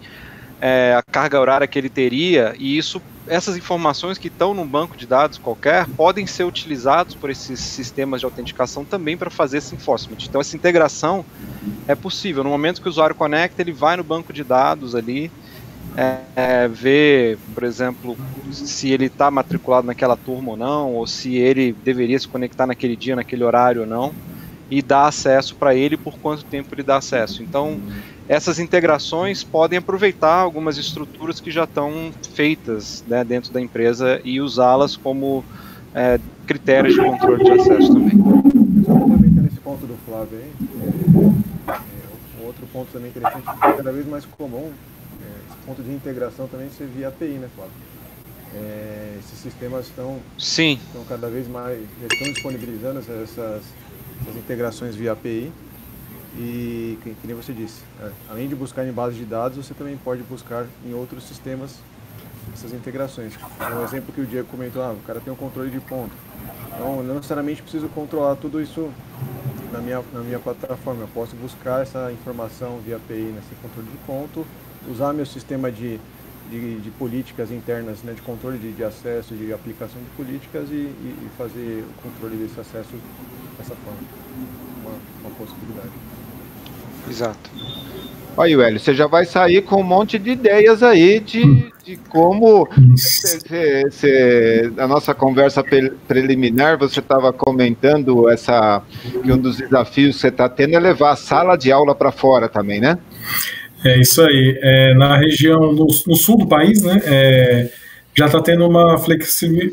é, 0.62 0.96
a 0.98 1.04
carga 1.04 1.40
horária 1.40 1.68
que 1.68 1.78
ele 1.78 1.90
teria 1.90 2.56
e 2.58 2.78
isso 2.78 3.02
essas 3.28 3.56
informações 3.56 4.18
que 4.18 4.28
estão 4.28 4.54
num 4.54 4.66
banco 4.66 4.98
de 4.98 5.06
dados 5.06 5.38
qualquer 5.38 5.88
podem 5.88 6.26
ser 6.26 6.44
utilizados 6.44 7.16
por 7.16 7.30
esses 7.30 7.60
sistemas 7.60 8.20
de 8.20 8.26
autenticação 8.26 8.84
também 8.84 9.16
para 9.18 9.30
fazer 9.30 9.60
esse 9.60 9.76
enforcement. 9.76 10.18
Então 10.22 10.42
essa 10.42 10.56
integração 10.56 11.26
é 11.88 11.96
possível. 11.96 12.44
No 12.44 12.50
momento 12.50 12.82
que 12.82 12.88
o 12.88 12.92
usuário 12.92 13.16
conecta, 13.16 13.62
ele 13.62 13.72
vai 13.72 13.96
no 13.96 14.04
banco 14.04 14.34
de 14.34 14.44
dados 14.44 14.96
ali 14.96 15.32
é, 15.96 16.18
é, 16.36 16.68
ver, 16.68 17.38
por 17.54 17.64
exemplo, 17.64 18.18
se 18.52 18.90
ele 18.90 19.06
está 19.06 19.30
matriculado 19.30 19.88
naquela 19.88 20.16
turma 20.16 20.52
ou 20.52 20.58
não, 20.58 20.94
ou 20.94 21.06
se 21.06 21.36
ele 21.36 21.74
deveria 21.84 22.18
se 22.18 22.28
conectar 22.28 22.66
naquele 22.66 22.96
dia, 22.96 23.16
naquele 23.16 23.44
horário 23.44 23.82
ou 23.82 23.88
não, 23.88 24.14
e 24.72 24.82
dar 24.82 25.06
acesso 25.08 25.56
para 25.56 25.76
ele 25.76 25.98
por 25.98 26.18
quanto 26.18 26.44
tempo 26.46 26.74
ele 26.74 26.82
dá 26.82 26.98
acesso. 26.98 27.44
Então, 27.44 27.80
essas 28.28 28.58
integrações 28.58 29.44
podem 29.44 29.78
aproveitar 29.78 30.36
algumas 30.36 30.78
estruturas 30.78 31.40
que 31.40 31.52
já 31.52 31.66
estão 31.66 32.12
feitas 32.34 33.04
né, 33.06 33.24
dentro 33.24 33.52
da 33.52 33.62
empresa 33.62 34.20
e 34.24 34.40
usá-las 34.40 34.96
como 34.96 35.44
é, 35.94 36.20
critérios 36.48 36.96
de 36.96 37.02
controle 37.02 37.44
de 37.44 37.52
acesso 37.52 37.94
também. 37.94 38.18
Complementando 38.18 39.48
esse 39.48 39.60
ponto 39.60 39.86
do 39.86 39.98
Flávio 40.06 40.40
aí, 40.40 40.52
é, 41.68 41.74
é, 41.74 42.46
outro 42.46 42.66
ponto 42.72 42.88
também 42.94 43.10
interessante, 43.10 43.46
cada 43.60 43.92
vez 43.92 44.08
mais 44.08 44.26
comum 44.26 44.72
ponto 45.66 45.82
de 45.84 45.92
integração 45.92 46.48
também 46.48 46.69
ser 46.69 46.88
via 46.88 47.08
API, 47.08 47.34
né, 47.34 47.50
Flávio? 47.56 47.74
É, 48.54 49.15
esses 49.19 49.40
sistemas 49.40 49.88
estão, 49.88 50.19
Sim. 50.38 50.78
estão 50.88 51.06
cada 51.06 51.30
vez 51.30 51.48
mais 51.48 51.80
estão 52.02 52.34
disponibilizando 52.34 53.00
essas, 53.00 53.30
essas 53.30 53.63
integrações 54.36 54.96
via 54.96 55.12
API 55.13 55.52
e 56.38 56.98
que, 57.04 57.13
que 57.15 57.28
nem 57.28 57.36
você 57.36 57.52
disse, 57.52 57.82
é, 58.02 58.10
além 58.30 58.48
de 58.48 58.56
buscar 58.56 58.86
em 58.86 58.92
base 58.92 59.17
de 59.17 59.26
dados, 59.26 59.58
você 59.58 59.74
também 59.74 59.98
pode 59.98 60.24
buscar 60.24 60.65
em 60.86 60.94
outros 60.94 61.24
sistemas 61.26 61.76
essas 62.54 62.74
integrações. 62.74 63.34
Um 63.60 63.84
exemplo 63.84 64.13
que 64.13 64.22
o 64.22 64.26
Diego 64.26 64.48
comentou, 64.48 64.82
ah, 64.82 64.92
o 64.92 65.04
cara 65.06 65.19
tem 65.19 65.32
um 65.32 65.36
controle 65.36 65.69
de 65.69 65.80
ponto. 65.80 66.12
Então, 66.74 67.04
não 67.04 67.15
necessariamente 67.15 67.62
preciso 67.62 67.88
controlar 67.90 68.36
tudo 68.36 68.62
isso 68.62 68.90
na 69.72 69.80
minha, 69.80 70.04
na 70.13 70.22
minha 70.22 70.40
plataforma. 70.40 71.02
Eu 71.04 71.08
posso 71.10 71.36
buscar 71.36 71.82
essa 71.82 72.12
informação 72.12 72.80
via 72.80 72.96
API 72.96 73.34
nesse 73.36 73.54
controle 73.62 73.88
de 73.90 73.98
ponto 74.06 74.46
usar 74.90 75.13
meu 75.13 75.26
sistema 75.26 75.72
de, 75.72 76.00
de, 76.52 76.81
de 76.81 76.89
políticas 76.91 77.49
internas, 77.49 78.04
né, 78.04 78.12
de 78.13 78.21
controle 78.21 78.58
de, 78.58 78.73
de, 78.73 78.83
acesso, 78.83 79.33
de 79.33 79.54
aplicação 79.54 80.02
de 80.02 80.10
políticas 80.17 80.69
e, 80.69 80.75
e, 80.75 81.29
fazer 81.37 81.85
o 81.87 82.02
controle 82.04 82.35
desse 82.35 82.60
acesso 82.60 82.93
dessa 83.58 83.73
forma. 83.75 83.99
Uma, 84.81 84.91
uma 85.21 85.35
possibilidade. 85.37 85.89
Exato. 87.10 87.49
Olha, 88.35 88.63
Hélio, 88.63 88.79
você 88.79 88.93
já 88.93 89.08
vai 89.08 89.25
sair 89.25 89.62
com 89.62 89.81
um 89.81 89.83
monte 89.83 90.17
de 90.17 90.31
ideias 90.31 90.81
aí 90.83 91.19
de, 91.19 91.71
de 91.83 91.97
como 92.10 92.67
cê, 92.95 93.89
cê, 93.91 94.71
a 94.77 94.87
nossa 94.87 95.13
conversa 95.13 95.63
preliminar, 96.08 96.77
você 96.77 97.02
estava 97.02 97.33
comentando 97.33 98.29
essa 98.29 98.81
que 99.21 99.31
um 99.31 99.37
dos 99.37 99.58
desafios 99.58 100.15
que 100.15 100.21
você 100.21 100.27
está 100.29 100.47
tendo 100.47 100.75
é 100.75 100.79
levar 100.79 101.12
a 101.12 101.15
sala 101.17 101.58
de 101.58 101.71
aula 101.71 101.93
para 101.93 102.12
fora 102.12 102.47
também, 102.47 102.79
né? 102.79 102.97
É 103.84 104.00
isso 104.00 104.21
aí. 104.21 104.60
É, 104.62 104.94
na 104.94 105.17
região, 105.17 105.73
no, 105.73 105.88
no, 105.88 106.15
sul 106.15 106.38
do 106.38 106.48
país, 106.48 106.82
né, 106.84 107.02
é, 107.04 107.69
já 108.15 108.27
está 108.27 108.42
tendo 108.42 108.67
uma 108.67 108.98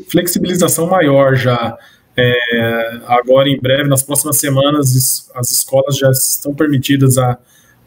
flexibilização 0.09 0.87
maior 0.87 1.35
já. 1.35 1.77
É, 2.17 2.99
agora, 3.07 3.47
em 3.47 3.59
breve, 3.59 3.87
nas 3.87 4.03
próximas 4.03 4.37
semanas, 4.37 5.29
as 5.35 5.51
escolas 5.51 5.97
já 5.97 6.09
estão 6.09 6.53
permitidas 6.53 7.17
a 7.17 7.37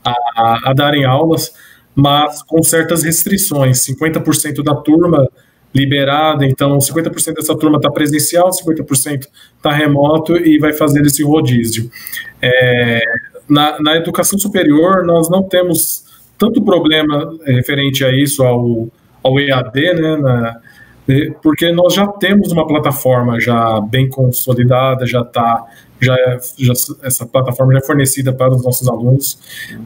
a, 0.04 0.70
a 0.70 0.72
darem 0.72 1.04
aulas, 1.04 1.52
mas 1.94 2.42
com 2.42 2.62
certas 2.62 3.02
restrições. 3.02 3.78
50% 3.78 4.62
da 4.62 4.74
turma 4.74 5.28
liberada, 5.74 6.44
então 6.44 6.76
50% 6.78 7.34
dessa 7.34 7.56
turma 7.56 7.76
está 7.76 7.90
presencial, 7.90 8.50
50% 8.50 9.26
está 9.56 9.72
remoto 9.72 10.36
e 10.36 10.58
vai 10.58 10.72
fazer 10.72 11.02
esse 11.02 11.22
rodízio. 11.22 11.90
É, 12.40 13.00
na, 13.48 13.80
na, 13.80 13.96
educação 13.96 14.38
superior, 14.38 15.04
nós 15.04 15.30
não 15.30 15.42
temos 15.42 16.04
tanto 16.42 16.60
problema 16.60 17.32
referente 17.46 18.04
a 18.04 18.10
isso, 18.10 18.42
ao, 18.42 18.88
ao 19.22 19.38
EAD, 19.38 19.94
né, 19.94 20.16
na, 20.16 20.60
porque 21.40 21.70
nós 21.70 21.94
já 21.94 22.04
temos 22.04 22.50
uma 22.50 22.66
plataforma 22.66 23.38
já 23.38 23.80
bem 23.80 24.08
consolidada, 24.08 25.06
já 25.06 25.20
está 25.20 25.64
já, 26.00 26.14
é, 26.14 26.38
já, 26.58 26.72
essa 27.04 27.24
plataforma 27.24 27.74
já 27.74 27.78
é 27.78 27.82
fornecida 27.82 28.32
para 28.32 28.50
os 28.50 28.64
nossos 28.64 28.88
alunos, 28.88 29.38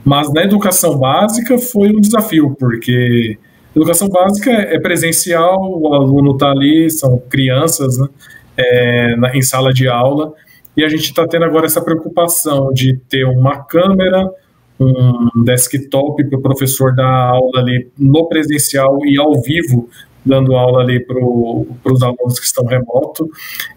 mas 0.02 0.32
na 0.32 0.44
educação 0.44 0.98
básica 0.98 1.58
foi 1.58 1.90
um 1.90 2.00
desafio, 2.00 2.56
porque 2.58 3.36
educação 3.74 4.08
básica 4.08 4.50
é 4.50 4.78
presencial, 4.78 5.58
o 5.60 5.92
aluno 5.92 6.32
está 6.32 6.50
ali, 6.50 6.90
são 6.90 7.18
crianças, 7.28 7.98
né, 7.98 8.08
é, 8.56 9.16
na, 9.16 9.36
em 9.36 9.42
sala 9.42 9.74
de 9.74 9.86
aula, 9.86 10.32
e 10.74 10.82
a 10.82 10.88
gente 10.88 11.04
está 11.04 11.26
tendo 11.28 11.44
agora 11.44 11.66
essa 11.66 11.82
preocupação 11.82 12.72
de 12.72 12.96
ter 13.10 13.24
uma 13.24 13.62
câmera, 13.62 14.30
um 14.78 15.42
desktop 15.44 16.22
para 16.28 16.38
o 16.38 16.42
professor 16.42 16.94
dar 16.94 17.30
aula 17.30 17.60
ali 17.60 17.88
no 17.98 18.28
presencial 18.28 18.98
e 19.04 19.18
ao 19.18 19.40
vivo 19.40 19.88
dando 20.26 20.56
aula 20.56 20.82
ali 20.82 20.98
para 20.98 21.16
os 21.18 22.02
alunos 22.02 22.40
que 22.40 22.46
estão 22.46 22.64
remoto. 22.66 23.30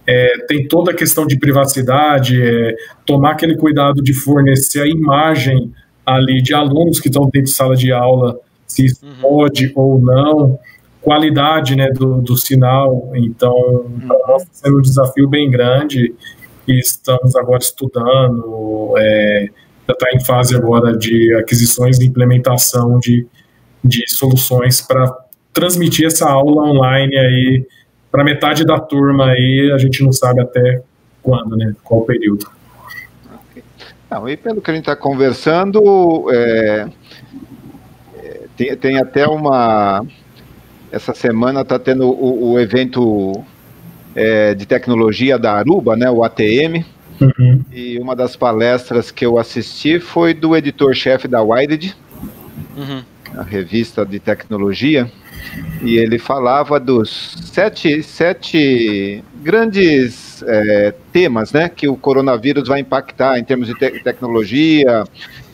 É, 0.08 0.46
tem 0.48 0.68
toda 0.68 0.92
a 0.92 0.96
questão 0.96 1.28
de 1.28 1.38
privacidade, 1.38 2.42
é, 2.42 2.76
tomar 3.06 3.32
aquele 3.32 3.56
cuidado 3.56 4.02
de 4.02 4.14
fornecer 4.14 4.82
a 4.82 4.88
imagem 4.88 5.72
ali 6.04 6.42
de 6.42 6.56
alunos 6.56 7.00
que 7.00 7.08
estão 7.08 7.26
dentro 7.26 7.44
de 7.44 7.52
sala 7.52 7.76
de 7.76 7.92
aula, 7.92 8.40
se 8.66 8.86
isso 8.86 9.06
uhum. 9.06 9.22
pode 9.22 9.72
ou 9.76 10.02
não, 10.02 10.60
qualidade 11.02 11.76
né, 11.76 11.92
do, 11.92 12.20
do 12.20 12.36
sinal. 12.36 13.12
Então, 13.14 13.54
uhum. 13.54 14.08
para 14.08 14.18
nós 14.28 14.42
está 14.42 14.54
sendo 14.54 14.80
um 14.80 14.82
desafio 14.82 15.30
bem 15.30 15.52
grande 15.52 16.14
e 16.68 16.80
estamos 16.80 17.36
agora 17.36 17.60
estudando, 17.60 18.96
é, 18.98 19.50
está 19.94 20.08
em 20.14 20.24
fase 20.24 20.56
agora 20.56 20.96
de 20.98 21.34
aquisições 21.36 22.00
e 22.00 22.06
implementação 22.06 23.00
de, 23.00 23.26
de 23.84 24.04
soluções 24.10 24.82
para 24.82 25.16
transmitir 25.54 26.08
essa 26.08 26.30
aula 26.30 26.64
online 26.64 27.18
aí 27.18 27.66
para 28.12 28.24
metade 28.24 28.66
da 28.66 28.80
turma 28.80 29.28
aí, 29.28 29.72
a 29.74 29.78
gente 29.78 30.04
não 30.04 30.12
sabe 30.12 30.42
até 30.42 30.82
quando, 31.22 31.56
né? 31.56 31.76
Qual 31.84 32.02
período. 32.02 32.48
Não, 34.10 34.28
e 34.28 34.36
pelo 34.36 34.62
que 34.62 34.72
a 34.72 34.74
gente 34.74 34.84
está 34.84 34.96
conversando, 34.96 36.26
é, 36.32 36.88
é, 38.18 38.42
tem, 38.58 38.76
tem, 38.76 38.98
até 38.98 39.28
uma. 39.28 40.04
Essa 40.92 41.14
semana 41.14 41.62
está 41.62 41.78
tendo 41.78 42.10
o, 42.10 42.54
o 42.54 42.60
evento 42.60 43.44
é, 44.16 44.56
de 44.56 44.66
tecnologia 44.66 45.38
da 45.38 45.54
Aruba, 45.54 45.96
né, 45.96 46.10
o 46.10 46.24
ATM. 46.24 46.84
Uhum. 47.20 47.64
E 47.72 48.00
uma 48.00 48.16
das 48.16 48.36
palestras 48.36 49.12
que 49.12 49.26
eu 49.26 49.38
assisti 49.38 50.00
foi 50.00 50.34
do 50.34 50.56
editor-chefe 50.56 51.28
da 51.28 51.42
Wired, 51.42 51.96
uhum. 52.78 53.04
a 53.36 53.44
revista 53.44 54.06
de 54.06 54.20
tecnologia 54.20 55.12
e 55.82 55.98
ele 55.98 56.20
falava 56.20 56.80
dos 56.80 57.36
sete, 57.54 58.04
sete 58.04 59.24
grandes 59.42 60.44
é, 60.44 60.94
temas 61.12 61.54
né, 61.54 61.70
que 61.70 61.88
o 61.88 61.96
coronavírus 61.96 62.68
vai 62.68 62.82
impactar 62.82 63.40
em 63.40 63.44
termos 63.44 63.68
de 63.68 63.76
te 63.76 63.90
tecnologia, 64.04 65.04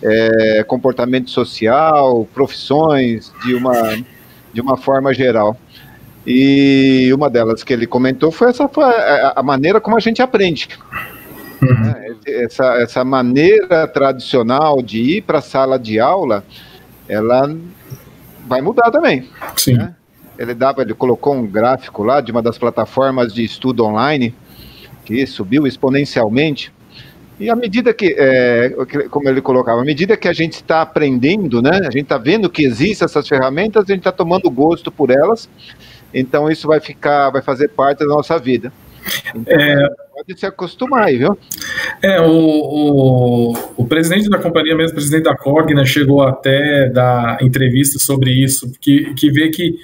é, 0.01 0.63
comportamento 0.63 1.29
social, 1.29 2.27
profissões, 2.33 3.31
de 3.43 3.53
uma, 3.53 3.97
de 4.51 4.61
uma 4.61 4.77
forma 4.77 5.13
geral. 5.13 5.57
E 6.25 7.11
uma 7.13 7.29
delas 7.29 7.63
que 7.63 7.71
ele 7.71 7.85
comentou 7.85 8.31
foi 8.31 8.49
essa 8.49 8.67
a 9.35 9.43
maneira 9.43 9.79
como 9.79 9.95
a 9.95 9.99
gente 9.99 10.23
aprende. 10.23 10.67
Uhum. 11.61 11.85
Né, 11.85 12.15
essa, 12.27 12.65
essa 12.81 13.03
maneira 13.03 13.87
tradicional 13.87 14.81
de 14.81 14.99
ir 14.99 15.21
para 15.21 15.39
a 15.39 15.41
sala 15.41 15.79
de 15.79 15.99
aula, 15.99 16.43
ela 17.07 17.55
vai 18.47 18.61
mudar 18.61 18.91
também. 18.91 19.29
Sim. 19.55 19.73
Né? 19.73 19.95
Ele 20.37 20.53
dava, 20.53 20.81
ele 20.81 20.93
colocou 20.93 21.33
um 21.33 21.45
gráfico 21.47 22.03
lá 22.03 22.19
de 22.21 22.31
uma 22.31 22.41
das 22.41 22.57
plataformas 22.57 23.33
de 23.33 23.43
estudo 23.43 23.85
online 23.85 24.35
que 25.05 25.25
subiu 25.25 25.65
exponencialmente. 25.65 26.73
E 27.39 27.49
à 27.49 27.55
medida 27.55 27.93
que, 27.93 28.15
é, 28.17 28.73
como 29.09 29.27
ele 29.27 29.41
colocava, 29.41 29.81
à 29.81 29.83
medida 29.83 30.15
que 30.15 30.27
a 30.27 30.33
gente 30.33 30.53
está 30.53 30.81
aprendendo, 30.81 31.61
né, 31.61 31.79
a 31.81 31.91
gente 31.91 32.03
está 32.03 32.17
vendo 32.17 32.49
que 32.49 32.63
existem 32.63 33.05
essas 33.05 33.27
ferramentas, 33.27 33.83
a 33.83 33.87
gente 33.87 33.99
está 33.99 34.11
tomando 34.11 34.49
gosto 34.49 34.91
por 34.91 35.09
elas. 35.11 35.49
Então 36.13 36.49
isso 36.49 36.67
vai 36.67 36.79
ficar, 36.79 37.29
vai 37.29 37.41
fazer 37.41 37.69
parte 37.69 37.99
da 37.99 38.05
nossa 38.05 38.37
vida. 38.37 38.71
Então, 39.35 39.53
é, 39.53 39.87
pode 40.13 40.39
se 40.39 40.45
acostumar 40.45 41.03
aí, 41.03 41.17
viu? 41.17 41.37
É, 42.01 42.19
o, 42.21 42.31
o, 42.31 43.53
o, 43.77 43.85
presidente 43.85 44.29
da 44.29 44.37
companhia, 44.37 44.75
mesmo 44.75 44.91
o 44.91 44.95
presidente 44.95 45.23
da 45.23 45.35
Cogna, 45.35 45.85
chegou 45.85 46.21
até 46.21 46.89
dar 46.89 47.37
entrevista 47.41 47.99
sobre 47.99 48.31
isso, 48.31 48.71
que, 48.79 49.13
que 49.13 49.31
vê 49.31 49.49
que 49.49 49.75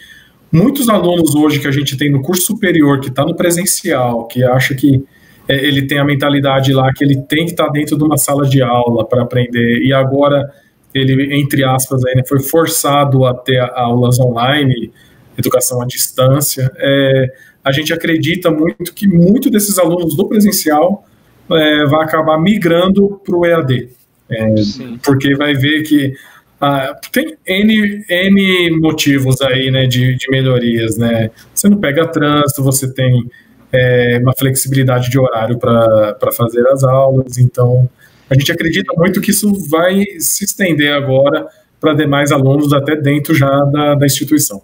muitos 0.52 0.90
alunos 0.90 1.36
hoje 1.36 1.60
que 1.60 1.68
a 1.68 1.72
gente 1.72 1.98
tem 1.98 2.12
no 2.12 2.22
curso 2.22 2.44
superior, 2.44 3.00
que 3.00 3.10
está 3.10 3.24
no 3.24 3.36
presencial, 3.36 4.28
que 4.28 4.44
acha 4.44 4.74
que 4.74 5.04
é, 5.48 5.66
ele 5.66 5.88
tem 5.88 6.00
a 6.00 6.06
mentalidade 6.06 6.74
lá, 6.74 6.92
que 6.94 7.04
ele 7.04 7.22
tem 7.22 7.46
que 7.46 7.52
estar 7.52 7.68
tá 7.68 7.72
dentro 7.72 7.98
de 7.98 8.04
uma 8.04 8.18
sala 8.18 8.48
de 8.48 8.62
aula 8.62 9.06
para 9.06 9.22
aprender, 9.22 9.82
e 9.84 9.94
agora 9.94 10.52
ele, 10.94 11.36
entre 11.40 11.64
aspas, 11.64 12.04
aí, 12.06 12.16
né, 12.16 12.24
foi 12.28 12.40
forçado 12.42 13.26
a 13.26 13.34
ter 13.34 13.60
aulas 13.60 14.20
online, 14.20 14.92
educação 15.38 15.82
à 15.82 15.86
distância, 15.86 16.70
é, 16.78 17.32
a 17.64 17.72
gente 17.72 17.94
acredita 17.94 18.50
muito 18.50 18.94
que 18.94 19.08
muito 19.08 19.50
desses 19.50 19.78
alunos 19.78 20.16
do 20.16 20.28
presencial 20.28 21.06
é, 21.50 21.86
vai 21.86 22.04
acabar 22.04 22.40
migrando 22.40 23.22
para 23.24 23.36
o 23.36 23.46
EAD. 23.46 23.90
É, 24.30 24.56
porque 25.04 25.36
vai 25.36 25.54
ver 25.54 25.84
que 25.84 26.14
ah, 26.60 26.96
tem 27.12 27.36
N, 27.46 28.06
N 28.08 28.80
motivos 28.80 29.42
aí 29.42 29.72
né, 29.72 29.88
de, 29.88 30.16
de 30.16 30.30
melhorias. 30.30 30.98
Né? 30.98 31.32
Você 31.54 31.68
não 31.68 31.78
pega 31.78 32.08
trânsito, 32.08 32.64
você 32.64 32.92
tem 32.94 33.30
é, 33.74 34.20
uma 34.22 34.34
flexibilidade 34.34 35.10
de 35.10 35.20
horário 35.20 35.58
para 35.58 36.32
fazer 36.36 36.66
as 36.68 36.84
aulas, 36.84 37.38
então 37.38 37.90
a 38.30 38.34
gente 38.34 38.52
acredita 38.52 38.94
muito 38.96 39.20
que 39.22 39.32
isso 39.32 39.54
vai 39.70 40.04
se 40.20 40.46
estender 40.46 40.94
agora 40.94 41.48
para 41.80 41.94
demais 41.94 42.32
alunos 42.32 42.72
até 42.74 42.96
dentro 42.96 43.34
já 43.34 43.50
da, 43.66 43.96
da 43.96 44.06
instituição. 44.06 44.62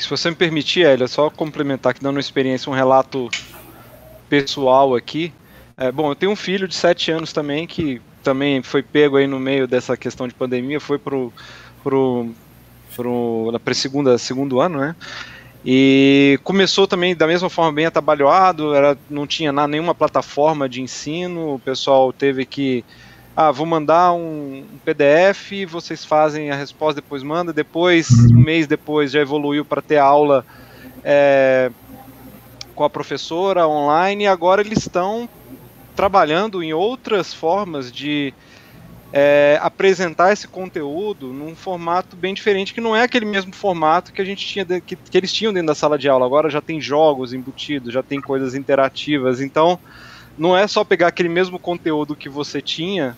Se 0.00 0.08
você 0.08 0.30
me 0.30 0.36
permitir, 0.36 0.86
Elia, 0.86 1.06
só 1.06 1.28
complementar 1.28 1.90
aqui 1.90 2.02
dando 2.02 2.16
uma 2.16 2.20
experiência, 2.20 2.70
um 2.70 2.74
relato 2.74 3.28
pessoal 4.30 4.94
aqui. 4.94 5.30
É, 5.76 5.92
bom, 5.92 6.10
eu 6.10 6.14
tenho 6.14 6.32
um 6.32 6.36
filho 6.36 6.66
de 6.66 6.74
7 6.74 7.10
anos 7.12 7.32
também 7.34 7.66
que 7.66 8.00
também 8.22 8.62
foi 8.62 8.82
pego 8.82 9.18
aí 9.18 9.26
no 9.26 9.38
meio 9.38 9.68
dessa 9.68 9.96
questão 9.96 10.26
de 10.26 10.34
pandemia, 10.34 10.80
foi 10.80 10.98
pro 10.98 11.30
pro 11.82 12.30
para 13.62 13.74
segunda 13.74 14.16
segundo 14.16 14.58
ano, 14.58 14.78
né? 14.78 14.96
E 15.64 16.40
começou 16.42 16.86
também 16.86 17.14
da 17.14 17.26
mesma 17.26 17.50
forma 17.50 17.72
bem 17.72 17.84
atabalhoado, 17.84 18.74
era 18.74 18.96
não 19.08 19.26
tinha 19.26 19.52
nada, 19.52 19.68
nenhuma 19.68 19.94
plataforma 19.94 20.66
de 20.66 20.80
ensino, 20.80 21.54
o 21.54 21.58
pessoal 21.58 22.10
teve 22.10 22.46
que 22.46 22.84
ah, 23.42 23.50
vou 23.50 23.64
mandar 23.64 24.12
um, 24.12 24.66
PDF, 24.84 25.64
vocês 25.66 26.04
fazem 26.04 26.50
a 26.50 26.54
resposta, 26.54 27.00
depois 27.00 27.22
manda, 27.22 27.54
depois, 27.54 28.10
uhum. 28.10 28.36
um 28.36 28.42
mês 28.42 28.66
depois, 28.66 29.12
já 29.12 29.20
evoluiu 29.22 29.64
para 29.64 29.80
ter 29.80 29.96
aula 29.96 30.44
é, 31.02 31.70
com 32.74 32.84
a 32.84 32.90
professora 32.90 33.66
online, 33.66 34.24
e 34.24 34.26
agora 34.26 34.60
eles 34.60 34.80
estão 34.80 35.26
trabalhando 35.96 36.62
em 36.62 36.74
outras 36.74 37.32
formas 37.32 37.90
de 37.90 38.34
é, 39.10 39.58
apresentar 39.62 40.34
esse 40.34 40.46
conteúdo 40.46 41.28
num 41.28 41.56
formato 41.56 42.16
bem 42.16 42.34
diferente, 42.34 42.74
que 42.74 42.80
não 42.82 42.94
é 42.94 43.04
aquele 43.04 43.24
mesmo 43.24 43.54
formato 43.54 44.12
que 44.12 44.20
a 44.20 44.24
gente 44.24 44.46
tinha, 44.46 44.66
que, 44.66 44.94
que 44.94 45.16
eles 45.16 45.32
tinham 45.32 45.50
dentro 45.50 45.68
da 45.68 45.74
sala 45.74 45.96
de 45.96 46.10
aula. 46.10 46.26
Agora 46.26 46.50
já 46.50 46.60
tem 46.60 46.78
jogos 46.78 47.32
embutidos, 47.32 47.94
já 47.94 48.02
tem 48.02 48.20
coisas 48.20 48.54
interativas. 48.54 49.40
Então, 49.40 49.78
não 50.36 50.54
é 50.54 50.66
só 50.66 50.84
pegar 50.84 51.06
aquele 51.06 51.30
mesmo 51.30 51.58
conteúdo 51.58 52.14
que 52.14 52.28
você 52.28 52.60
tinha 52.60 53.16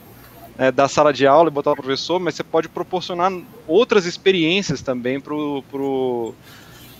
é, 0.58 0.70
da 0.70 0.88
sala 0.88 1.12
de 1.12 1.26
aula 1.26 1.48
e 1.48 1.52
botar 1.52 1.72
o 1.72 1.76
professor, 1.76 2.18
mas 2.18 2.34
você 2.34 2.42
pode 2.42 2.68
proporcionar 2.68 3.32
outras 3.66 4.06
experiências 4.06 4.82
também 4.82 5.20
para 5.20 5.34
o 5.34 5.62
pro, 5.70 6.34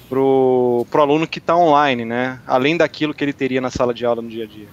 pro, 0.09 0.87
pro 0.91 1.03
aluno 1.03 1.27
que 1.27 1.39
está 1.39 1.57
online, 1.57 2.05
né? 2.05 2.39
Além 2.47 2.77
daquilo 2.77 3.15
que 3.15 3.25
ele 3.25 3.33
teria 3.33 3.61
na 3.61 3.71
sala 3.71 3.93
de 3.93 4.05
aula 4.05 4.23
no 4.23 4.29
dia 4.29 4.45
a 4.45 4.47
dia. 4.47 4.67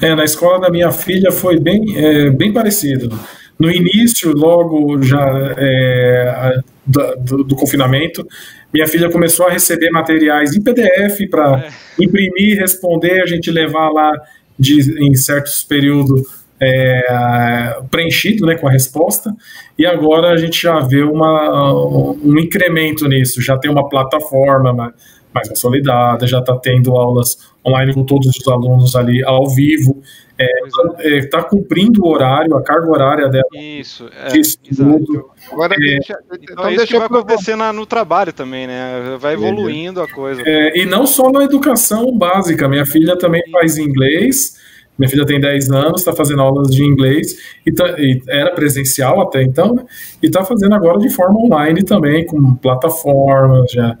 É, 0.00 0.14
na 0.14 0.24
escola 0.24 0.60
da 0.60 0.70
minha 0.70 0.90
filha 0.92 1.32
foi 1.32 1.58
bem, 1.58 1.82
é, 1.96 2.30
bem 2.30 2.52
parecido. 2.52 3.18
No 3.58 3.70
início, 3.70 4.32
logo 4.36 5.02
já 5.02 5.54
é, 5.56 6.60
do, 6.84 7.42
do, 7.42 7.56
confinamento, 7.56 8.26
minha 8.72 8.86
filha 8.86 9.10
começou 9.10 9.46
a 9.46 9.50
receber 9.50 9.90
materiais 9.90 10.54
em 10.54 10.60
PDF 10.60 11.28
para 11.30 11.64
é. 11.66 12.04
imprimir, 12.04 12.58
responder, 12.58 13.22
a 13.22 13.26
gente 13.26 13.50
levar 13.50 13.88
lá 13.88 14.12
de, 14.58 15.02
em 15.02 15.14
certos 15.14 15.62
períodos 15.64 16.45
é, 16.60 17.78
preenchido 17.90 18.46
né, 18.46 18.56
com 18.56 18.68
a 18.68 18.70
resposta, 18.70 19.34
e 19.78 19.84
agora 19.84 20.30
a 20.30 20.36
gente 20.36 20.60
já 20.60 20.80
vê 20.80 21.02
uma, 21.02 21.72
um 21.72 22.38
incremento 22.38 23.06
nisso, 23.08 23.42
já 23.42 23.58
tem 23.58 23.70
uma 23.70 23.88
plataforma 23.88 24.94
mais 25.34 25.48
consolidada, 25.50 26.26
já 26.26 26.38
está 26.38 26.56
tendo 26.56 26.96
aulas 26.96 27.36
online 27.66 27.92
com 27.92 28.04
todos 28.04 28.28
os 28.28 28.48
alunos 28.48 28.96
ali 28.96 29.22
ao 29.22 29.48
vivo, 29.48 30.00
está 30.38 31.02
é, 31.02 31.18
é, 31.18 31.26
tá 31.26 31.42
cumprindo 31.42 32.04
o 32.04 32.08
horário, 32.08 32.54
a 32.56 32.62
carga 32.62 32.90
horária 32.90 33.28
dela. 33.28 33.44
Isso, 33.54 34.08
é, 34.24 34.28
de 34.28 34.40
estudo. 34.40 35.30
Agora, 35.50 35.74
é, 35.74 35.78
deixa, 35.78 36.18
então, 36.26 36.38
então 36.52 36.70
isso 36.70 36.86
que 36.86 36.96
vai 36.96 37.06
acontecer 37.06 37.56
na, 37.56 37.72
no 37.72 37.84
trabalho 37.86 38.32
também, 38.32 38.66
né? 38.66 39.16
Vai 39.18 39.34
evoluindo 39.34 40.00
a 40.00 40.08
coisa. 40.08 40.42
É, 40.44 40.78
e 40.78 40.86
não 40.86 41.06
só 41.06 41.30
na 41.30 41.44
educação 41.44 42.16
básica, 42.16 42.68
minha 42.68 42.86
filha 42.86 43.16
também 43.18 43.42
faz 43.50 43.78
inglês, 43.78 44.55
minha 44.98 45.08
filha 45.08 45.26
tem 45.26 45.40
10 45.40 45.70
anos, 45.70 46.00
está 46.00 46.12
fazendo 46.12 46.42
aulas 46.42 46.70
de 46.70 46.84
inglês, 46.84 47.36
e, 47.64 47.72
tá, 47.72 47.94
e 47.98 48.22
era 48.28 48.52
presencial 48.52 49.20
até 49.20 49.42
então, 49.42 49.74
né? 49.74 49.84
e 50.22 50.26
está 50.26 50.44
fazendo 50.44 50.74
agora 50.74 50.98
de 50.98 51.10
forma 51.10 51.38
online 51.38 51.84
também, 51.84 52.24
com 52.24 52.54
plataformas, 52.56 53.70
já 53.70 53.96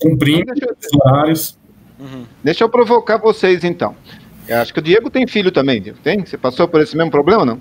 cumprindo 0.00 0.52
os 0.52 1.00
horários. 1.00 1.58
Uhum. 1.98 2.24
Deixa 2.44 2.64
eu 2.64 2.68
provocar 2.68 3.16
vocês 3.18 3.64
então. 3.64 3.94
Eu 4.48 4.58
acho 4.58 4.72
que 4.72 4.78
o 4.78 4.82
Diego 4.82 5.10
tem 5.10 5.26
filho 5.26 5.50
também, 5.50 5.82
tem? 6.04 6.24
Você 6.24 6.36
passou 6.36 6.68
por 6.68 6.80
esse 6.80 6.96
mesmo 6.96 7.10
problema, 7.10 7.44
não? 7.44 7.60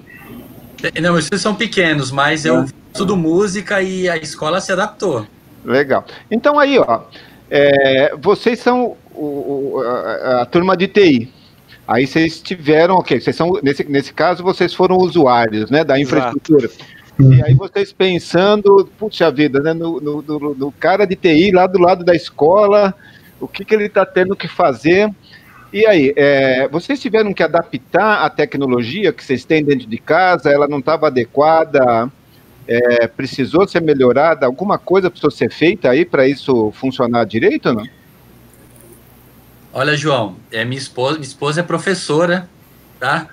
Não, 1.01 1.13
vocês 1.13 1.41
são 1.41 1.55
pequenos, 1.55 2.11
mas 2.11 2.45
eu 2.45 2.65
estudo 2.93 3.15
música 3.15 3.81
e 3.81 4.07
a 4.07 4.17
escola 4.17 4.61
se 4.61 4.71
adaptou. 4.71 5.25
Legal. 5.63 6.05
Então 6.29 6.59
aí, 6.59 6.77
ó, 6.77 7.01
é, 7.49 8.15
vocês 8.17 8.59
são 8.59 8.95
o, 9.13 9.25
o, 9.25 9.81
a, 9.81 10.41
a, 10.41 10.45
turma 10.45 10.77
de 10.77 10.87
TI. 10.87 11.33
Aí 11.87 12.07
vocês 12.07 12.41
tiveram, 12.41 12.95
ok, 12.95 13.19
vocês 13.19 13.35
são, 13.35 13.59
nesse, 13.61 13.83
nesse 13.83 14.13
caso, 14.13 14.43
vocês 14.43 14.73
foram 14.73 14.97
usuários, 14.97 15.69
né, 15.69 15.83
da 15.83 15.99
infraestrutura. 15.99 16.65
Exato. 16.65 17.33
E 17.33 17.43
aí 17.43 17.53
vocês 17.53 17.93
pensando, 17.93 18.89
puxa 18.97 19.31
vida, 19.31 19.59
né, 19.61 19.73
no, 19.73 20.01
no, 20.01 20.21
no, 20.21 20.55
no, 20.55 20.71
cara 20.71 21.05
de 21.05 21.15
TI 21.15 21.51
lá 21.51 21.65
do 21.67 21.79
lado 21.79 22.03
da 22.03 22.13
escola, 22.13 22.93
o 23.39 23.47
que, 23.47 23.63
que 23.63 23.73
ele 23.73 23.85
está 23.85 24.05
tendo 24.05 24.35
que 24.35 24.47
fazer. 24.47 25.09
E 25.71 25.85
aí, 25.85 26.13
é, 26.15 26.67
vocês 26.67 26.99
tiveram 26.99 27.33
que 27.33 27.43
adaptar 27.43 28.25
a 28.25 28.29
tecnologia 28.29 29.13
que 29.13 29.23
vocês 29.23 29.45
têm 29.45 29.63
dentro 29.63 29.87
de 29.87 29.97
casa, 29.97 30.49
ela 30.49 30.67
não 30.67 30.79
estava 30.79 31.07
adequada, 31.07 32.11
é, 32.67 33.07
precisou 33.07 33.67
ser 33.67 33.81
melhorada, 33.81 34.45
alguma 34.45 34.77
coisa 34.77 35.09
precisou 35.09 35.31
ser 35.31 35.51
feita 35.51 35.89
aí 35.89 36.03
para 36.03 36.27
isso 36.27 36.71
funcionar 36.71 37.25
direito 37.25 37.69
ou 37.69 37.75
não? 37.75 37.87
Olha, 39.77 39.97
João, 39.97 40.37
é 40.53 40.63
minha 40.63 40.79
esposa, 40.79 41.15
minha 41.15 41.27
esposa 41.27 41.59
é 41.59 41.63
professora, 41.63 42.47
tá? 42.97 43.27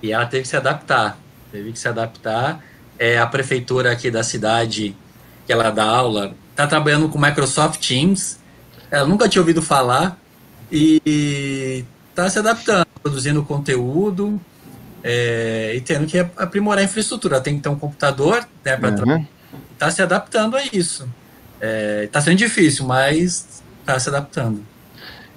E 0.00 0.12
ela 0.12 0.24
teve 0.24 0.42
que 0.42 0.48
se 0.48 0.56
adaptar, 0.56 1.18
teve 1.50 1.72
que 1.72 1.78
se 1.80 1.88
adaptar. 1.88 2.64
É 2.96 3.18
a 3.18 3.26
prefeitura 3.26 3.90
aqui 3.90 4.08
da 4.08 4.22
cidade 4.22 4.94
que 5.44 5.52
ela 5.52 5.70
dá 5.70 5.84
aula, 5.84 6.32
tá 6.54 6.64
trabalhando 6.68 7.08
com 7.08 7.18
Microsoft 7.18 7.84
Teams. 7.84 8.38
Ela 8.88 9.04
nunca 9.04 9.28
tinha 9.28 9.42
ouvido 9.42 9.60
falar 9.60 10.16
e 10.70 11.84
tá 12.14 12.30
se 12.30 12.38
adaptando, 12.38 12.86
produzindo 13.02 13.42
conteúdo 13.42 14.40
é, 15.02 15.72
e 15.74 15.80
tendo 15.80 16.06
que 16.06 16.20
aprimorar 16.36 16.82
a 16.82 16.84
infraestrutura. 16.84 17.40
Tem 17.40 17.56
que 17.56 17.62
ter 17.62 17.68
um 17.68 17.76
computador, 17.76 18.46
né, 18.64 18.76
para 18.76 18.90
uhum. 18.90 19.26
tá 19.76 19.90
se 19.90 20.00
adaptando 20.00 20.56
a 20.56 20.62
isso. 20.72 21.08
É, 21.60 22.08
tá 22.12 22.20
sendo 22.20 22.36
difícil, 22.36 22.86
mas 22.86 23.60
tá 23.84 23.98
se 23.98 24.08
adaptando. 24.08 24.73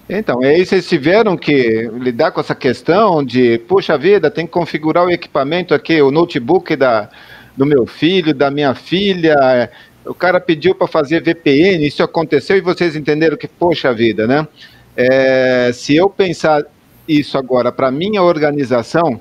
Então, 0.10 0.41
aí 0.41 0.66
vocês 0.66 0.88
tiveram 0.88 1.36
que 1.36 1.89
lidar 1.99 2.32
com 2.32 2.39
essa 2.39 2.55
questão 2.55 3.24
de, 3.24 3.58
puxa 3.60 3.97
vida, 3.97 4.32
tem 4.32 4.45
que 4.45 4.51
configurar 4.53 5.05
o 5.05 5.12
equipamento 5.12 5.74
aqui, 5.74 6.01
o 6.01 6.12
notebook 6.12 6.78
da, 6.78 7.10
do 7.58 7.66
meu 7.66 7.86
filho, 7.86 8.34
da 8.34 8.49
minha 8.49 8.74
filha. 8.74 9.70
O 10.05 10.14
cara 10.14 10.39
pediu 10.39 10.74
para 10.74 10.88
fazer 10.88 11.22
VPN, 11.22 11.86
isso 11.86 12.01
aconteceu 12.01 12.55
e 12.55 12.62
vocês 12.62 12.95
entenderam 12.95 13.36
que, 13.36 13.49
poxa 13.49 13.93
vida, 13.93 14.26
né? 14.26 14.47
É, 14.95 15.72
se 15.74 15.95
eu 15.95 16.10
pensar 16.10 16.64
isso 17.05 17.38
agora 17.38 17.70
para 17.70 17.91
minha 17.91 18.24
organização, 18.24 19.20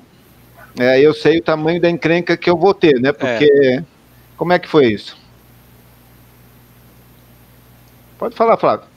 é, 0.79 1.01
eu 1.01 1.13
sei 1.13 1.39
o 1.39 1.43
tamanho 1.43 1.81
da 1.81 1.89
encrenca 1.89 2.37
que 2.37 2.49
eu 2.49 2.55
vou 2.55 2.73
ter, 2.73 3.01
né? 3.01 3.11
Porque 3.11 3.45
é. 3.45 3.83
como 4.37 4.53
é 4.53 4.59
que 4.59 4.69
foi 4.69 4.87
isso? 4.87 5.17
Pode 8.17 8.35
falar, 8.35 8.55
Flávio. 8.55 8.96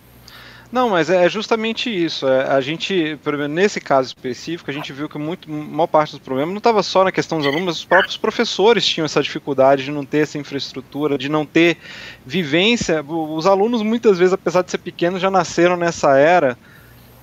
Não, 0.73 0.89
mas 0.89 1.11
é 1.11 1.29
justamente 1.29 1.91
isso. 1.91 2.29
É, 2.29 2.49
a 2.49 2.61
gente, 2.61 3.19
nesse 3.49 3.81
caso 3.81 4.09
específico, 4.09 4.71
a 4.71 4.75
gente 4.75 4.93
viu 4.93 5.09
que 5.09 5.19
muito, 5.19 5.51
maior 5.51 5.89
parte 5.89 6.13
dos 6.13 6.21
problemas 6.21 6.51
não 6.51 6.59
estava 6.59 6.81
só 6.83 7.03
na 7.03 7.11
questão 7.11 7.39
dos 7.39 7.47
alunos, 7.47 7.79
os 7.79 7.85
próprios 7.85 8.17
professores 8.17 8.87
tinham 8.87 9.05
essa 9.05 9.21
dificuldade 9.21 9.85
de 9.85 9.91
não 9.91 10.05
ter 10.05 10.19
essa 10.19 10.39
infraestrutura, 10.39 11.19
de 11.19 11.29
não 11.29 11.45
ter 11.45 11.77
vivência. 12.25 13.03
Os 13.03 13.47
alunos, 13.47 13.83
muitas 13.83 14.17
vezes, 14.17 14.33
apesar 14.33 14.63
de 14.63 14.71
ser 14.71 14.79
pequenos, 14.79 15.21
já 15.21 15.31
nasceram 15.31 15.77
nessa 15.77 16.17
era 16.17 16.57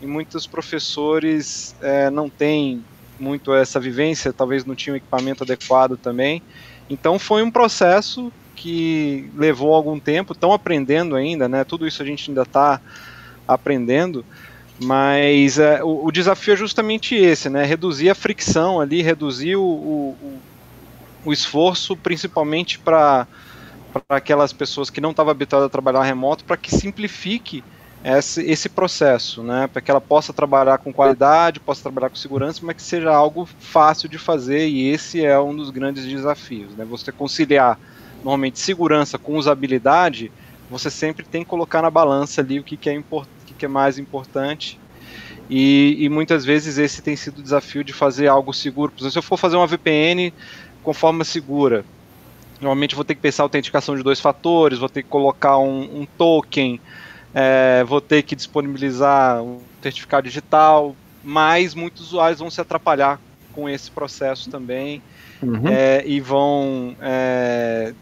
e 0.01 0.05
muitos 0.05 0.45
professores 0.45 1.73
é, 1.81 2.09
não 2.09 2.29
têm 2.29 2.83
muito 3.19 3.53
essa 3.53 3.79
vivência, 3.79 4.33
talvez 4.33 4.65
não 4.65 4.75
tinham 4.75 4.95
equipamento 4.95 5.43
adequado 5.43 5.97
também. 5.97 6.41
Então 6.89 7.17
foi 7.17 7.41
um 7.43 7.49
processo 7.49 8.31
que 8.55 9.29
levou 9.35 9.73
algum 9.73 9.99
tempo, 9.99 10.33
estão 10.33 10.51
aprendendo 10.51 11.15
ainda, 11.15 11.47
né? 11.47 11.63
Tudo 11.63 11.87
isso 11.87 12.01
a 12.01 12.05
gente 12.05 12.29
ainda 12.29 12.41
está 12.41 12.81
aprendendo, 13.47 14.25
mas 14.79 15.57
é, 15.57 15.83
o, 15.83 16.05
o, 16.05 16.11
desafio 16.11 16.53
é 16.53 16.57
justamente 16.57 17.15
esse, 17.15 17.49
né? 17.49 17.63
Reduzir 17.65 18.09
a 18.09 18.15
fricção 18.15 18.79
ali, 18.79 19.01
reduzir 19.01 19.55
o, 19.55 19.63
o, 19.63 20.39
o 21.25 21.33
esforço, 21.33 21.95
principalmente 21.95 22.77
para 22.77 23.27
aquelas 24.07 24.53
pessoas 24.53 24.89
que 24.89 25.01
não 25.01 25.11
estavam 25.11 25.31
habituadas 25.31 25.65
a 25.65 25.69
trabalhar 25.69 26.03
remoto, 26.03 26.43
para 26.43 26.57
que 26.57 26.73
simplifique 26.73 27.63
esse, 28.03 28.43
esse 28.43 28.69
processo, 28.69 29.41
né? 29.41 29.67
Para 29.67 29.81
que 29.81 29.89
ela 29.89 30.01
possa 30.01 30.31
trabalhar 30.31 30.77
com 30.77 30.93
qualidade, 30.93 31.59
possa 31.59 31.81
trabalhar 31.81 32.09
com 32.09 32.15
segurança, 32.15 32.61
mas 32.63 32.75
que 32.75 32.83
seja 32.83 33.11
algo 33.11 33.49
fácil 33.59 34.07
de 34.07 34.19
fazer, 34.19 34.67
e 34.67 34.89
esse 34.89 35.25
é 35.25 35.39
um 35.39 35.55
dos 35.55 35.71
grandes 35.71 36.05
desafios, 36.05 36.75
né? 36.75 36.85
Você 36.85 37.11
conciliar 37.11 37.79
normalmente 38.17 38.59
segurança 38.59 39.17
com 39.17 39.37
usabilidade, 39.37 40.31
você 40.69 40.91
sempre 40.91 41.25
tem 41.25 41.43
que 41.43 41.49
colocar 41.49 41.81
na 41.81 41.89
balança 41.89 42.41
ali 42.41 42.59
o 42.59 42.63
que, 42.63 42.77
que 42.77 42.89
é 42.89 42.93
importante 42.93 43.36
que 43.57 43.65
é 43.65 43.67
mais 43.67 43.97
importante. 43.97 44.79
E, 45.49 45.97
e, 45.99 46.09
muitas 46.09 46.43
vezes 46.43 46.77
esse 46.77 47.01
tem 47.01 47.15
sido 47.15 47.39
o 47.39 47.43
desafio 47.43 47.83
de 47.83 47.93
fazer 47.93 48.27
algo 48.27 48.53
seguro. 48.53 48.91
Por 48.91 48.99
exemplo, 48.99 49.11
se 49.13 49.17
eu 49.17 49.23
for 49.23 49.37
fazer 49.37 49.55
uma 49.55 49.67
VPN 49.67 50.33
com 50.83 50.93
forma 50.93 51.23
segura, 51.23 51.85
normalmente 52.59 52.95
vou 52.95 53.05
ter 53.05 53.15
que 53.15 53.21
pensar 53.21 53.43
autenticação 53.43 53.95
de 53.95 54.03
dois 54.03 54.19
fatores, 54.19 54.77
vou 54.77 54.89
ter 54.89 55.03
que 55.03 55.09
colocar 55.09 55.57
um, 55.57 56.01
um 56.01 56.07
token, 56.17 56.79
é, 57.33 57.83
vou 57.85 58.01
ter 58.01 58.23
que 58.23 58.35
disponibilizar 58.35 59.41
um 59.41 59.61
certificado 59.81 60.27
digital, 60.27 60.95
mas 61.23 61.73
muitos 61.73 62.07
usuários 62.07 62.39
vão 62.39 62.49
se 62.49 62.59
atrapalhar 62.59 63.19
com 63.53 63.69
esse 63.69 63.89
processo 63.89 64.49
também 64.49 65.01
uhum. 65.41 65.67
é, 65.67 66.03
e 66.05 66.19
vão 66.19 66.95
é, 67.01 67.93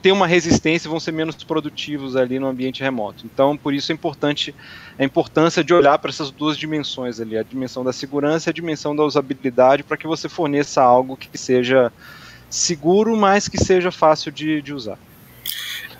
ter 0.00 0.12
uma 0.12 0.26
resistência 0.26 0.86
e 0.86 0.90
vão 0.90 1.00
ser 1.00 1.12
menos 1.12 1.36
produtivos 1.36 2.16
ali 2.16 2.38
no 2.38 2.46
ambiente 2.46 2.82
remoto. 2.82 3.24
Então, 3.24 3.56
por 3.56 3.72
isso 3.72 3.90
é 3.90 3.94
importante 3.94 4.54
a 4.98 5.04
importância 5.04 5.64
de 5.64 5.72
olhar 5.72 5.98
para 5.98 6.10
essas 6.10 6.30
duas 6.30 6.56
dimensões 6.56 7.20
ali, 7.20 7.36
a 7.36 7.42
dimensão 7.42 7.82
da 7.82 7.92
segurança 7.92 8.48
e 8.48 8.50
a 8.50 8.52
dimensão 8.52 8.94
da 8.94 9.02
usabilidade, 9.04 9.82
para 9.82 9.96
que 9.96 10.06
você 10.06 10.28
forneça 10.28 10.82
algo 10.82 11.16
que 11.16 11.36
seja 11.38 11.90
seguro, 12.48 13.16
mas 13.16 13.48
que 13.48 13.58
seja 13.58 13.90
fácil 13.90 14.30
de, 14.30 14.60
de 14.60 14.74
usar. 14.74 14.98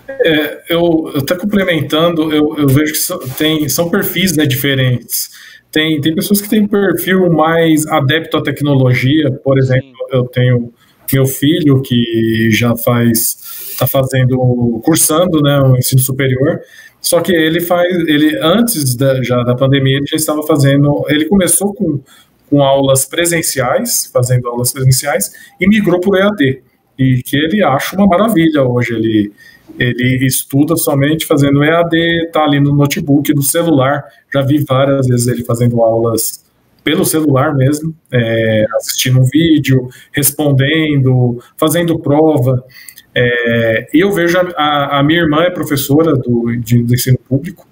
É, 0.08 0.64
eu 0.68 1.12
até 1.16 1.36
complementando, 1.36 2.32
eu, 2.32 2.56
eu 2.58 2.66
vejo 2.66 2.92
que 2.92 2.98
são, 2.98 3.18
tem, 3.18 3.68
são 3.68 3.88
perfis 3.88 4.36
né, 4.36 4.44
diferentes. 4.44 5.30
Tem, 5.70 6.00
tem 6.00 6.14
pessoas 6.14 6.40
que 6.40 6.48
têm 6.48 6.66
perfil 6.66 7.30
mais 7.30 7.86
adepto 7.86 8.36
à 8.36 8.42
tecnologia, 8.42 9.30
por 9.44 9.56
exemplo, 9.56 9.96
Sim. 10.10 10.16
eu 10.16 10.24
tenho 10.24 10.72
meu 11.12 11.26
filho 11.26 11.80
que 11.82 12.50
já 12.50 12.76
faz 12.76 13.36
está 13.82 13.86
fazendo, 13.86 14.80
cursando, 14.84 15.40
né, 15.40 15.60
o 15.60 15.76
ensino 15.76 16.00
superior. 16.00 16.60
Só 17.00 17.20
que 17.20 17.32
ele 17.32 17.60
faz, 17.60 17.88
ele 18.06 18.38
antes 18.42 18.94
da, 18.94 19.22
já 19.22 19.42
da 19.42 19.54
pandemia, 19.54 19.96
ele 19.96 20.06
já 20.06 20.16
estava 20.16 20.42
fazendo, 20.42 21.04
ele 21.08 21.24
começou 21.26 21.72
com, 21.72 22.00
com 22.48 22.62
aulas 22.62 23.06
presenciais, 23.06 24.10
fazendo 24.12 24.48
aulas 24.48 24.72
presenciais, 24.72 25.32
e 25.58 25.66
migrou 25.66 25.98
para 26.00 26.10
o 26.10 26.16
EAD. 26.16 26.62
E 26.98 27.22
que 27.22 27.36
ele 27.36 27.62
acha 27.62 27.96
uma 27.96 28.06
maravilha 28.06 28.62
hoje. 28.62 28.94
Ele, 28.94 29.32
ele 29.78 30.26
estuda 30.26 30.76
somente 30.76 31.26
fazendo 31.26 31.64
EAD, 31.64 31.96
está 32.26 32.44
ali 32.44 32.60
no 32.60 32.74
notebook, 32.74 33.32
no 33.34 33.42
celular. 33.42 34.04
Já 34.32 34.42
vi 34.42 34.62
várias 34.62 35.06
vezes 35.06 35.26
ele 35.26 35.42
fazendo 35.42 35.80
aulas 35.80 36.44
pelo 36.90 37.04
celular 37.04 37.54
mesmo, 37.54 37.94
é, 38.12 38.66
assistindo 38.76 39.20
um 39.20 39.24
vídeo, 39.24 39.88
respondendo, 40.10 41.40
fazendo 41.56 41.96
prova. 42.00 42.64
É, 43.14 43.86
e 43.94 44.00
eu 44.00 44.10
vejo 44.10 44.36
a, 44.38 44.42
a, 44.56 44.98
a, 44.98 45.02
minha 45.04 45.20
irmã 45.20 45.42
é 45.42 45.50
professora 45.50 46.16
do, 46.16 46.56
de, 46.56 46.82
do 46.82 46.92
ensino 46.92 47.18
público 47.28 47.64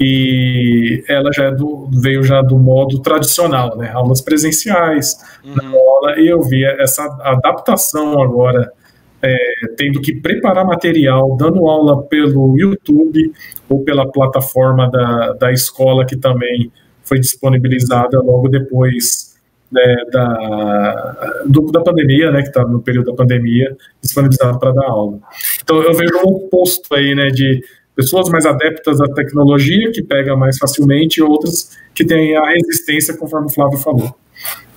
e 0.00 1.04
ela 1.06 1.30
já 1.30 1.44
é 1.44 1.50
do, 1.50 1.90
veio 1.92 2.22
já 2.22 2.40
do 2.40 2.58
modo 2.58 3.00
tradicional, 3.00 3.76
né? 3.76 3.90
Aulas 3.92 4.22
presenciais 4.22 5.14
uhum. 5.44 5.54
na 5.54 5.68
aula, 5.68 6.18
e 6.18 6.26
eu 6.26 6.40
vi 6.40 6.64
essa 6.64 7.04
adaptação 7.20 8.22
agora, 8.22 8.72
é, 9.20 9.36
tendo 9.76 10.00
que 10.00 10.14
preparar 10.14 10.66
material, 10.66 11.36
dando 11.36 11.68
aula 11.68 12.02
pelo 12.04 12.58
YouTube 12.58 13.30
ou 13.68 13.84
pela 13.84 14.10
plataforma 14.10 14.90
da, 14.90 15.32
da 15.34 15.52
escola 15.52 16.06
que 16.06 16.16
também 16.16 16.72
foi 17.04 17.20
disponibilizada 17.20 18.18
logo 18.20 18.48
depois 18.48 19.34
né, 19.70 19.96
da, 20.12 21.42
do, 21.46 21.62
da 21.72 21.80
pandemia, 21.80 22.30
né, 22.30 22.42
que 22.42 22.48
está 22.48 22.62
no 22.62 22.80
período 22.80 23.10
da 23.10 23.16
pandemia, 23.16 23.76
disponibilizado 24.00 24.58
para 24.58 24.72
dar 24.72 24.86
aula. 24.86 25.18
Então 25.62 25.82
eu 25.82 25.92
vejo 25.94 26.16
um 26.18 26.28
oposto 26.28 26.94
aí, 26.94 27.14
né, 27.14 27.28
de 27.28 27.60
pessoas 27.96 28.28
mais 28.28 28.46
adeptas 28.46 29.00
à 29.00 29.08
tecnologia, 29.08 29.90
que 29.92 30.02
pega 30.02 30.36
mais 30.36 30.58
facilmente, 30.58 31.18
e 31.18 31.22
outras 31.22 31.76
que 31.94 32.04
têm 32.04 32.36
a 32.36 32.44
resistência, 32.44 33.16
conforme 33.16 33.46
o 33.46 33.50
Flávio 33.50 33.78
falou. 33.78 34.14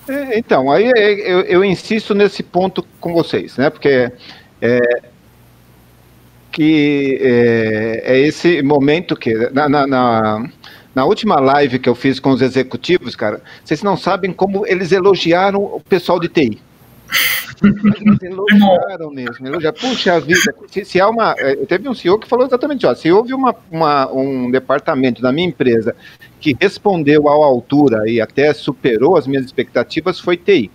É, 0.08 0.38
então, 0.38 0.70
aí 0.70 0.90
é, 0.96 1.32
eu, 1.32 1.40
eu, 1.42 1.64
insisto 1.64 2.14
nesse 2.14 2.42
ponto 2.42 2.84
com 3.00 3.12
vocês, 3.12 3.56
né, 3.56 3.68
porque 3.70 4.10
é, 4.60 4.80
que 6.50 7.18
é, 7.20 8.02
é, 8.04 8.20
esse 8.20 8.62
momento 8.62 9.14
que 9.14 9.34
na, 9.50 9.68
na, 9.68 9.86
na 9.86 10.50
na 10.98 11.04
última 11.04 11.38
live 11.38 11.78
que 11.78 11.88
eu 11.88 11.94
fiz 11.94 12.18
com 12.18 12.30
os 12.30 12.42
executivos, 12.42 13.14
cara, 13.14 13.40
vocês 13.64 13.84
não 13.84 13.96
sabem 13.96 14.32
como 14.32 14.66
eles 14.66 14.90
elogiaram 14.90 15.62
o 15.62 15.80
pessoal 15.80 16.18
de 16.18 16.26
TI. 16.26 16.60
Eles 17.62 18.18
elogiaram 18.20 19.08
mesmo. 19.12 19.46
Elogiaram. 19.46 19.78
Puxa 19.78 20.18
vida, 20.18 20.52
se, 20.66 20.84
se 20.84 21.00
há 21.00 21.08
uma. 21.08 21.36
Eh, 21.38 21.54
teve 21.68 21.88
um 21.88 21.94
CEO 21.94 22.18
que 22.18 22.26
falou 22.26 22.44
exatamente: 22.44 22.84
ó, 22.84 22.92
se 22.96 23.12
houve 23.12 23.32
uma, 23.32 23.54
uma, 23.70 24.10
um 24.12 24.50
departamento 24.50 25.22
da 25.22 25.30
minha 25.30 25.46
empresa 25.46 25.94
que 26.40 26.56
respondeu 26.60 27.28
à 27.28 27.32
altura 27.32 28.10
e 28.10 28.20
até 28.20 28.52
superou 28.52 29.16
as 29.16 29.24
minhas 29.24 29.44
expectativas, 29.44 30.18
foi 30.18 30.36
TI. 30.36 30.68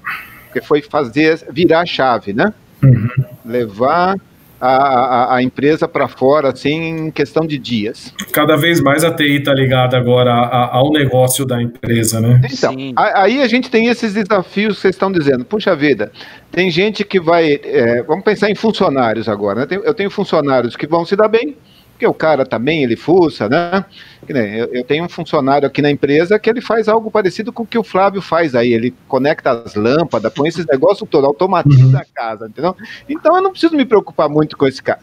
Porque 0.46 0.62
foi 0.62 0.82
fazer, 0.82 1.46
virar 1.52 1.82
a 1.82 1.86
chave, 1.86 2.32
né? 2.32 2.54
Uhum. 2.82 3.10
Levar 3.46 4.16
a, 4.64 4.76
a, 4.76 5.36
a 5.36 5.44
empresa 5.44 5.90
para 5.90 6.08
fora, 6.08 6.50
assim, 6.50 7.08
em 7.08 7.12
questão 7.12 7.46
de 7.46 7.58
dias. 7.58 8.14
Cada 8.32 8.56
vez 8.56 8.80
mais 8.80 9.04
a 9.04 9.14
TI 9.14 9.40
está 9.40 9.54
ligada 9.54 9.98
agora 9.98 10.32
a, 10.32 10.78
ao 10.78 10.90
negócio 10.90 11.46
da 11.46 11.62
empresa, 11.62 12.22
né? 12.22 12.40
Então, 12.50 12.74
aí 12.96 13.42
a 13.42 13.48
gente 13.48 13.70
tem 13.70 13.88
esses 13.88 14.14
desafios 14.14 14.76
que 14.76 14.82
vocês 14.82 14.96
estão 14.96 15.12
dizendo. 15.12 15.44
Puxa 15.44 15.76
vida, 15.76 16.14
tem 16.50 16.72
gente 16.72 17.04
que 17.04 17.20
vai. 17.20 17.60
É, 17.62 18.04
vamos 18.04 18.24
pensar 18.24 18.50
em 18.50 18.56
funcionários 18.56 19.28
agora. 19.28 19.66
Né? 19.66 19.82
Eu 19.84 19.94
tenho 19.94 20.10
funcionários 20.10 20.78
que 20.78 20.88
vão 20.88 21.06
se 21.06 21.16
dar 21.18 21.28
bem, 21.28 21.58
porque 22.04 22.08
o 22.08 22.14
cara 22.14 22.46
também, 22.46 22.84
ele 22.84 22.96
fuça, 22.96 23.48
né? 23.48 23.86
Eu, 24.28 24.74
eu, 24.74 24.84
tenho 24.84 25.06
um 25.06 25.10
funcionário 25.10 25.68
aqui 25.68 25.82
na 25.82 25.90
empresa 25.90 26.38
que 26.38 26.50
ele 26.50 26.62
faz 26.62 26.88
algo 26.88 27.10
parecido 27.10 27.52
com 27.52 27.64
o 27.64 27.66
que 27.66 27.78
o 27.78 27.84
Flávio 27.84 28.22
faz 28.22 28.56
aí. 28.56 28.74
Ele 28.74 28.94
conecta 29.08 29.52
as 29.52 29.76
lâmpadas, 29.76 30.34
põe 30.34 30.50
esses 30.50 30.66
negócios 30.66 31.10
todo, 31.10 31.26
automatiza 31.26 32.00
a 32.00 32.06
casa, 32.06 32.48
entendeu? 32.48 32.76
Então 33.08 33.36
eu 33.36 33.42
não 33.42 33.52
preciso 33.52 33.76
me 33.76 33.86
preocupar 33.86 34.30
muito 34.30 34.58
com 34.58 34.68
esse 34.68 34.82
cara. 34.82 35.00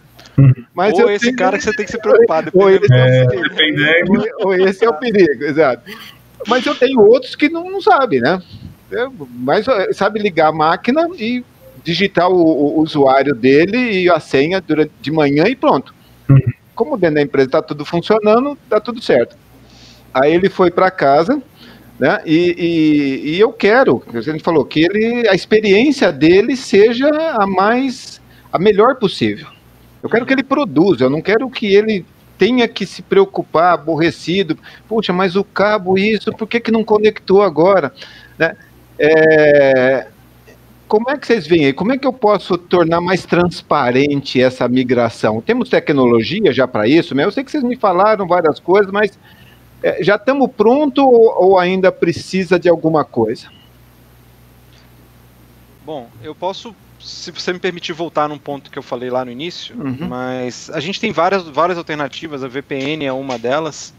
Mas 0.74 0.94
ou 0.98 1.10
esse 1.10 1.26
tenho... 1.26 1.36
cara 1.36 1.58
que 1.58 1.64
você 1.64 1.72
tem 1.72 1.84
que 1.84 1.92
se 1.92 1.98
preocupar. 1.98 2.44
Ou 2.54 2.70
esse 2.70 2.92
é, 2.92 3.24
é 3.24 4.04
o 4.04 4.12
ou, 4.12 4.46
ou 4.46 4.54
esse 4.54 4.84
é 4.84 4.88
o 4.88 4.94
perigo, 4.94 5.44
exato. 5.44 5.82
Mas 6.46 6.64
eu 6.64 6.74
tenho 6.74 7.00
outros 7.00 7.34
que 7.34 7.50
não, 7.50 7.70
não 7.70 7.80
sabem, 7.82 8.20
né? 8.20 8.40
Mas 9.30 9.66
sabe 9.92 10.18
ligar 10.18 10.48
a 10.48 10.52
máquina 10.52 11.08
e 11.18 11.44
digitar 11.84 12.30
o, 12.30 12.36
o, 12.36 12.80
usuário 12.80 13.34
dele 13.34 14.02
e 14.02 14.10
a 14.10 14.18
senha 14.18 14.60
durante, 14.60 14.92
de 15.00 15.10
manhã 15.10 15.44
e 15.46 15.56
pronto. 15.56 15.94
Como 16.80 16.96
dentro 16.96 17.16
da 17.16 17.20
empresa 17.20 17.46
está 17.46 17.60
tudo 17.60 17.84
funcionando, 17.84 18.56
está 18.64 18.80
tudo 18.80 19.02
certo. 19.02 19.36
Aí 20.14 20.32
ele 20.32 20.48
foi 20.48 20.70
para 20.70 20.90
casa, 20.90 21.42
né? 21.98 22.22
E, 22.24 22.54
e, 22.56 23.30
e, 23.32 23.38
eu 23.38 23.52
quero, 23.52 24.02
a 24.14 24.20
gente 24.22 24.42
falou 24.42 24.64
que 24.64 24.80
ele, 24.80 25.28
a 25.28 25.34
experiência 25.34 26.10
dele 26.10 26.56
seja 26.56 27.10
a 27.38 27.46
mais, 27.46 28.18
a 28.50 28.58
melhor 28.58 28.96
possível. 28.96 29.46
Eu 30.02 30.08
quero 30.08 30.24
que 30.24 30.32
ele 30.32 30.42
produza, 30.42 31.04
eu 31.04 31.10
não 31.10 31.20
quero 31.20 31.50
que 31.50 31.66
ele 31.66 32.06
tenha 32.38 32.66
que 32.66 32.86
se 32.86 33.02
preocupar, 33.02 33.74
aborrecido. 33.74 34.58
Puxa, 34.88 35.12
mas 35.12 35.36
o 35.36 35.44
cabo 35.44 35.98
isso, 35.98 36.32
por 36.32 36.48
que, 36.48 36.60
que 36.60 36.72
não 36.72 36.82
conectou 36.82 37.42
agora? 37.42 37.92
Né? 38.38 38.56
É, 38.98 40.06
como 40.90 41.08
é 41.08 41.16
que 41.16 41.24
vocês 41.24 41.46
veem 41.46 41.66
aí? 41.66 41.72
Como 41.72 41.92
é 41.92 41.96
que 41.96 42.04
eu 42.04 42.12
posso 42.12 42.58
tornar 42.58 43.00
mais 43.00 43.24
transparente 43.24 44.42
essa 44.42 44.66
migração? 44.66 45.40
Temos 45.40 45.68
tecnologia 45.68 46.52
já 46.52 46.66
para 46.66 46.88
isso? 46.88 47.18
Eu 47.18 47.30
sei 47.30 47.44
que 47.44 47.50
vocês 47.52 47.62
me 47.62 47.76
falaram 47.76 48.26
várias 48.26 48.58
coisas, 48.58 48.90
mas 48.90 49.16
é, 49.84 50.02
já 50.02 50.16
estamos 50.16 50.50
pronto 50.50 51.06
ou, 51.06 51.50
ou 51.50 51.58
ainda 51.60 51.92
precisa 51.92 52.58
de 52.58 52.68
alguma 52.68 53.04
coisa? 53.04 53.48
Bom, 55.86 56.08
eu 56.24 56.34
posso 56.34 56.74
se 56.98 57.30
você 57.30 57.52
me 57.52 57.60
permitir 57.60 57.92
voltar 57.92 58.28
num 58.28 58.36
ponto 58.36 58.68
que 58.68 58.78
eu 58.78 58.82
falei 58.82 59.10
lá 59.10 59.24
no 59.24 59.30
início, 59.30 59.76
uhum. 59.76 60.08
mas 60.08 60.68
a 60.70 60.80
gente 60.80 61.00
tem 61.00 61.12
várias, 61.12 61.44
várias 61.44 61.78
alternativas, 61.78 62.42
a 62.42 62.48
VPN 62.48 63.06
é 63.06 63.12
uma 63.12 63.38
delas. 63.38 63.94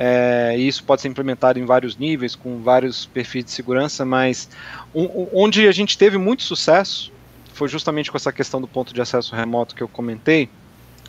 É, 0.00 0.54
isso 0.56 0.84
pode 0.84 1.02
ser 1.02 1.08
implementado 1.08 1.58
em 1.58 1.64
vários 1.64 1.96
níveis, 1.96 2.36
com 2.36 2.62
vários 2.62 3.06
perfis 3.06 3.44
de 3.44 3.50
segurança, 3.50 4.04
mas 4.04 4.48
onde 4.94 5.66
a 5.66 5.72
gente 5.72 5.98
teve 5.98 6.16
muito 6.16 6.44
sucesso 6.44 7.12
foi 7.52 7.66
justamente 7.66 8.08
com 8.08 8.16
essa 8.16 8.32
questão 8.32 8.60
do 8.60 8.68
ponto 8.68 8.94
de 8.94 9.00
acesso 9.00 9.34
remoto 9.34 9.74
que 9.74 9.82
eu 9.82 9.88
comentei. 9.88 10.48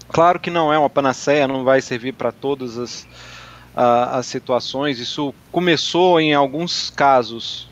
Claro 0.08 0.40
que 0.40 0.50
não 0.50 0.74
é 0.74 0.80
uma 0.80 0.90
panaceia, 0.90 1.48
não 1.48 1.64
vai 1.64 1.82
servir 1.82 2.14
para 2.14 2.32
todas 2.32 2.80
as, 2.80 3.08
as 3.76 4.26
situações. 4.26 4.98
Isso 4.98 5.36
começou 5.52 6.20
em 6.20 6.34
alguns 6.34 6.90
casos 6.90 7.70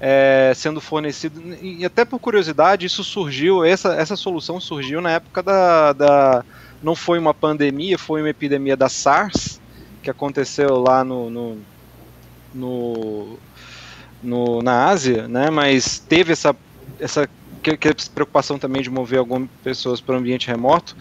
é, 0.00 0.52
sendo 0.56 0.80
fornecido, 0.80 1.40
e 1.62 1.84
até 1.84 2.04
por 2.04 2.18
curiosidade, 2.18 2.86
isso 2.86 3.04
surgiu, 3.04 3.64
essa, 3.64 3.94
essa 3.94 4.16
solução 4.16 4.58
surgiu 4.58 5.00
na 5.00 5.12
época 5.12 5.44
da, 5.44 5.92
da. 5.92 6.44
Não 6.82 6.96
foi 6.96 7.20
uma 7.20 7.32
pandemia, 7.32 7.96
foi 7.96 8.20
uma 8.20 8.30
epidemia 8.30 8.76
da 8.76 8.88
SARS, 8.88 9.60
que 10.02 10.10
aconteceu 10.10 10.78
lá 10.78 11.04
no, 11.04 11.30
no, 11.30 11.58
no, 12.52 13.38
no 14.22 14.62
na 14.62 14.86
Ásia, 14.86 15.28
né? 15.28 15.50
Mas 15.50 15.98
teve 15.98 16.32
essa 16.32 16.54
essa 17.00 17.28
preocupação 18.14 18.58
também 18.58 18.82
de 18.82 18.90
mover 18.90 19.18
algumas 19.18 19.48
pessoas 19.62 20.00
para 20.00 20.14
o 20.14 20.18
ambiente 20.18 20.48
remoto. 20.48 20.96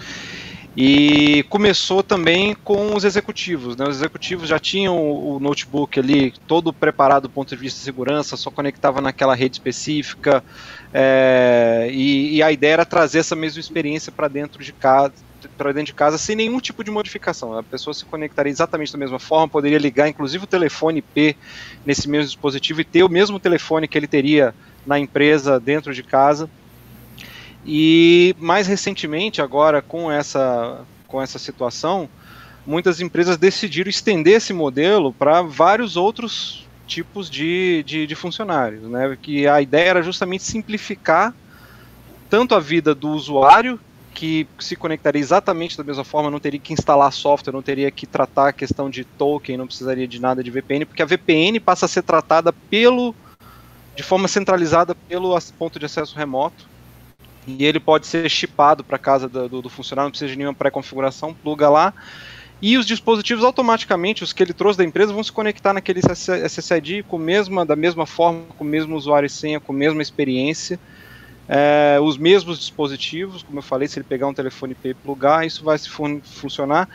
E 0.75 1.43
começou 1.49 2.01
também 2.01 2.55
com 2.63 2.95
os 2.95 3.03
executivos. 3.03 3.75
Né? 3.75 3.85
Os 3.85 3.97
executivos 3.97 4.47
já 4.47 4.57
tinham 4.57 4.97
o, 4.97 5.37
notebook 5.39 5.99
ali 5.99 6.33
todo 6.47 6.71
preparado 6.71 7.23
do 7.23 7.29
ponto 7.29 7.49
de 7.49 7.57
vista 7.57 7.77
de 7.79 7.83
segurança, 7.83 8.37
só 8.37 8.49
conectava 8.49 9.01
naquela 9.01 9.35
rede 9.35 9.55
específica. 9.55 10.41
É, 10.93 11.89
e, 11.91 12.37
e, 12.37 12.43
a 12.43 12.51
ideia 12.51 12.73
era 12.73 12.85
trazer 12.85 13.19
essa 13.19 13.35
mesma 13.35 13.59
experiência 13.59 14.13
para 14.13 14.29
dentro 14.29 14.63
de 14.63 14.71
casa, 14.71 15.13
para 15.49 15.71
dentro 15.71 15.87
de 15.87 15.93
casa 15.93 16.17
sem 16.17 16.35
nenhum 16.35 16.59
tipo 16.59 16.83
de 16.83 16.91
modificação. 16.91 17.57
A 17.57 17.63
pessoa 17.63 17.93
se 17.93 18.05
conectaria 18.05 18.51
exatamente 18.51 18.91
da 18.91 18.97
mesma 18.97 19.19
forma, 19.19 19.47
poderia 19.47 19.77
ligar 19.77 20.07
inclusive 20.07 20.43
o 20.43 20.47
telefone 20.47 20.99
IP 20.99 21.35
nesse 21.85 22.09
mesmo 22.09 22.27
dispositivo 22.27 22.81
e 22.81 22.85
ter 22.85 23.03
o 23.03 23.09
mesmo 23.09 23.39
telefone 23.39 23.87
que 23.87 23.97
ele 23.97 24.07
teria 24.07 24.53
na 24.85 24.99
empresa 24.99 25.59
dentro 25.59 25.93
de 25.93 26.03
casa. 26.03 26.49
E 27.65 28.35
mais 28.39 28.67
recentemente, 28.67 29.41
agora 29.41 29.81
com 29.81 30.11
essa, 30.11 30.81
com 31.07 31.21
essa 31.21 31.37
situação, 31.37 32.09
muitas 32.65 32.99
empresas 33.01 33.37
decidiram 33.37 33.89
estender 33.89 34.35
esse 34.35 34.53
modelo 34.53 35.13
para 35.13 35.41
vários 35.41 35.95
outros 35.95 36.67
tipos 36.87 37.29
de, 37.29 37.83
de, 37.83 38.07
de 38.07 38.15
funcionários. 38.15 38.83
Né? 38.83 39.17
Que 39.21 39.47
a 39.47 39.61
ideia 39.61 39.89
era 39.89 40.01
justamente 40.01 40.43
simplificar 40.43 41.33
tanto 42.29 42.55
a 42.55 42.59
vida 42.59 42.95
do 42.95 43.09
usuário 43.09 43.79
que 44.21 44.47
se 44.59 44.75
conectaria 44.75 45.19
exatamente 45.19 45.75
da 45.75 45.83
mesma 45.83 46.03
forma, 46.03 46.29
não 46.29 46.39
teria 46.39 46.59
que 46.59 46.73
instalar 46.73 47.11
software, 47.11 47.51
não 47.51 47.63
teria 47.63 47.89
que 47.89 48.05
tratar 48.05 48.49
a 48.49 48.53
questão 48.53 48.87
de 48.87 49.03
token, 49.03 49.57
não 49.57 49.65
precisaria 49.65 50.07
de 50.07 50.21
nada 50.21 50.43
de 50.43 50.51
VPN, 50.51 50.85
porque 50.85 51.01
a 51.01 51.07
VPN 51.07 51.59
passa 51.59 51.87
a 51.87 51.89
ser 51.89 52.03
tratada 52.03 52.53
pelo 52.53 53.15
de 53.95 54.03
forma 54.03 54.27
centralizada 54.27 54.93
pelo 54.93 55.35
ponto 55.57 55.79
de 55.79 55.87
acesso 55.87 56.15
remoto. 56.15 56.69
E 57.47 57.65
ele 57.65 57.79
pode 57.79 58.05
ser 58.05 58.29
chipado 58.29 58.83
para 58.83 58.99
casa 58.99 59.27
do, 59.27 59.59
do, 59.59 59.69
funcionário, 59.69 60.05
não 60.05 60.11
precisa 60.11 60.29
de 60.29 60.37
nenhuma 60.37 60.53
pré-configuração, 60.53 61.33
pluga 61.33 61.67
lá 61.67 61.91
e 62.61 62.77
os 62.77 62.85
dispositivos 62.85 63.43
automaticamente, 63.43 64.23
os 64.23 64.31
que 64.31 64.43
ele 64.43 64.53
trouxe 64.53 64.77
da 64.77 64.83
empresa, 64.83 65.11
vão 65.11 65.23
se 65.23 65.31
conectar 65.31 65.73
naquele 65.73 65.99
SSID 65.99 67.01
com 67.07 67.17
mesma, 67.17 67.65
da 67.65 67.75
mesma 67.75 68.05
forma, 68.05 68.43
com 68.55 68.63
o 68.63 68.67
mesmo 68.67 68.95
usuário 68.95 69.25
e 69.25 69.29
senha, 69.31 69.59
com 69.59 69.73
a 69.73 69.75
mesma 69.75 69.99
experiência, 69.99 70.79
é, 71.47 71.99
os 72.01 72.17
mesmos 72.17 72.59
dispositivos, 72.59 73.43
como 73.43 73.59
eu 73.59 73.63
falei, 73.63 73.87
se 73.87 73.99
ele 73.99 74.05
pegar 74.07 74.27
um 74.27 74.33
telefone 74.33 74.73
IP 74.73 74.89
e 74.89 74.93
plugar, 74.93 75.45
isso 75.45 75.63
vai 75.63 75.77
fun 75.77 76.21
funcionar. 76.23 76.87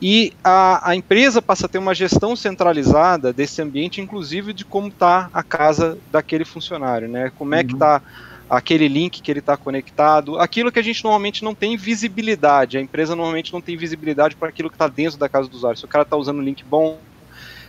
E 0.00 0.32
a, 0.44 0.90
a, 0.90 0.96
empresa 0.96 1.40
passa 1.40 1.66
a 1.66 1.68
ter 1.68 1.78
uma 1.78 1.94
gestão 1.94 2.36
centralizada 2.36 3.32
desse 3.32 3.62
ambiente, 3.62 4.00
inclusive 4.00 4.52
de 4.52 4.64
como 4.64 4.88
está 4.88 5.30
a 5.32 5.42
casa 5.42 5.96
daquele 6.10 6.44
funcionário, 6.44 7.08
né? 7.08 7.32
Como 7.38 7.54
é 7.54 7.60
uhum. 7.60 7.66
que 7.66 7.72
está 7.72 8.02
aquele 8.50 8.86
link 8.86 9.22
que 9.22 9.30
ele 9.30 9.38
está 9.38 9.56
conectado, 9.56 10.38
aquilo 10.38 10.70
que 10.70 10.78
a 10.78 10.82
gente 10.82 11.02
normalmente 11.02 11.42
não 11.42 11.54
tem 11.54 11.74
visibilidade. 11.74 12.76
A 12.76 12.82
empresa 12.82 13.16
normalmente 13.16 13.50
não 13.50 13.62
tem 13.62 13.78
visibilidade 13.78 14.36
para 14.36 14.50
aquilo 14.50 14.68
que 14.68 14.74
está 14.74 14.88
dentro 14.88 15.18
da 15.18 15.26
casa 15.26 15.48
do 15.48 15.56
usuário. 15.56 15.78
Se 15.78 15.86
o 15.86 15.88
cara 15.88 16.02
está 16.02 16.18
usando 16.18 16.40
um 16.40 16.42
link 16.42 16.62
bom, 16.62 16.98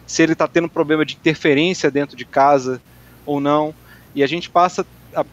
se 0.06 0.22
ele 0.22 0.34
está 0.34 0.46
tendo 0.46 0.68
problema 0.68 1.06
de 1.06 1.16
interferência 1.16 1.90
dentro 1.90 2.18
de 2.18 2.26
casa 2.26 2.82
ou 3.26 3.40
não. 3.40 3.74
E 4.14 4.22
a 4.22 4.28
gente 4.28 4.50
passa 4.50 4.82
a 4.82 4.86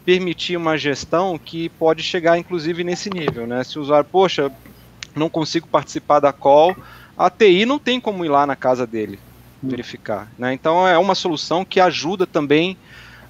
permitir 0.05 0.57
uma 0.57 0.77
gestão 0.77 1.37
que 1.37 1.69
pode 1.69 2.03
chegar 2.03 2.37
inclusive 2.37 2.83
nesse 2.83 3.09
nível, 3.09 3.47
né? 3.47 3.63
Se 3.63 3.79
o 3.79 3.81
usuário, 3.81 4.07
poxa, 4.11 4.51
não 5.15 5.29
consigo 5.29 5.67
participar 5.67 6.19
da 6.19 6.33
call, 6.33 6.75
a 7.17 7.29
TI 7.29 7.65
não 7.65 7.79
tem 7.79 7.99
como 7.99 8.25
ir 8.25 8.29
lá 8.29 8.45
na 8.45 8.55
casa 8.55 8.85
dele 8.85 9.19
verificar, 9.61 10.31
né? 10.37 10.53
Então 10.53 10.87
é 10.87 10.97
uma 10.97 11.15
solução 11.15 11.63
que 11.63 11.79
ajuda 11.79 12.25
também 12.25 12.77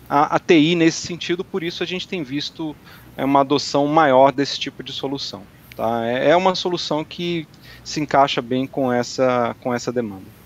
a, 0.10 0.36
a 0.36 0.40
TI 0.40 0.76
nesse 0.76 1.06
sentido, 1.06 1.44
por 1.44 1.64
isso 1.64 1.84
a 1.84 1.86
gente 1.86 2.08
tem 2.08 2.24
visto 2.24 2.76
é, 3.16 3.24
uma 3.24 3.42
adoção 3.42 3.88
maior 3.88 4.32
desse 4.32 4.60
tipo 4.60 4.84
de 4.84 4.92
solução. 4.92 5.44
Tá? 5.76 6.06
É, 6.06 6.32
é 6.32 6.36
uma 6.36 6.56
solução 6.56 7.04
que 7.04 7.48
se 7.84 8.00
encaixa 8.00 8.42
bem 8.42 8.68
com 8.68 8.92
essa, 8.92 9.56
com 9.62 9.74
essa 9.74 9.92
demanda. 9.92 10.41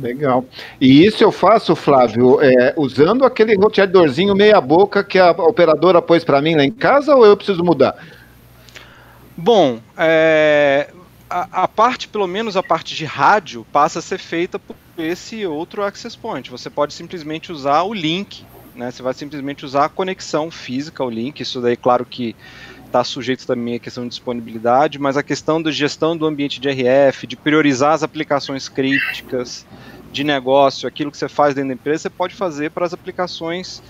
Legal. 0.00 0.44
E 0.80 1.04
isso 1.04 1.22
eu 1.22 1.30
faço, 1.30 1.76
Flávio, 1.76 2.40
é, 2.40 2.74
usando 2.76 3.24
aquele 3.24 3.54
roteadorzinho 3.54 4.34
meia 4.34 4.60
boca 4.60 5.04
que 5.04 5.18
a 5.18 5.30
operadora 5.30 6.00
pôs 6.00 6.24
para 6.24 6.40
mim 6.40 6.54
lá 6.54 6.64
em 6.64 6.70
casa 6.70 7.14
ou 7.14 7.26
eu 7.26 7.36
preciso 7.36 7.62
mudar? 7.62 7.96
Bom, 9.36 9.78
é, 9.96 10.88
a, 11.28 11.64
a, 11.64 11.68
parte, 11.68 12.08
pelo 12.08 12.26
menos 12.26 12.56
a 12.56 12.62
parte 12.62 12.94
de 12.94 13.04
rádio, 13.04 13.66
passa 13.72 14.00
a 14.00 14.02
ser 14.02 14.18
feita 14.18 14.58
por 14.58 14.76
esse 14.98 15.46
outro 15.46 15.82
access 15.82 16.16
point. 16.16 16.50
Você 16.50 16.68
pode 16.68 16.92
simplesmente 16.92 17.52
usar 17.52 17.82
o 17.82 17.94
link, 17.94 18.44
né? 18.74 18.90
Você 18.90 19.02
vai 19.02 19.14
simplesmente 19.14 19.64
usar 19.64 19.84
a 19.86 19.88
conexão 19.88 20.50
física, 20.50 21.04
o 21.04 21.10
link. 21.10 21.40
Isso 21.40 21.60
daí, 21.60 21.76
claro 21.76 22.04
que 22.04 22.34
está 22.90 23.04
sujeito 23.04 23.46
também 23.46 23.76
à 23.76 23.78
questão 23.78 24.02
de 24.02 24.10
disponibilidade, 24.10 24.98
mas 24.98 25.16
a 25.16 25.22
questão 25.22 25.62
da 25.62 25.70
gestão 25.70 26.16
do 26.16 26.26
ambiente 26.26 26.60
de 26.60 26.68
RF, 26.68 27.26
de 27.26 27.36
priorizar 27.36 27.92
as 27.92 28.02
aplicações 28.02 28.68
críticas 28.68 29.64
de 30.12 30.24
negócio, 30.24 30.88
aquilo 30.88 31.10
que 31.10 31.16
você 31.16 31.28
faz 31.28 31.54
dentro 31.54 31.68
da 31.68 31.74
empresa, 31.74 32.02
você 32.02 32.10
pode 32.10 32.34
fazer 32.34 32.70
para 32.72 32.84
as 32.84 32.92
aplicações 32.92 33.80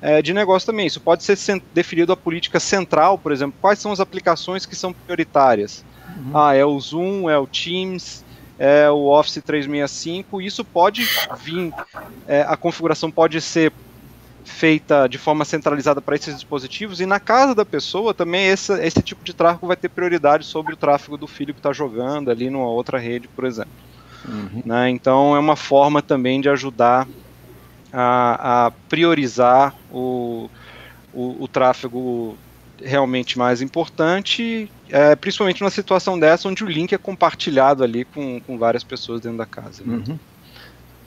é, 0.00 0.22
de 0.22 0.32
negócio 0.32 0.66
também. 0.66 0.86
Isso 0.86 1.00
pode 1.00 1.24
ser 1.24 1.36
definido 1.74 2.12
a 2.12 2.16
política 2.16 2.60
central, 2.60 3.18
por 3.18 3.32
exemplo, 3.32 3.56
quais 3.60 3.80
são 3.80 3.90
as 3.90 3.98
aplicações 3.98 4.64
que 4.64 4.76
são 4.76 4.92
prioritárias. 4.92 5.84
Uhum. 6.16 6.30
Ah, 6.32 6.54
é 6.54 6.64
o 6.64 6.78
Zoom, 6.78 7.28
é 7.28 7.36
o 7.36 7.46
Teams, 7.46 8.24
é 8.58 8.88
o 8.88 9.06
Office 9.06 9.42
365. 9.44 10.40
Isso 10.40 10.64
pode 10.64 11.04
vir, 11.42 11.72
é, 12.28 12.42
a 12.42 12.56
configuração 12.56 13.10
pode 13.10 13.40
ser 13.40 13.72
feita 14.46 15.08
de 15.08 15.18
forma 15.18 15.44
centralizada 15.44 16.00
para 16.00 16.14
esses 16.14 16.34
dispositivos 16.34 17.00
e 17.00 17.06
na 17.06 17.18
casa 17.18 17.54
da 17.54 17.64
pessoa 17.64 18.14
também 18.14 18.46
esse, 18.46 18.72
esse 18.80 19.02
tipo 19.02 19.24
de 19.24 19.34
tráfego 19.34 19.66
vai 19.66 19.76
ter 19.76 19.88
prioridade 19.88 20.46
sobre 20.46 20.72
o 20.72 20.76
tráfego 20.76 21.16
do 21.16 21.26
filho 21.26 21.52
que 21.52 21.58
está 21.58 21.72
jogando 21.72 22.30
ali 22.30 22.48
numa 22.48 22.68
outra 22.68 22.98
rede, 22.98 23.28
por 23.28 23.44
exemplo. 23.44 23.72
Uhum. 24.26 24.62
Né? 24.64 24.90
Então 24.90 25.34
é 25.34 25.38
uma 25.38 25.56
forma 25.56 26.00
também 26.00 26.40
de 26.40 26.48
ajudar 26.48 27.06
a, 27.92 28.66
a 28.66 28.70
priorizar 28.88 29.74
o, 29.90 30.48
o, 31.12 31.44
o 31.44 31.48
tráfego 31.48 32.38
realmente 32.82 33.38
mais 33.38 33.60
importante, 33.60 34.70
é, 34.88 35.16
principalmente 35.16 35.60
numa 35.60 35.70
situação 35.70 36.18
dessa 36.18 36.48
onde 36.48 36.62
o 36.62 36.68
link 36.68 36.94
é 36.94 36.98
compartilhado 36.98 37.82
ali 37.82 38.04
com, 38.04 38.40
com 38.40 38.58
várias 38.58 38.84
pessoas 38.84 39.20
dentro 39.20 39.38
da 39.38 39.46
casa. 39.46 39.82
Né? 39.84 40.02
Uhum. 40.08 40.18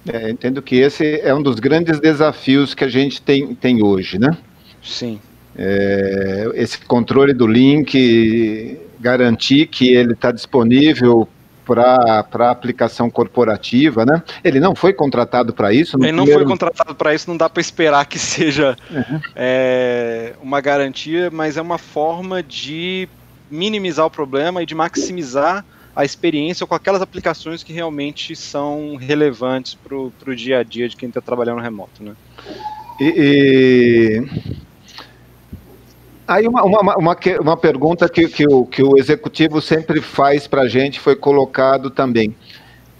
É, 0.07 0.29
entendo 0.29 0.61
que 0.61 0.77
esse 0.77 1.19
é 1.21 1.33
um 1.33 1.41
dos 1.41 1.59
grandes 1.59 1.99
desafios 1.99 2.73
que 2.73 2.83
a 2.83 2.87
gente 2.87 3.21
tem, 3.21 3.53
tem 3.55 3.83
hoje, 3.83 4.17
né? 4.17 4.37
Sim. 4.81 5.19
É, 5.57 6.49
esse 6.55 6.79
controle 6.79 7.33
do 7.33 7.45
link, 7.45 8.79
garantir 8.99 9.67
que 9.67 9.93
ele 9.93 10.13
está 10.13 10.31
disponível 10.31 11.27
para 11.65 12.25
a 12.33 12.49
aplicação 12.49 13.09
corporativa, 13.09 14.05
né? 14.05 14.23
Ele 14.43 14.59
não 14.59 14.73
foi 14.73 14.91
contratado 14.91 15.53
para 15.53 15.71
isso. 15.71 15.97
Ele 15.97 16.11
não 16.11 16.23
primeiro... 16.23 16.39
foi 16.39 16.49
contratado 16.49 16.95
para 16.95 17.13
isso, 17.13 17.29
não 17.29 17.37
dá 17.37 17.47
para 17.47 17.61
esperar 17.61 18.05
que 18.05 18.17
seja 18.17 18.75
uhum. 18.89 19.19
é, 19.35 20.33
uma 20.41 20.59
garantia, 20.61 21.29
mas 21.31 21.57
é 21.57 21.61
uma 21.61 21.77
forma 21.77 22.41
de 22.41 23.07
minimizar 23.51 24.05
o 24.05 24.09
problema 24.09 24.63
e 24.63 24.65
de 24.65 24.73
maximizar 24.73 25.63
a 25.95 26.05
experiência 26.05 26.65
com 26.65 26.75
aquelas 26.75 27.01
aplicações 27.01 27.63
que 27.63 27.73
realmente 27.73 28.35
são 28.35 28.95
relevantes 28.95 29.75
para 29.75 29.95
o 29.95 30.35
dia 30.35 30.59
a 30.59 30.63
dia 30.63 30.87
de 30.87 30.95
quem 30.95 31.09
está 31.09 31.21
trabalhando 31.21 31.61
remoto, 31.61 32.03
né? 32.03 32.13
E, 32.99 33.13
e... 33.17 34.59
Aí 36.27 36.47
uma, 36.47 36.63
uma, 36.63 36.95
uma, 36.95 37.17
uma, 37.41 37.57
pergunta 37.57 38.07
que, 38.07 38.27
que, 38.27 38.45
o, 38.47 38.65
que 38.65 38.83
o 38.83 38.97
executivo 38.99 39.59
sempre 39.61 39.99
faz 39.99 40.45
para 40.47 40.61
a 40.61 40.67
gente 40.67 40.99
foi 40.99 41.15
colocado 41.15 41.89
também. 41.89 42.35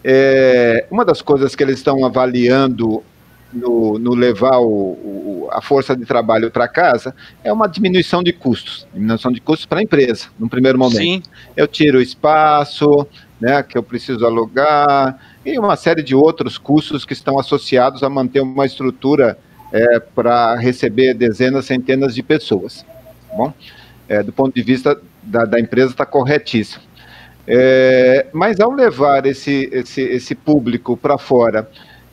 É, 0.03 0.87
uma 0.89 1.05
das 1.05 1.21
coisas 1.21 1.55
que 1.55 1.61
eles 1.61 1.75
estão 1.75 2.03
avaliando 2.03 3.03
no, 3.51 3.97
no 3.97 4.13
levar 4.13 4.59
o, 4.59 4.67
o, 4.67 5.49
a 5.51 5.61
força 5.61 5.95
de 5.95 6.05
trabalho 6.05 6.51
para 6.51 6.67
casa 6.67 7.13
é 7.43 7.51
uma 7.51 7.67
diminuição 7.67 8.21
de 8.21 8.31
custos, 8.31 8.87
diminuição 8.93 9.31
de 9.31 9.41
custos 9.41 9.65
para 9.65 9.79
a 9.79 9.83
empresa, 9.83 10.27
no 10.37 10.49
primeiro 10.49 10.77
momento. 10.77 10.97
Sim. 10.97 11.23
Eu 11.55 11.67
tiro 11.67 11.97
o 11.97 12.01
espaço, 12.01 13.07
né, 13.39 13.63
que 13.63 13.77
eu 13.77 13.83
preciso 13.83 14.25
alugar, 14.25 15.19
e 15.45 15.57
uma 15.57 15.75
série 15.75 16.03
de 16.03 16.13
outros 16.13 16.57
custos 16.57 17.05
que 17.05 17.13
estão 17.13 17.39
associados 17.39 18.03
a 18.03 18.09
manter 18.09 18.41
uma 18.41 18.65
estrutura 18.65 19.37
é, 19.71 19.99
para 19.99 20.55
receber 20.55 21.13
dezenas, 21.13 21.65
centenas 21.65 22.13
de 22.13 22.21
pessoas. 22.21 22.85
Tá 23.29 23.35
bom, 23.35 23.53
é, 24.07 24.23
do 24.23 24.31
ponto 24.31 24.53
de 24.53 24.61
vista 24.61 24.99
da, 25.23 25.45
da 25.45 25.59
empresa 25.59 25.91
está 25.91 26.05
corretíssimo. 26.05 26.83
É, 27.47 28.27
mas 28.31 28.59
ao 28.59 28.71
levar 28.71 29.25
esse, 29.25 29.69
esse, 29.71 30.01
esse 30.01 30.35
público 30.35 30.95
para 30.95 31.17
fora 31.17 31.67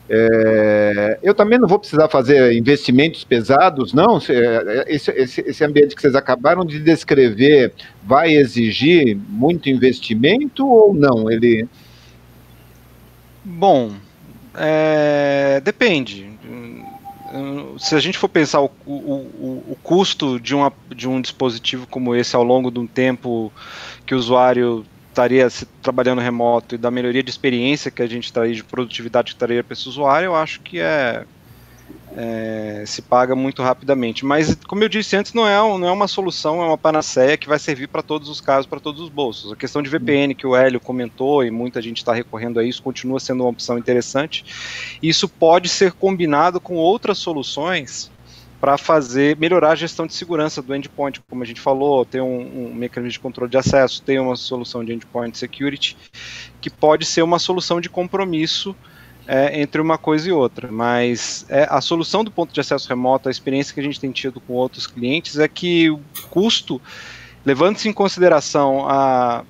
é, 0.09 1.19
eu 1.21 1.35
também 1.35 1.59
não 1.59 1.67
vou 1.67 1.79
precisar 1.79 2.07
fazer 2.07 2.53
investimentos 2.53 3.23
pesados, 3.23 3.93
não. 3.93 4.17
É, 4.29 4.85
esse, 4.87 5.11
esse, 5.11 5.41
esse, 5.41 5.63
ambiente 5.63 5.95
que 5.95 6.01
vocês 6.01 6.15
acabaram 6.15 6.65
de 6.65 6.79
descrever 6.79 7.73
vai 8.03 8.33
exigir 8.33 9.17
muito 9.29 9.69
investimento 9.69 10.65
ou 10.65 10.93
não? 10.93 11.29
Ele. 11.29 11.67
Bom, 13.43 13.91
é, 14.55 15.61
depende. 15.63 16.27
Se 17.77 17.93
a 17.93 17.99
gente 17.99 18.17
for 18.17 18.29
pensar 18.29 18.61
o, 18.61 18.71
o, 18.85 18.91
o, 18.91 19.63
o 19.71 19.77
custo 19.83 20.39
de, 20.39 20.55
uma, 20.55 20.71
de 20.95 21.07
um 21.09 21.19
dispositivo 21.19 21.85
como 21.85 22.15
esse 22.15 22.35
ao 22.35 22.43
longo 22.43 22.71
de 22.71 22.79
um 22.79 22.87
tempo 22.87 23.51
que 24.05 24.15
o 24.15 24.17
usuário 24.17 24.85
estaria 25.17 25.49
se 25.49 25.65
trabalhando 25.81 26.21
remoto 26.21 26.75
e 26.75 26.77
da 26.77 26.91
melhoria 26.91 27.23
de 27.23 27.29
experiência 27.29 27.89
que 27.89 28.03
a 28.03 28.07
gente 28.07 28.31
traria, 28.31 28.53
de 28.53 28.63
produtividade 28.63 29.33
que 29.33 29.39
traria 29.39 29.63
para 29.63 29.73
esse 29.73 29.89
usuário, 29.89 30.27
eu 30.27 30.35
acho 30.35 30.61
que 30.61 30.79
é, 30.79 31.25
é, 32.15 32.83
se 32.85 33.01
paga 33.01 33.35
muito 33.35 33.63
rapidamente. 33.63 34.23
Mas, 34.23 34.53
como 34.67 34.83
eu 34.83 34.89
disse 34.89 35.15
antes, 35.15 35.33
não 35.33 35.47
é, 35.47 35.57
não 35.79 35.87
é 35.87 35.91
uma 35.91 36.07
solução, 36.07 36.61
é 36.61 36.65
uma 36.67 36.77
panaceia 36.77 37.35
que 37.35 37.47
vai 37.47 37.57
servir 37.57 37.87
para 37.87 38.03
todos 38.03 38.29
os 38.29 38.39
casos, 38.39 38.67
para 38.67 38.79
todos 38.79 39.01
os 39.01 39.09
bolsos. 39.09 39.51
A 39.51 39.55
questão 39.55 39.81
de 39.81 39.89
VPN 39.89 40.35
que 40.35 40.45
o 40.45 40.55
Hélio 40.55 40.79
comentou 40.79 41.43
e 41.43 41.49
muita 41.49 41.81
gente 41.81 41.97
está 41.97 42.13
recorrendo 42.13 42.59
a 42.59 42.63
isso, 42.63 42.83
continua 42.83 43.19
sendo 43.19 43.41
uma 43.43 43.49
opção 43.49 43.77
interessante. 43.77 44.45
Isso 45.01 45.27
pode 45.27 45.67
ser 45.67 45.93
combinado 45.93 46.59
com 46.59 46.75
outras 46.75 47.17
soluções 47.17 48.11
para 48.59 48.77
fazer 48.77 49.37
melhorar 49.37 49.71
a 49.71 49.75
gestão 49.75 50.07
de 50.07 50.13
segurança 50.13 50.61
do 50.61 50.75
endpoint, 50.75 51.21
como 51.29 51.43
a 51.43 51.45
gente 51.45 51.61
falou, 51.61 52.03
tem 52.03 52.21
um, 52.21 52.69
um, 52.69 52.73
mecanismo 52.73 53.11
de 53.11 53.19
controle 53.19 53.51
de 53.51 53.57
acesso, 53.57 54.01
tem 54.01 54.19
uma 54.19 54.35
solução 54.35 54.83
de 54.83 54.93
endpoint 54.93 55.37
security 55.37 55.95
que 56.59 56.69
pode 56.69 57.05
ser 57.05 57.21
uma 57.21 57.37
solução 57.37 57.79
de 57.79 57.89
compromisso 57.89 58.75
é, 59.27 59.61
entre 59.61 59.79
uma 59.79 59.97
coisa 59.97 60.29
e 60.29 60.31
outra. 60.31 60.71
Mas 60.71 61.45
é, 61.49 61.67
a 61.69 61.81
solução 61.81 62.23
do 62.23 62.31
ponto 62.31 62.51
de 62.53 62.59
acesso 62.59 62.89
remoto, 62.89 63.27
a 63.27 63.31
experiência 63.31 63.73
que 63.73 63.79
a 63.79 63.83
gente 63.83 63.99
tem 63.99 64.11
tido 64.11 64.39
com 64.39 64.53
outros 64.53 64.87
clientes 64.87 65.37
é 65.37 65.47
que 65.47 65.89
o 65.91 65.99
custo, 66.31 66.81
levando-se 67.45 67.87
em 67.87 67.93
consideração 67.93 68.87
a 68.89 69.43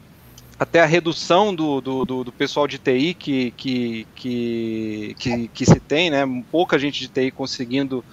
até 0.60 0.82
a 0.82 0.88
redução 0.88 1.54
do, 1.54 1.80
do, 1.80 2.04
do, 2.04 2.24
do, 2.24 2.32
pessoal 2.32 2.68
de 2.68 2.80
TI 2.80 3.14
que, 3.14 3.52
que, 3.52 4.08
que, 4.16 5.16
que, 5.20 5.48
que 5.50 5.66
se 5.68 5.80
tem, 5.80 6.10
né? 6.10 6.24
pouca 6.52 6.80
gente 6.80 7.00
de 7.00 7.08
TI 7.08 7.30
conseguindo 7.30 8.04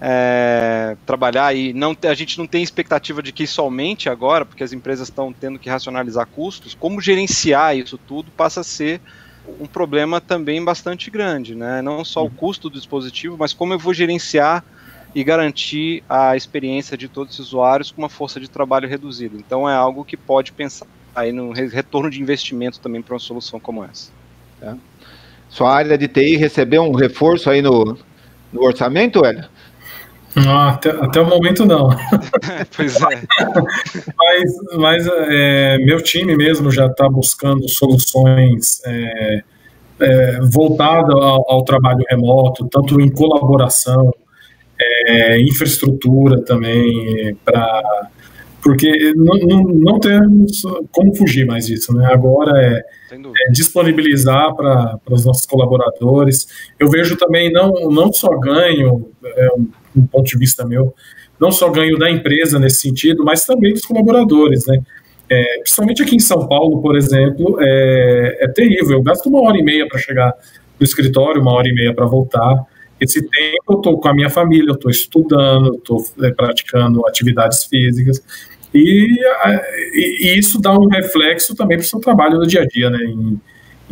é, 0.00 0.96
trabalhar 1.04 1.54
e 1.54 1.72
não 1.72 1.96
a 2.04 2.14
gente 2.14 2.38
não 2.38 2.46
tem 2.46 2.62
expectativa 2.62 3.22
de 3.22 3.32
que 3.32 3.44
isso 3.44 3.60
aumente 3.60 4.08
agora, 4.08 4.44
porque 4.44 4.62
as 4.62 4.72
empresas 4.72 5.08
estão 5.08 5.32
tendo 5.32 5.58
que 5.58 5.68
racionalizar 5.68 6.26
custos. 6.26 6.74
Como 6.74 7.00
gerenciar 7.00 7.76
isso 7.76 7.98
tudo 7.98 8.30
passa 8.30 8.60
a 8.60 8.64
ser 8.64 9.00
um 9.60 9.66
problema 9.66 10.20
também 10.20 10.62
bastante 10.62 11.10
grande, 11.10 11.54
né? 11.54 11.80
Não 11.82 12.04
só 12.04 12.24
o 12.24 12.30
custo 12.30 12.68
do 12.68 12.78
dispositivo, 12.78 13.36
mas 13.38 13.52
como 13.52 13.72
eu 13.72 13.78
vou 13.78 13.94
gerenciar 13.94 14.64
e 15.14 15.24
garantir 15.24 16.04
a 16.08 16.36
experiência 16.36 16.96
de 16.96 17.08
todos 17.08 17.38
os 17.38 17.48
usuários 17.48 17.90
com 17.90 18.02
uma 18.02 18.10
força 18.10 18.38
de 18.38 18.48
trabalho 18.48 18.88
reduzida. 18.88 19.36
Então 19.36 19.68
é 19.68 19.74
algo 19.74 20.04
que 20.04 20.16
pode 20.16 20.52
pensar 20.52 20.86
aí 21.14 21.32
no 21.32 21.52
retorno 21.52 22.10
de 22.10 22.20
investimento 22.20 22.78
também 22.78 23.02
para 23.02 23.14
uma 23.14 23.18
solução 23.18 23.58
como 23.58 23.84
essa. 23.84 24.12
É. 24.60 24.74
Sua 25.48 25.72
área 25.74 25.96
de 25.96 26.06
TI 26.06 26.36
recebeu 26.36 26.82
um 26.82 26.94
reforço 26.94 27.48
aí 27.48 27.62
no, 27.62 27.96
no 28.52 28.62
orçamento, 28.62 29.24
Hélio? 29.24 29.48
Até, 30.36 30.90
até, 30.90 31.20
o 31.20 31.26
momento 31.26 31.64
não. 31.64 31.88
pois 32.76 32.96
é. 32.96 33.22
mas 34.16 34.52
mas 34.76 35.06
é, 35.06 35.78
meu 35.78 36.00
time 36.02 36.36
mesmo 36.36 36.70
já 36.70 36.86
está 36.86 37.08
buscando 37.08 37.68
soluções 37.68 38.80
é, 38.84 39.42
é, 40.00 40.40
voltadas 40.42 41.14
ao, 41.14 41.50
ao, 41.50 41.64
trabalho 41.64 42.04
remoto, 42.08 42.68
tanto 42.68 43.00
em 43.00 43.10
colaboração, 43.10 44.12
é, 45.06 45.40
infraestrutura 45.40 46.40
também, 46.42 47.36
para 47.44 48.08
porque 48.62 49.14
não, 49.14 49.38
não, 49.38 49.62
não, 49.62 50.00
temos 50.00 50.62
como 50.90 51.14
fugir 51.14 51.46
mais 51.46 51.66
disso, 51.66 51.94
né? 51.94 52.08
Agora 52.12 52.52
é, 52.60 52.84
é 53.12 53.52
disponibilizar 53.52 54.54
para 54.54 54.98
os 55.10 55.24
nossos 55.24 55.46
colaboradores. 55.46 56.46
Eu 56.78 56.90
vejo 56.90 57.16
também 57.16 57.52
não, 57.52 57.72
não 57.88 58.12
só 58.12 58.28
ganho, 58.38 59.08
é 59.24 59.48
um, 59.56 59.68
um, 59.98 60.06
ponto 60.06 60.26
de 60.26 60.38
vista 60.38 60.66
meu, 60.66 60.94
não 61.40 61.50
só 61.50 61.70
ganho 61.70 61.98
da 61.98 62.10
empresa 62.10 62.58
nesse 62.58 62.80
sentido, 62.80 63.24
mas 63.24 63.44
também 63.44 63.72
dos 63.72 63.84
colaboradores, 63.84 64.66
né? 64.66 64.82
É, 65.30 65.58
principalmente 65.60 66.02
aqui 66.02 66.16
em 66.16 66.20
São 66.20 66.48
Paulo, 66.48 66.80
por 66.80 66.96
exemplo, 66.96 67.58
é, 67.60 68.38
é 68.40 68.48
terrível. 68.48 68.92
Eu 68.92 69.02
gasto 69.02 69.26
uma 69.26 69.42
hora 69.42 69.58
e 69.58 69.62
meia 69.62 69.86
para 69.86 69.98
chegar 69.98 70.32
no 70.80 70.84
escritório, 70.84 71.40
uma 71.40 71.52
hora 71.52 71.68
e 71.68 71.74
meia 71.74 71.94
para 71.94 72.06
voltar. 72.06 72.64
Esse 73.00 73.20
tempo 73.22 73.64
eu 73.70 73.76
estou 73.76 74.00
com 74.00 74.08
a 74.08 74.14
minha 74.14 74.30
família, 74.30 74.70
eu 74.70 74.74
estou 74.74 74.90
estudando, 74.90 75.74
estou 75.74 76.04
é, 76.22 76.30
praticando 76.30 77.06
atividades 77.06 77.64
físicas. 77.64 78.22
E, 78.74 79.18
e, 79.94 80.38
isso 80.38 80.60
dá 80.60 80.72
um 80.72 80.88
reflexo 80.88 81.54
também 81.54 81.78
para 81.78 81.84
o 81.84 81.88
seu 81.88 82.00
trabalho 82.00 82.38
no 82.38 82.46
dia 82.46 82.62
a 82.62 82.66
dia, 82.66 82.90
né, 82.90 82.98
em, 82.98 83.40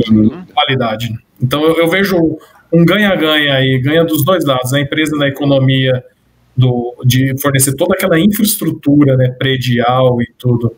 em 0.07 0.19
uhum. 0.19 0.45
qualidade. 0.55 1.09
Então 1.41 1.63
eu, 1.65 1.77
eu 1.77 1.89
vejo 1.89 2.39
um 2.73 2.85
ganha-ganha 2.85 3.55
aí, 3.55 3.79
ganha 3.81 4.05
dos 4.05 4.25
dois 4.25 4.45
lados, 4.45 4.73
a 4.73 4.81
empresa 4.81 5.17
na 5.17 5.29
economia 5.29 6.05
do, 6.57 6.95
de 7.05 7.39
fornecer 7.41 7.75
toda 7.75 7.95
aquela 7.95 8.19
infraestrutura 8.19 9.17
né, 9.17 9.29
predial 9.39 10.21
e 10.23 10.27
tudo 10.39 10.75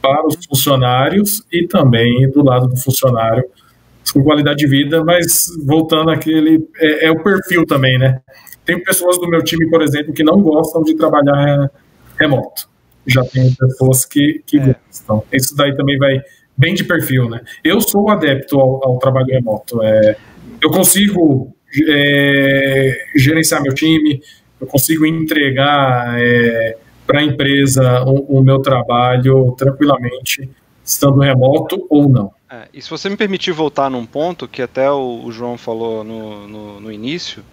para 0.00 0.26
os 0.26 0.36
funcionários 0.46 1.42
e 1.50 1.66
também 1.66 2.30
do 2.30 2.44
lado 2.44 2.68
do 2.68 2.76
funcionário 2.76 3.44
com 4.12 4.22
qualidade 4.22 4.58
de 4.58 4.66
vida, 4.66 5.02
mas 5.02 5.46
voltando 5.64 6.10
àquele. 6.10 6.68
É, 6.76 7.06
é, 7.06 7.10
o 7.10 7.22
perfil 7.22 7.64
também, 7.64 7.98
né? 7.98 8.20
Tem 8.64 8.82
pessoas 8.82 9.18
do 9.18 9.28
meu 9.28 9.42
time, 9.42 9.68
por 9.68 9.82
exemplo, 9.82 10.12
que 10.12 10.22
não 10.22 10.42
gostam 10.42 10.82
de 10.82 10.94
trabalhar 10.94 11.70
remoto. 12.18 12.68
Já 13.06 13.24
tem 13.24 13.54
pessoas 13.54 14.04
que, 14.04 14.42
que 14.46 14.58
é. 14.58 14.76
gostam. 14.86 15.24
Isso 15.32 15.56
daí 15.56 15.74
também 15.74 15.98
vai 15.98 16.20
bem 16.56 16.74
de 16.74 16.84
perfil, 16.84 17.28
né? 17.28 17.40
Eu 17.62 17.80
sou 17.80 18.08
adepto 18.10 18.60
ao, 18.60 18.86
ao 18.86 18.98
trabalho 18.98 19.26
remoto. 19.26 19.82
É, 19.82 20.16
eu 20.64 20.70
consigo 20.70 21.54
é, 21.88 23.06
gerenciar 23.14 23.62
meu 23.62 23.74
time, 23.74 24.22
eu 24.58 24.66
consigo 24.66 25.04
entregar 25.04 26.18
é, 26.18 26.78
para 27.06 27.20
a 27.20 27.22
empresa 27.22 28.02
o, 28.06 28.38
o 28.38 28.42
meu 28.42 28.60
trabalho 28.60 29.54
tranquilamente, 29.58 30.48
estando 30.82 31.20
remoto 31.20 31.86
ou 31.90 32.08
não. 32.08 32.32
É, 32.48 32.68
e 32.72 32.80
se 32.80 32.88
você 32.88 33.10
me 33.10 33.16
permitir 33.16 33.52
voltar 33.52 33.90
num 33.90 34.06
ponto 34.06 34.48
que 34.48 34.62
até 34.62 34.90
o, 34.90 35.20
o 35.24 35.30
João 35.30 35.58
falou 35.58 36.02
no, 36.02 36.48
no, 36.48 36.80
no 36.80 36.90
início, 36.90 37.44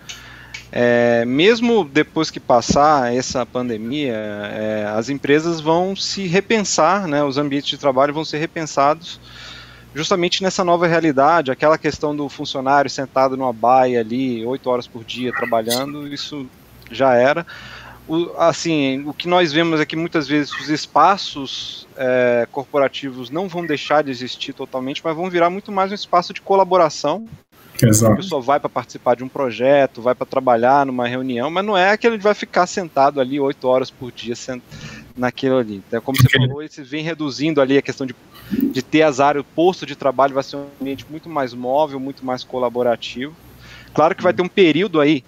é, 0.71 1.25
mesmo 1.25 1.83
depois 1.83 2.31
que 2.31 2.39
passar 2.39 3.13
essa 3.13 3.45
pandemia, 3.45 4.13
é, 4.13 4.85
as 4.95 5.09
empresas 5.09 5.59
vão 5.59 5.97
se 5.97 6.27
repensar, 6.27 7.09
né, 7.09 7.21
os 7.21 7.37
ambientes 7.37 7.69
de 7.71 7.77
trabalho 7.77 8.13
vão 8.13 8.23
ser 8.23 8.37
repensados 8.37 9.19
justamente 9.93 10.43
nessa 10.43 10.63
nova 10.63 10.87
realidade, 10.87 11.51
aquela 11.51 11.77
questão 11.77 12.15
do 12.15 12.27
funcionário 12.29 12.89
sentado 12.89 13.35
numa 13.35 13.53
baia 13.53 13.99
ali, 13.99 14.45
oito 14.45 14.69
horas 14.69 14.87
por 14.87 15.03
dia 15.03 15.31
trabalhando, 15.33 16.07
isso 16.07 16.47
já 16.89 17.13
era 17.13 17.45
o, 18.07 18.31
assim, 18.37 19.03
o 19.05 19.13
que 19.13 19.27
nós 19.27 19.53
vemos 19.53 19.79
é 19.79 19.85
que 19.85 19.95
muitas 19.95 20.27
vezes 20.27 20.51
os 20.53 20.69
espaços 20.69 21.87
é, 21.95 22.47
corporativos 22.51 23.29
não 23.29 23.47
vão 23.47 23.65
deixar 23.65 24.03
de 24.03 24.11
existir 24.11 24.53
totalmente, 24.53 25.01
mas 25.03 25.15
vão 25.15 25.29
virar 25.29 25.49
muito 25.49 25.71
mais 25.71 25.91
um 25.91 25.95
espaço 25.95 26.33
de 26.33 26.41
colaboração. 26.41 27.25
Exato. 27.81 28.13
A 28.13 28.15
pessoa 28.17 28.41
vai 28.41 28.59
para 28.59 28.69
participar 28.69 29.15
de 29.15 29.23
um 29.23 29.29
projeto, 29.29 30.01
vai 30.01 30.13
para 30.13 30.27
trabalhar 30.27 30.85
numa 30.85 31.07
reunião, 31.07 31.49
mas 31.49 31.65
não 31.65 31.77
é 31.77 31.91
aquele 31.91 32.17
que 32.17 32.23
vai 32.23 32.33
ficar 32.33 32.67
sentado 32.67 33.21
ali 33.21 33.39
oito 33.39 33.67
horas 33.67 33.89
por 33.89 34.11
dia 34.11 34.35
sent... 34.35 34.61
naquilo 35.15 35.57
ali. 35.57 35.83
Então, 35.87 36.01
como 36.01 36.17
você 36.17 36.29
falou, 36.29 36.61
você 36.61 36.83
vem 36.83 37.03
reduzindo 37.03 37.61
ali 37.61 37.77
a 37.77 37.81
questão 37.81 38.05
de, 38.05 38.15
de 38.51 38.81
ter 38.81 39.03
as 39.03 39.19
áreas, 39.19 39.43
o 39.43 39.55
posto 39.55 39.85
de 39.85 39.95
trabalho 39.95 40.33
vai 40.33 40.43
ser 40.43 40.57
um 40.57 40.67
ambiente 40.79 41.05
muito 41.09 41.29
mais 41.29 41.53
móvel, 41.53 41.99
muito 41.99 42.25
mais 42.25 42.43
colaborativo. 42.43 43.33
Claro 43.93 44.15
que 44.15 44.23
vai 44.23 44.33
ter 44.33 44.41
um 44.41 44.47
período 44.47 44.99
aí 44.99 45.23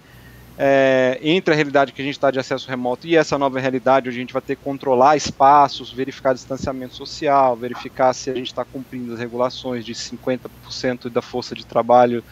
é, 0.56 1.18
entre 1.20 1.52
a 1.52 1.56
realidade 1.56 1.92
que 1.92 2.00
a 2.00 2.04
gente 2.04 2.14
está 2.14 2.30
de 2.30 2.38
acesso 2.38 2.68
remoto 2.68 3.06
e 3.06 3.16
essa 3.16 3.36
nova 3.36 3.58
realidade, 3.58 4.08
onde 4.08 4.16
a 4.16 4.20
gente 4.20 4.32
vai 4.32 4.42
ter 4.42 4.54
que 4.56 4.62
controlar 4.62 5.16
espaços, 5.16 5.92
verificar 5.92 6.32
distanciamento 6.32 6.94
social, 6.94 7.56
verificar 7.56 8.12
se 8.12 8.30
a 8.30 8.34
gente 8.34 8.46
está 8.46 8.64
cumprindo 8.64 9.12
as 9.12 9.18
regulações 9.18 9.84
de 9.84 9.94
50% 9.94 11.10
da 11.10 11.20
força 11.20 11.54
de 11.54 11.66
trabalho 11.66 12.22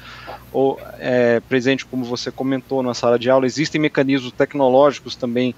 ou 0.52 0.80
é, 0.98 1.40
presente, 1.40 1.84
como 1.84 2.04
você 2.04 2.30
comentou 2.30 2.82
na 2.82 2.94
sala 2.94 3.18
de 3.18 3.28
aula. 3.28 3.44
Existem 3.44 3.80
mecanismos 3.80 4.32
tecnológicos 4.32 5.16
também 5.16 5.54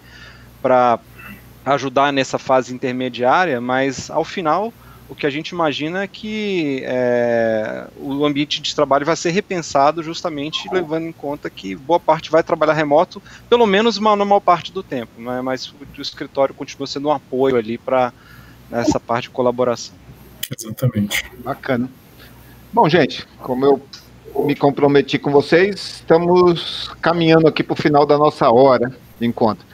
para 0.62 0.99
ajudar 1.64 2.12
nessa 2.12 2.38
fase 2.38 2.74
intermediária, 2.74 3.60
mas 3.60 4.10
ao 4.10 4.24
final 4.24 4.72
o 5.08 5.14
que 5.14 5.26
a 5.26 5.30
gente 5.30 5.50
imagina 5.50 6.02
é 6.02 6.06
que 6.06 6.82
é, 6.84 7.86
o 7.98 8.24
ambiente 8.24 8.60
de 8.60 8.74
trabalho 8.74 9.04
vai 9.04 9.14
ser 9.14 9.30
repensado 9.30 10.02
justamente 10.02 10.68
levando 10.72 11.04
em 11.06 11.12
conta 11.12 11.50
que 11.50 11.76
boa 11.76 12.00
parte 12.00 12.30
vai 12.30 12.42
trabalhar 12.42 12.72
remoto, 12.72 13.22
pelo 13.48 13.66
menos 13.66 13.98
uma 13.98 14.16
normal 14.16 14.40
parte 14.40 14.72
do 14.72 14.82
tempo, 14.82 15.20
né? 15.20 15.42
mas 15.42 15.68
o 15.68 16.00
escritório 16.00 16.54
continua 16.54 16.86
sendo 16.86 17.08
um 17.08 17.12
apoio 17.12 17.56
ali 17.56 17.76
para 17.76 18.12
essa 18.72 18.98
parte 18.98 19.24
de 19.24 19.30
colaboração. 19.30 19.94
Exatamente. 20.56 21.24
Bacana. 21.38 21.88
Bom, 22.72 22.88
gente, 22.88 23.26
como 23.40 23.64
eu 23.64 23.86
me 24.44 24.56
comprometi 24.56 25.18
com 25.18 25.30
vocês, 25.30 26.00
estamos 26.00 26.90
caminhando 27.00 27.46
aqui 27.46 27.62
para 27.62 27.74
o 27.74 27.76
final 27.76 28.04
da 28.04 28.18
nossa 28.18 28.50
hora 28.50 28.92
de 29.20 29.26
encontro. 29.26 29.64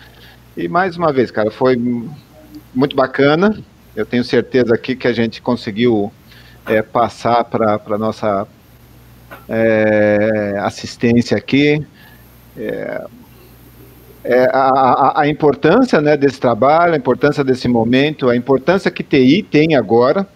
E 0.56 0.68
mais 0.68 0.96
uma 0.96 1.12
vez, 1.12 1.30
cara, 1.30 1.50
foi 1.50 1.76
muito 2.74 2.96
bacana. 2.96 3.62
Eu 3.94 4.04
tenho 4.04 4.24
certeza 4.24 4.74
aqui 4.74 4.96
que 4.96 5.06
a 5.06 5.12
gente 5.12 5.40
conseguiu 5.40 6.12
é, 6.66 6.82
passar 6.82 7.44
para 7.44 7.80
a 7.84 7.98
nossa 7.98 8.46
é, 9.48 10.58
assistência 10.62 11.36
aqui. 11.36 11.84
É, 12.56 13.04
é, 14.22 14.44
a, 14.52 15.20
a, 15.22 15.28
importância 15.28 16.00
né, 16.00 16.16
desse 16.16 16.38
trabalho, 16.38 16.92
a 16.92 16.96
importância 16.96 17.42
desse 17.42 17.66
momento, 17.68 18.28
a 18.28 18.36
importância 18.36 18.90
que 18.90 19.02
TI 19.02 19.42
tem 19.42 19.74
agora 19.74 20.26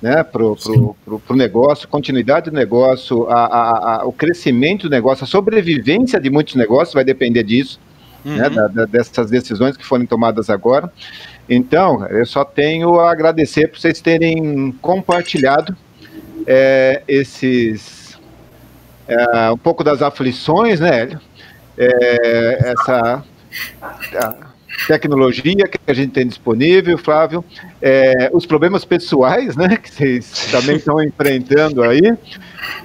né, 0.00 0.22
para 0.22 0.44
o 0.44 1.34
negócio, 1.34 1.88
continuidade 1.88 2.50
do 2.50 2.54
negócio, 2.54 3.26
a, 3.28 4.02
a, 4.02 4.06
o 4.06 4.12
crescimento 4.12 4.88
do 4.88 4.90
negócio, 4.90 5.24
a 5.24 5.26
sobrevivência 5.26 6.20
de 6.20 6.30
muitos 6.30 6.54
negócios 6.54 6.94
vai 6.94 7.04
depender 7.04 7.42
disso, 7.42 7.80
uhum. 8.24 8.36
né, 8.36 8.48
da, 8.48 8.68
da, 8.68 8.84
dessas 8.84 9.30
decisões 9.30 9.76
que 9.76 9.84
forem 9.84 10.06
tomadas 10.06 10.50
agora. 10.50 10.90
Então, 11.48 12.06
eu 12.06 12.24
só 12.24 12.44
tenho 12.44 12.98
a 12.98 13.10
agradecer 13.10 13.68
por 13.68 13.78
vocês 13.78 14.00
terem 14.00 14.72
compartilhado 14.80 15.76
é, 16.46 17.02
esses 17.06 18.18
é, 19.06 19.50
um 19.50 19.58
pouco 19.58 19.84
das 19.84 20.02
aflições, 20.02 20.80
né, 20.80 21.00
Hélio? 21.00 21.20
É, 21.76 22.72
essa 22.72 23.24
tecnologia 24.86 25.68
que 25.68 25.78
a 25.86 25.92
gente 25.92 26.12
tem 26.12 26.26
disponível, 26.26 26.96
Flávio, 26.98 27.44
é, 27.80 28.30
os 28.32 28.46
problemas 28.46 28.84
pessoais, 28.84 29.56
né, 29.56 29.76
que 29.76 29.90
vocês 29.90 30.48
também 30.50 30.76
estão 30.76 31.02
enfrentando 31.02 31.82
aí, 31.82 32.16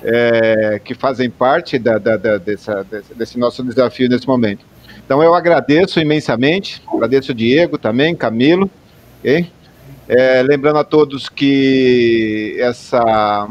é, 0.04 0.82
que 0.84 0.94
fazem 0.94 1.30
parte 1.30 1.80
da, 1.80 1.98
da, 1.98 2.18
da, 2.18 2.38
dessa, 2.38 2.86
desse 3.16 3.38
nosso 3.38 3.64
desafio 3.64 4.10
nesse 4.10 4.28
momento. 4.28 4.66
Então 5.10 5.24
eu 5.24 5.34
agradeço 5.34 6.00
imensamente, 6.00 6.84
agradeço 6.88 7.32
o 7.32 7.34
Diego 7.34 7.80
também, 7.80 8.16
Camilo, 8.16 8.70
ok? 9.18 9.52
É, 10.08 10.44
lembrando 10.44 10.78
a 10.78 10.84
todos 10.84 11.28
que 11.28 12.56
essa, 12.60 13.50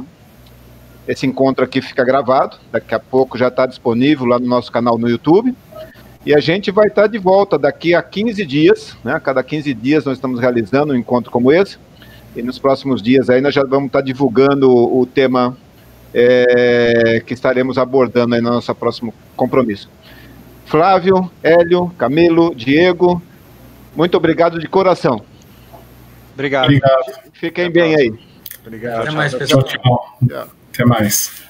esse 1.08 1.26
encontro 1.26 1.64
aqui 1.64 1.82
fica 1.82 2.04
gravado, 2.04 2.58
daqui 2.70 2.94
a 2.94 3.00
pouco 3.00 3.36
já 3.36 3.48
está 3.48 3.66
disponível 3.66 4.24
lá 4.24 4.38
no 4.38 4.46
nosso 4.46 4.70
canal 4.70 4.96
no 4.96 5.08
YouTube. 5.08 5.52
E 6.24 6.32
a 6.32 6.38
gente 6.38 6.70
vai 6.70 6.86
estar 6.86 7.08
de 7.08 7.18
volta 7.18 7.58
daqui 7.58 7.92
a 7.92 8.02
15 8.04 8.46
dias, 8.46 8.96
né? 9.02 9.14
A 9.14 9.18
cada 9.18 9.42
15 9.42 9.74
dias 9.74 10.04
nós 10.04 10.16
estamos 10.16 10.38
realizando 10.38 10.92
um 10.92 10.96
encontro 10.96 11.28
como 11.28 11.50
esse. 11.50 11.76
E 12.36 12.40
nos 12.40 12.60
próximos 12.60 13.02
dias 13.02 13.28
aí 13.28 13.40
nós 13.40 13.52
já 13.52 13.64
vamos 13.64 13.88
estar 13.88 14.00
divulgando 14.00 14.70
o, 14.70 15.00
o 15.00 15.06
tema 15.06 15.58
é, 16.14 17.20
que 17.26 17.34
estaremos 17.34 17.78
abordando 17.78 18.36
aí 18.36 18.40
no 18.40 18.50
nosso 18.50 18.72
próximo 18.76 19.12
compromisso. 19.34 19.90
Flávio, 20.68 21.30
Hélio, 21.42 21.88
Camilo, 21.98 22.54
Diego, 22.54 23.22
muito 23.96 24.16
obrigado 24.16 24.58
de 24.60 24.68
coração. 24.68 25.24
Obrigado. 26.34 26.64
obrigado. 26.64 27.20
Fiquem 27.32 27.64
Até 27.64 27.72
bem 27.72 27.96
aí. 27.96 28.14
Obrigado. 28.64 29.00
Até 29.00 29.10
mais, 29.10 29.34
pessoal. 29.34 29.62
Tchau, 29.64 30.18
tchau. 30.28 30.48
Até 30.72 30.84
mais. 30.84 31.42